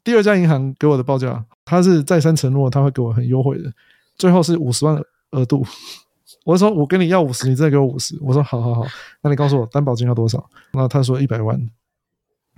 [0.03, 3.71] 第二家银行给我的报价，他是再三承诺他会给我很优惠的，
[4.17, 5.01] 最后是五十万
[5.31, 5.65] 额度。
[6.45, 8.17] 我说我跟你要五十，你再给我五十。
[8.21, 8.85] 我说好好好，
[9.21, 10.49] 那你告诉我担保金要多少？
[10.71, 11.59] 那他说一百万。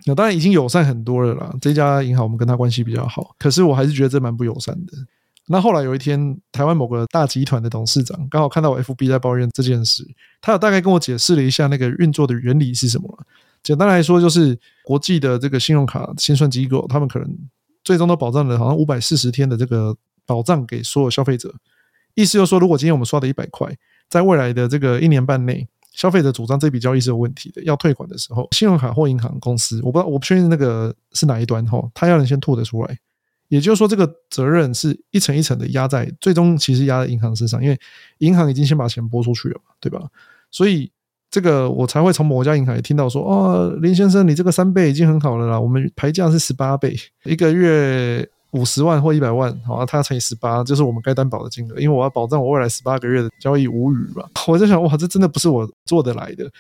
[0.06, 1.54] 那当然已经友善很多了啦。
[1.62, 4.94] 这家银行我们跟他关系比较好，可是我还是觉得这蛮不友善的。
[5.48, 10.08] 那后来有一天，台湾某个大集团的董事长刚好看到我 FB 在抱怨这件事，
[10.40, 13.20] 他有大概跟我解释了一下那个运作的原理是什么。
[13.64, 17.38] 简单来说，就是国际的这个信用卡清算机构，他们可能
[17.84, 21.54] 最终都保障了好像五百四十天的这个保障给所有消费者。
[22.16, 23.74] 意思就是说，如果今天我们刷的一百块，
[24.10, 32.98] 在未来的这个一年半内，消费者主张这笔交易是有问题的，要退款的时候，信用卡或银行公司，我不知道，我不确定那个是哪一端哈，他要能先吐得出来。
[33.48, 37.78] 也就是说，这个责任是一层一层的压在最终，其实压在银行身上，因为
[38.20, 40.10] 银行已经先把钱拨出去了嘛，对吧？
[40.50, 40.90] 所以
[41.32, 46.94] 这个我才会从某家银行也听到说，哦，林先生，你这个三倍已经很好了啦，我们牌价是十八倍，
[47.24, 54.26] 一个月五十万或一百万，好，他乘以十八，就是我们该担保的金额，因为我要保证我未来十八个月的交易无虞嘛。
[54.48, 56.52] 我在想，哇，这真的不是我做得来的。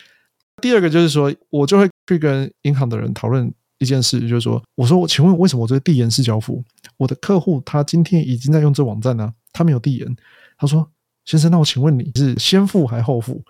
[0.61, 3.53] 第二个就是说，我就会去跟银行的人讨论。
[3.79, 6.63] 一件事就是说，我说我请问为什么我这个递延式交付，
[6.97, 10.07] 我的客户他今天已经在用这网站呢，他没有递延。
[10.55, 10.87] 他说
[11.25, 13.41] ：“先生，那我请问你是先付还后付？”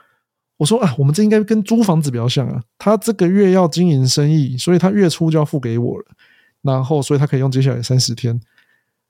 [0.61, 6.05] 我说：“啊，我们这应该跟租房子比较像啊，他这个月要经营生意，所以他月初就要付给我了，
[6.61, 8.39] 然后所以他可以用接下来三十天。”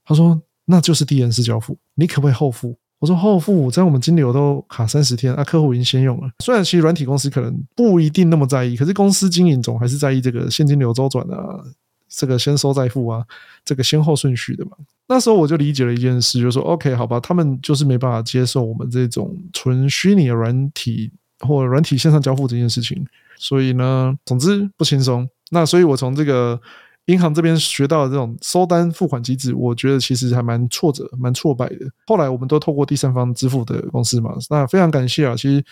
[0.05, 6.31] 他说：“那就是递延式交付，你可不可以后付？”我说后付，在我们金流都卡三十天啊，客户已经先用了。
[6.39, 11.59] 虽然其实软体公司可能不一定那么在意，可是公司经营总还是在意这个现金流周转啊，
[12.07, 13.25] 这个先收再付啊，
[13.65, 14.71] 这个先后顺序的嘛。
[15.09, 21.11] 那时候我就理解了一件事，就是说 OK，好吧，他们就是没办法接受我们这种纯虚拟的软体
[21.41, 23.05] 或软体线上交付这件事情，
[23.37, 25.27] 所以呢，总之不轻松。
[25.51, 26.59] 那所以我从这个。
[27.05, 31.77] 银行这边学到的这种收单付款机制，我觉得其实还蛮挫折、蛮挫败的。
[32.05, 35.35] 后来我们都透过第三方支付的公司嘛，那非常感谢啊。
[35.35, 35.65] 其实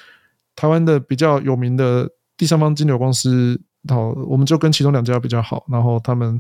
[0.56, 6.38] 台湾的比较有名的第三方金流公司，好，我们就跟其中两家比较好，然后他们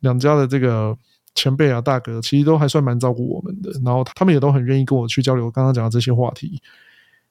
[0.00, 0.96] 两家的这个
[1.34, 6.60] 前辈啊、大哥，其实都还算蛮照顾我们的，然后他们也都很愿意跟我去交流刚刚讲的这些话题。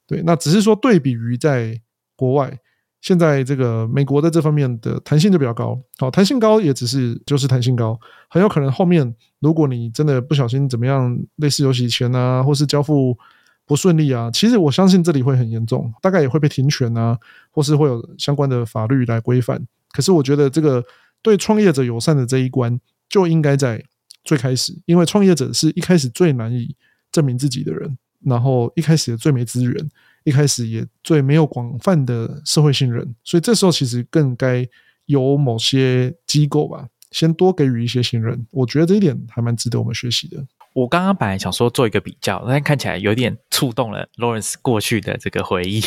[0.09, 1.79] 对，那只是说对比于在
[2.15, 2.59] 国外。
[3.01, 7.97] 现在这个美国的这方面的弹性就比较高，好，弹性高也只是就是弹性高，
[8.29, 13.17] 很有可能后面如果你真的不小心怎么样，类似有洗钱啊，或是交付
[13.65, 17.17] 不顺利啊，其实我相信这里会很严重，大概也会被停权啊，
[17.51, 19.65] 或是会有相关的法律来规范。
[19.93, 20.83] 可是我觉得这个
[21.21, 22.77] 对创业者友善的这一关
[23.07, 23.81] 就应该在
[24.25, 26.75] 最开始，因为创业者是一开始最难以
[27.13, 29.89] 证明自己的人，然后一开始也最没资源。
[30.25, 34.67] 一开始也最没有广泛的社会信任，所以这时候其实更该
[35.05, 38.45] 由某些机构吧，先多给予一些信任。
[38.51, 40.45] 我觉得这一点还蛮值得我们学习的。
[40.73, 45.81] 我刚刚本来想说做一个比较，但看起来有点触动了 Lawrence 过去的这个回忆，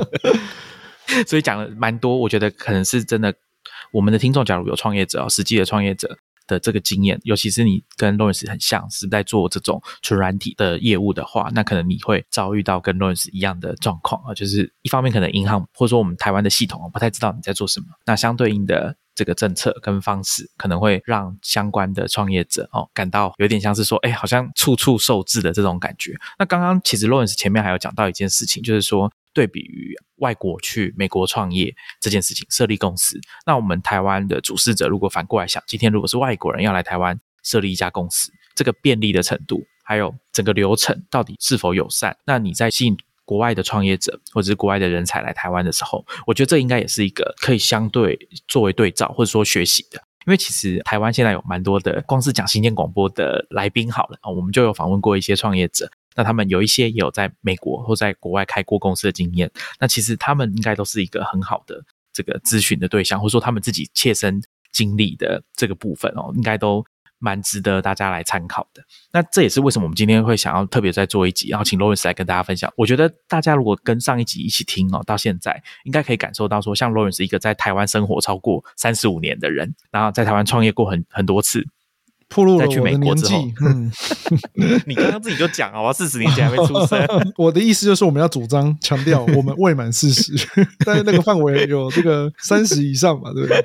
[1.28, 2.16] 所以讲了蛮多。
[2.16, 3.32] 我觉得可能是真的，
[3.92, 6.18] 我们的听众假如有创业者啊，实际的创业者，
[6.50, 18.96] 的这个经验，尤其是你跟 Lawrence 很像，是在做这种纯软体的业务的话，那可能你会遭遇到跟 Lawrence 一样的状况啊，就是一方面可能银行或者说我们台湾的系统不太知道你在做什么，那相对应的。
[19.20, 26.16] 这个政策跟方式可能会让相关的创业者哦感到有点像是说，哎，好像处处受制的这种感觉。
[26.38, 42.16] 那刚刚其实 Lawrence 前面还有讲到一件事情，就是说对比于外国去美国创业这件事情，设立公司，那我们台湾的主事者如果反过来想，今天如果是外国人要来台湾设立一家公司，这个便利的程度，还有整个流程到底是否友善？
[42.24, 42.96] 那你在吸引？
[43.30, 50.02] 国外的创业者或者是国外的人才来台湾的时候，我觉得这应该也是一个可以相对作为对照或者说学习的。
[50.26, 59.48] 因为其实台湾现在有蛮多的，光是讲新建广播的来宾好了啊，我们就有访问过一些创业者，那他们有一些也有在美国或在国外开过公司的经验，
[59.78, 61.80] 那其实他们应该都是一个很好的
[62.12, 64.42] 这个咨询的对象，或者说他们自己切身
[64.72, 66.84] 经历的这个部分哦，应该都。
[67.20, 68.82] 蛮值得大家来参考的。
[69.12, 72.72] 那这也是为什么我们今天会想要特别再做一集，然后请 Lawrence 来跟大家分享。
[72.76, 81.64] 我觉得大家如果跟上一集一起听哦，到现在应该可以感受到说，像 Lawrence 一个在台湾生活超过三十五年的人，然后在台湾创业过很很多次，
[82.28, 83.90] 铺路了去美国之后，嗯，
[84.86, 87.06] 你刚刚自己就讲啊，我四十年前还没出生。
[87.36, 90.32] 我的意思就是我们要主张强调我们未满四十，
[90.86, 93.64] 但是那个范围有这个三十以上嘛，对不对？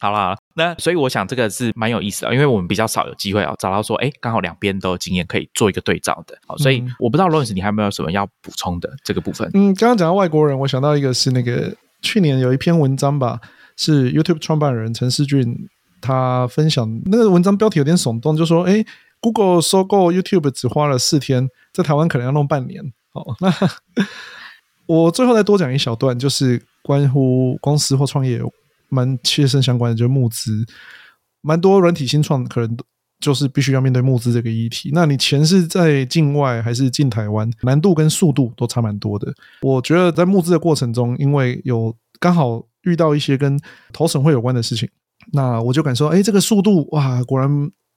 [0.00, 6.38] 好了，那所以我想这个是蛮有意思的，因为我们比较少有机会啊找到说，哎，刚好两边都有经验可以做一个对照的。
[6.46, 9.50] 好，所以我不知道 Lawrence 你还有没有什么要补充的这个部分？
[9.54, 13.40] 嗯，刚刚讲到外国人，我想到一个是那个去年有一篇文章吧，
[13.76, 15.68] 是 YouTube 创办人陈世俊
[16.00, 18.84] 他分享那个文章标题有点耸动，就说，哎
[19.20, 22.92] ，Google 收购 YouTube 只花了四天，在台湾可能要弄半年。
[23.12, 23.52] 好，那
[24.86, 28.40] 我最后再多讲一小段，就是关乎公司或创业。
[28.94, 30.64] 蛮切身相关的，就是募资，
[31.42, 32.76] 蛮多软体新创可能
[33.20, 34.90] 就是必须要面对募资这个议题。
[34.92, 39.34] 那你钱是在境外还是进台湾，难度跟速度都差蛮多的。
[39.62, 43.58] 我觉得在募资的过程中，因为有刚好遇到一些跟
[43.92, 44.88] 投审会有关的事情，
[45.32, 47.48] 那我就感受，哎，这个速度哇，果然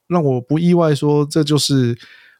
[0.07, 1.97] 让我不意外，说这就是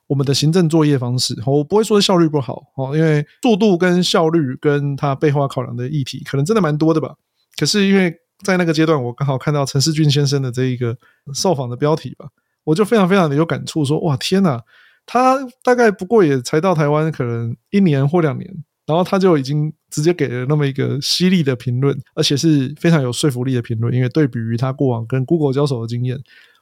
[0.08, 1.36] 我们的行政作业方式。
[1.46, 7.16] 我不会说效率不好哦，因为速度跟效率跟它背后要考量的议题，可能真的蛮多的吧。
[7.58, 10.96] 可是因为在那个阶段，我刚好看到陈世俊先生的这一个
[11.34, 12.28] 受访的标题吧，
[12.64, 14.62] 我就非常非常的有感触，说哇天哪，
[15.06, 26.20] 他大概不过也才到台湾可能一年或两年，然后他就已经直接给了那么一个犀利的评论，而且是非常有说服力的评论，因为对比于他过往跟 Google 交手的经验，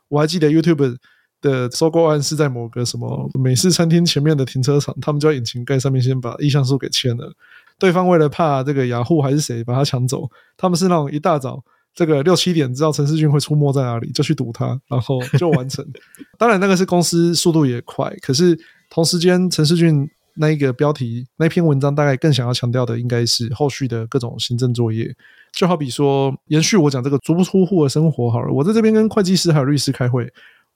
[0.08, 0.96] 我还记得 YouTube
[1.42, 7.34] 的收购案是在某个什么美式餐厅前面的停车场，他们就在引擎盖上面先把意向书给签了。
[7.78, 11.62] 对方为了怕这个雅虎还是谁把他抢走，他们是那种一大早
[11.94, 15.86] 这个六七点知道陈世俊会出没在哪里，就去堵他，然后就完成。
[16.38, 18.58] 当然那个是公司速度也快，可是
[18.90, 25.14] 同时间陈世俊那一个标题那篇文章大概更想要强调的应该是后续的各种行政作业，
[25.54, 30.30] 就好比说延续我讲这个足不出户的生活好了，我在这边跟会计师还有律师开会，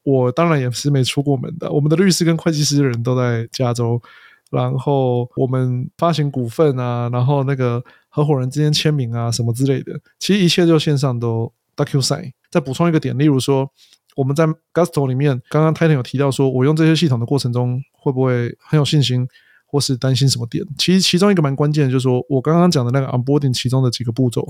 [0.04, 4.02] 我当然也是没出过门的，我们的律师跟会计师的人都在加州。
[4.50, 12.32] 然后我们发行股份啊，然后那个合伙人之间签名啊，什么之类的，其实一切就线上都 DocuSign。
[12.50, 13.70] 再补充一个点，例如说
[14.16, 19.28] 我们在 Gusto 里面，刚刚 Titan 有提到说，我用这些系统的过程中会不会很有信心，
[19.68, 20.66] 或是担心什么点？
[20.78, 24.48] 其实其中一个蛮关键的，就是说我刚刚讲的那个 Onboarding 其中的几个步骤，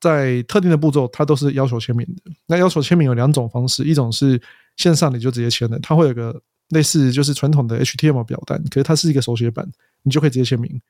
[0.00, 2.32] 在特定的步骤，它都是要求签名的。
[2.46, 4.42] 那要求签名有两种方式，一种是
[4.76, 6.42] 线上你就直接签的，它会有个。
[6.70, 9.68] 类似就是传统的 HTML 表单，可是它是一个手写版，
[10.02, 10.80] 你就可以直接签名。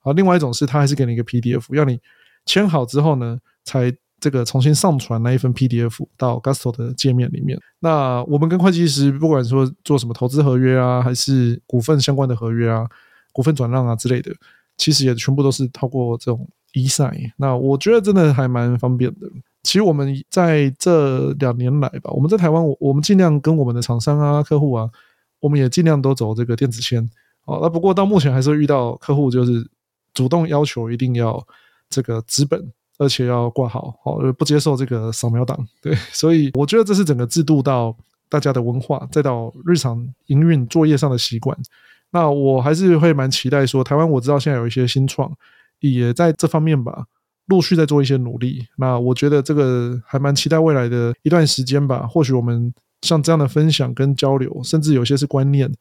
[0.00, 1.98] 好，另外一种是它还是给你一个 PDF，要你
[2.44, 7.60] 签好之后呢，才这个重新上传那一份 PDF 到 Gusto 的界面里面。
[7.80, 12.88] 那我们跟会计师不管说做什么投资合约啊，还是股份相关的合约啊、
[13.32, 14.32] 股份转让啊之类的，
[14.78, 17.32] 其实也全部都是透过这种 eSign。
[17.36, 19.28] 那我觉得真的还蛮方便的。
[19.64, 24.88] 其实我们在这两年来吧，我们在台湾，我我们尽量跟我们的厂商啊、客户啊。
[25.40, 27.08] 我们也尽量都走这个电子签，
[27.44, 29.68] 哦，那不过到目前还是遇到客户就是
[30.14, 31.46] 主动要求一定要
[31.90, 37.94] 这个纸本，而且要挂号，哦，不接受这个扫描档， 对，所以我觉得这是整个制度到
[38.28, 41.56] 大家的文化，再到日常营运作业上的习惯。
[42.10, 45.30] 那我还是会蛮期待说，台湾我知道现在有一些新创
[45.80, 47.04] 也在这方面吧，
[47.46, 48.66] 陆续在做一些努力。
[48.76, 52.72] 那我觉得这个还蛮期待未来的一段时间吧，或许我们。
[53.06, 55.72] 像这样的分享跟交流，甚至有些是观念，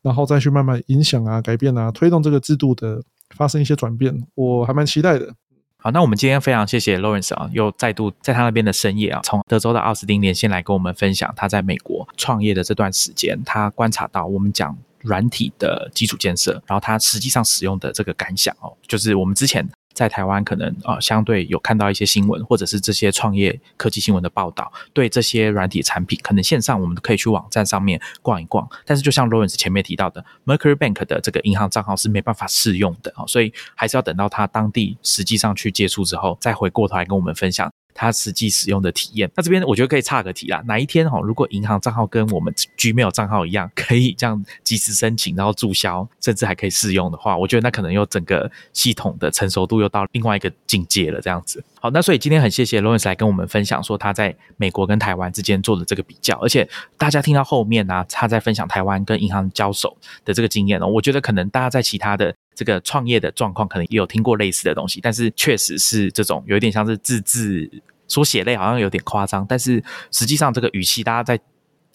[0.00, 3.02] 然后再去慢慢影响啊、改变啊、推动这个制度的
[3.36, 5.34] 发生一些转变，我还蛮期待的。
[5.76, 19.68] 好，那我们今天非常谢谢 Lawrence 啊，又再度在他那边的深夜啊，从德州的奥斯汀连线来跟我们分享他在美国创业的这段时间，他观察到我们讲软体的基础建设，然后他实际上使用的这个感想哦，就是我们之前。
[19.92, 28.68] 在台湾可能啊，相对有看到一些新闻，或者是这些创业科技新闻的报道，对这些软体产品，可能线上我们可以去网站上面逛一逛。
[28.86, 37.70] 但是就像 Lawrence 前面提到的，Mercury Bank 的这个银行账号是没办法试用的啊，所以还是要等到他当地实际上去接触之后，再回过头来跟我们分享。
[38.00, 40.62] 他实际使用的体验，那这边我觉得可以岔个题啦。
[40.66, 51.20] 哪一天哈，如果银行账号跟我们 Gmail 账号一样，可以这样及时申请，然后注销，甚至还可以试用的话，我觉得那可能又整个系统的成熟度又到另外一个境界了。
[51.20, 56.66] 这样子，好，那所以今天很谢谢 Lawrence 来跟我们分享，说他在美国跟台湾之间做的这个比较，而且
[56.96, 59.94] 大家听到后面呢，他在分享台湾跟银行交手
[60.24, 62.34] 的这个经验哦，我觉得可能大家在其他的。
[62.60, 67.70] 这个创业的状况可能也有听过类似的东西，但是确实是这种有一点像是字字
[68.06, 69.46] 说血泪，好像有点夸张。
[69.48, 71.40] 但是实际上这个语气，大家在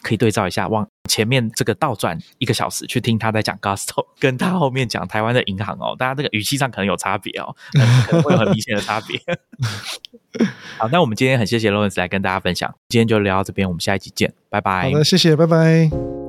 [0.01, 7.55] 可以对照一下，往前面这个倒转一个小时去听他在讲 Gusto， 跟他后面讲台湾的银行哦，大家这个语气上可能有差别哦，
[8.07, 9.21] 可能会有很明显的差别。
[10.79, 14.89] 好，那我们今天很谢谢 Lawrence 来跟大家分享，今天就聊到这边，我们下一集见，拜拜。
[14.89, 16.24] 好的，谢谢，拜拜。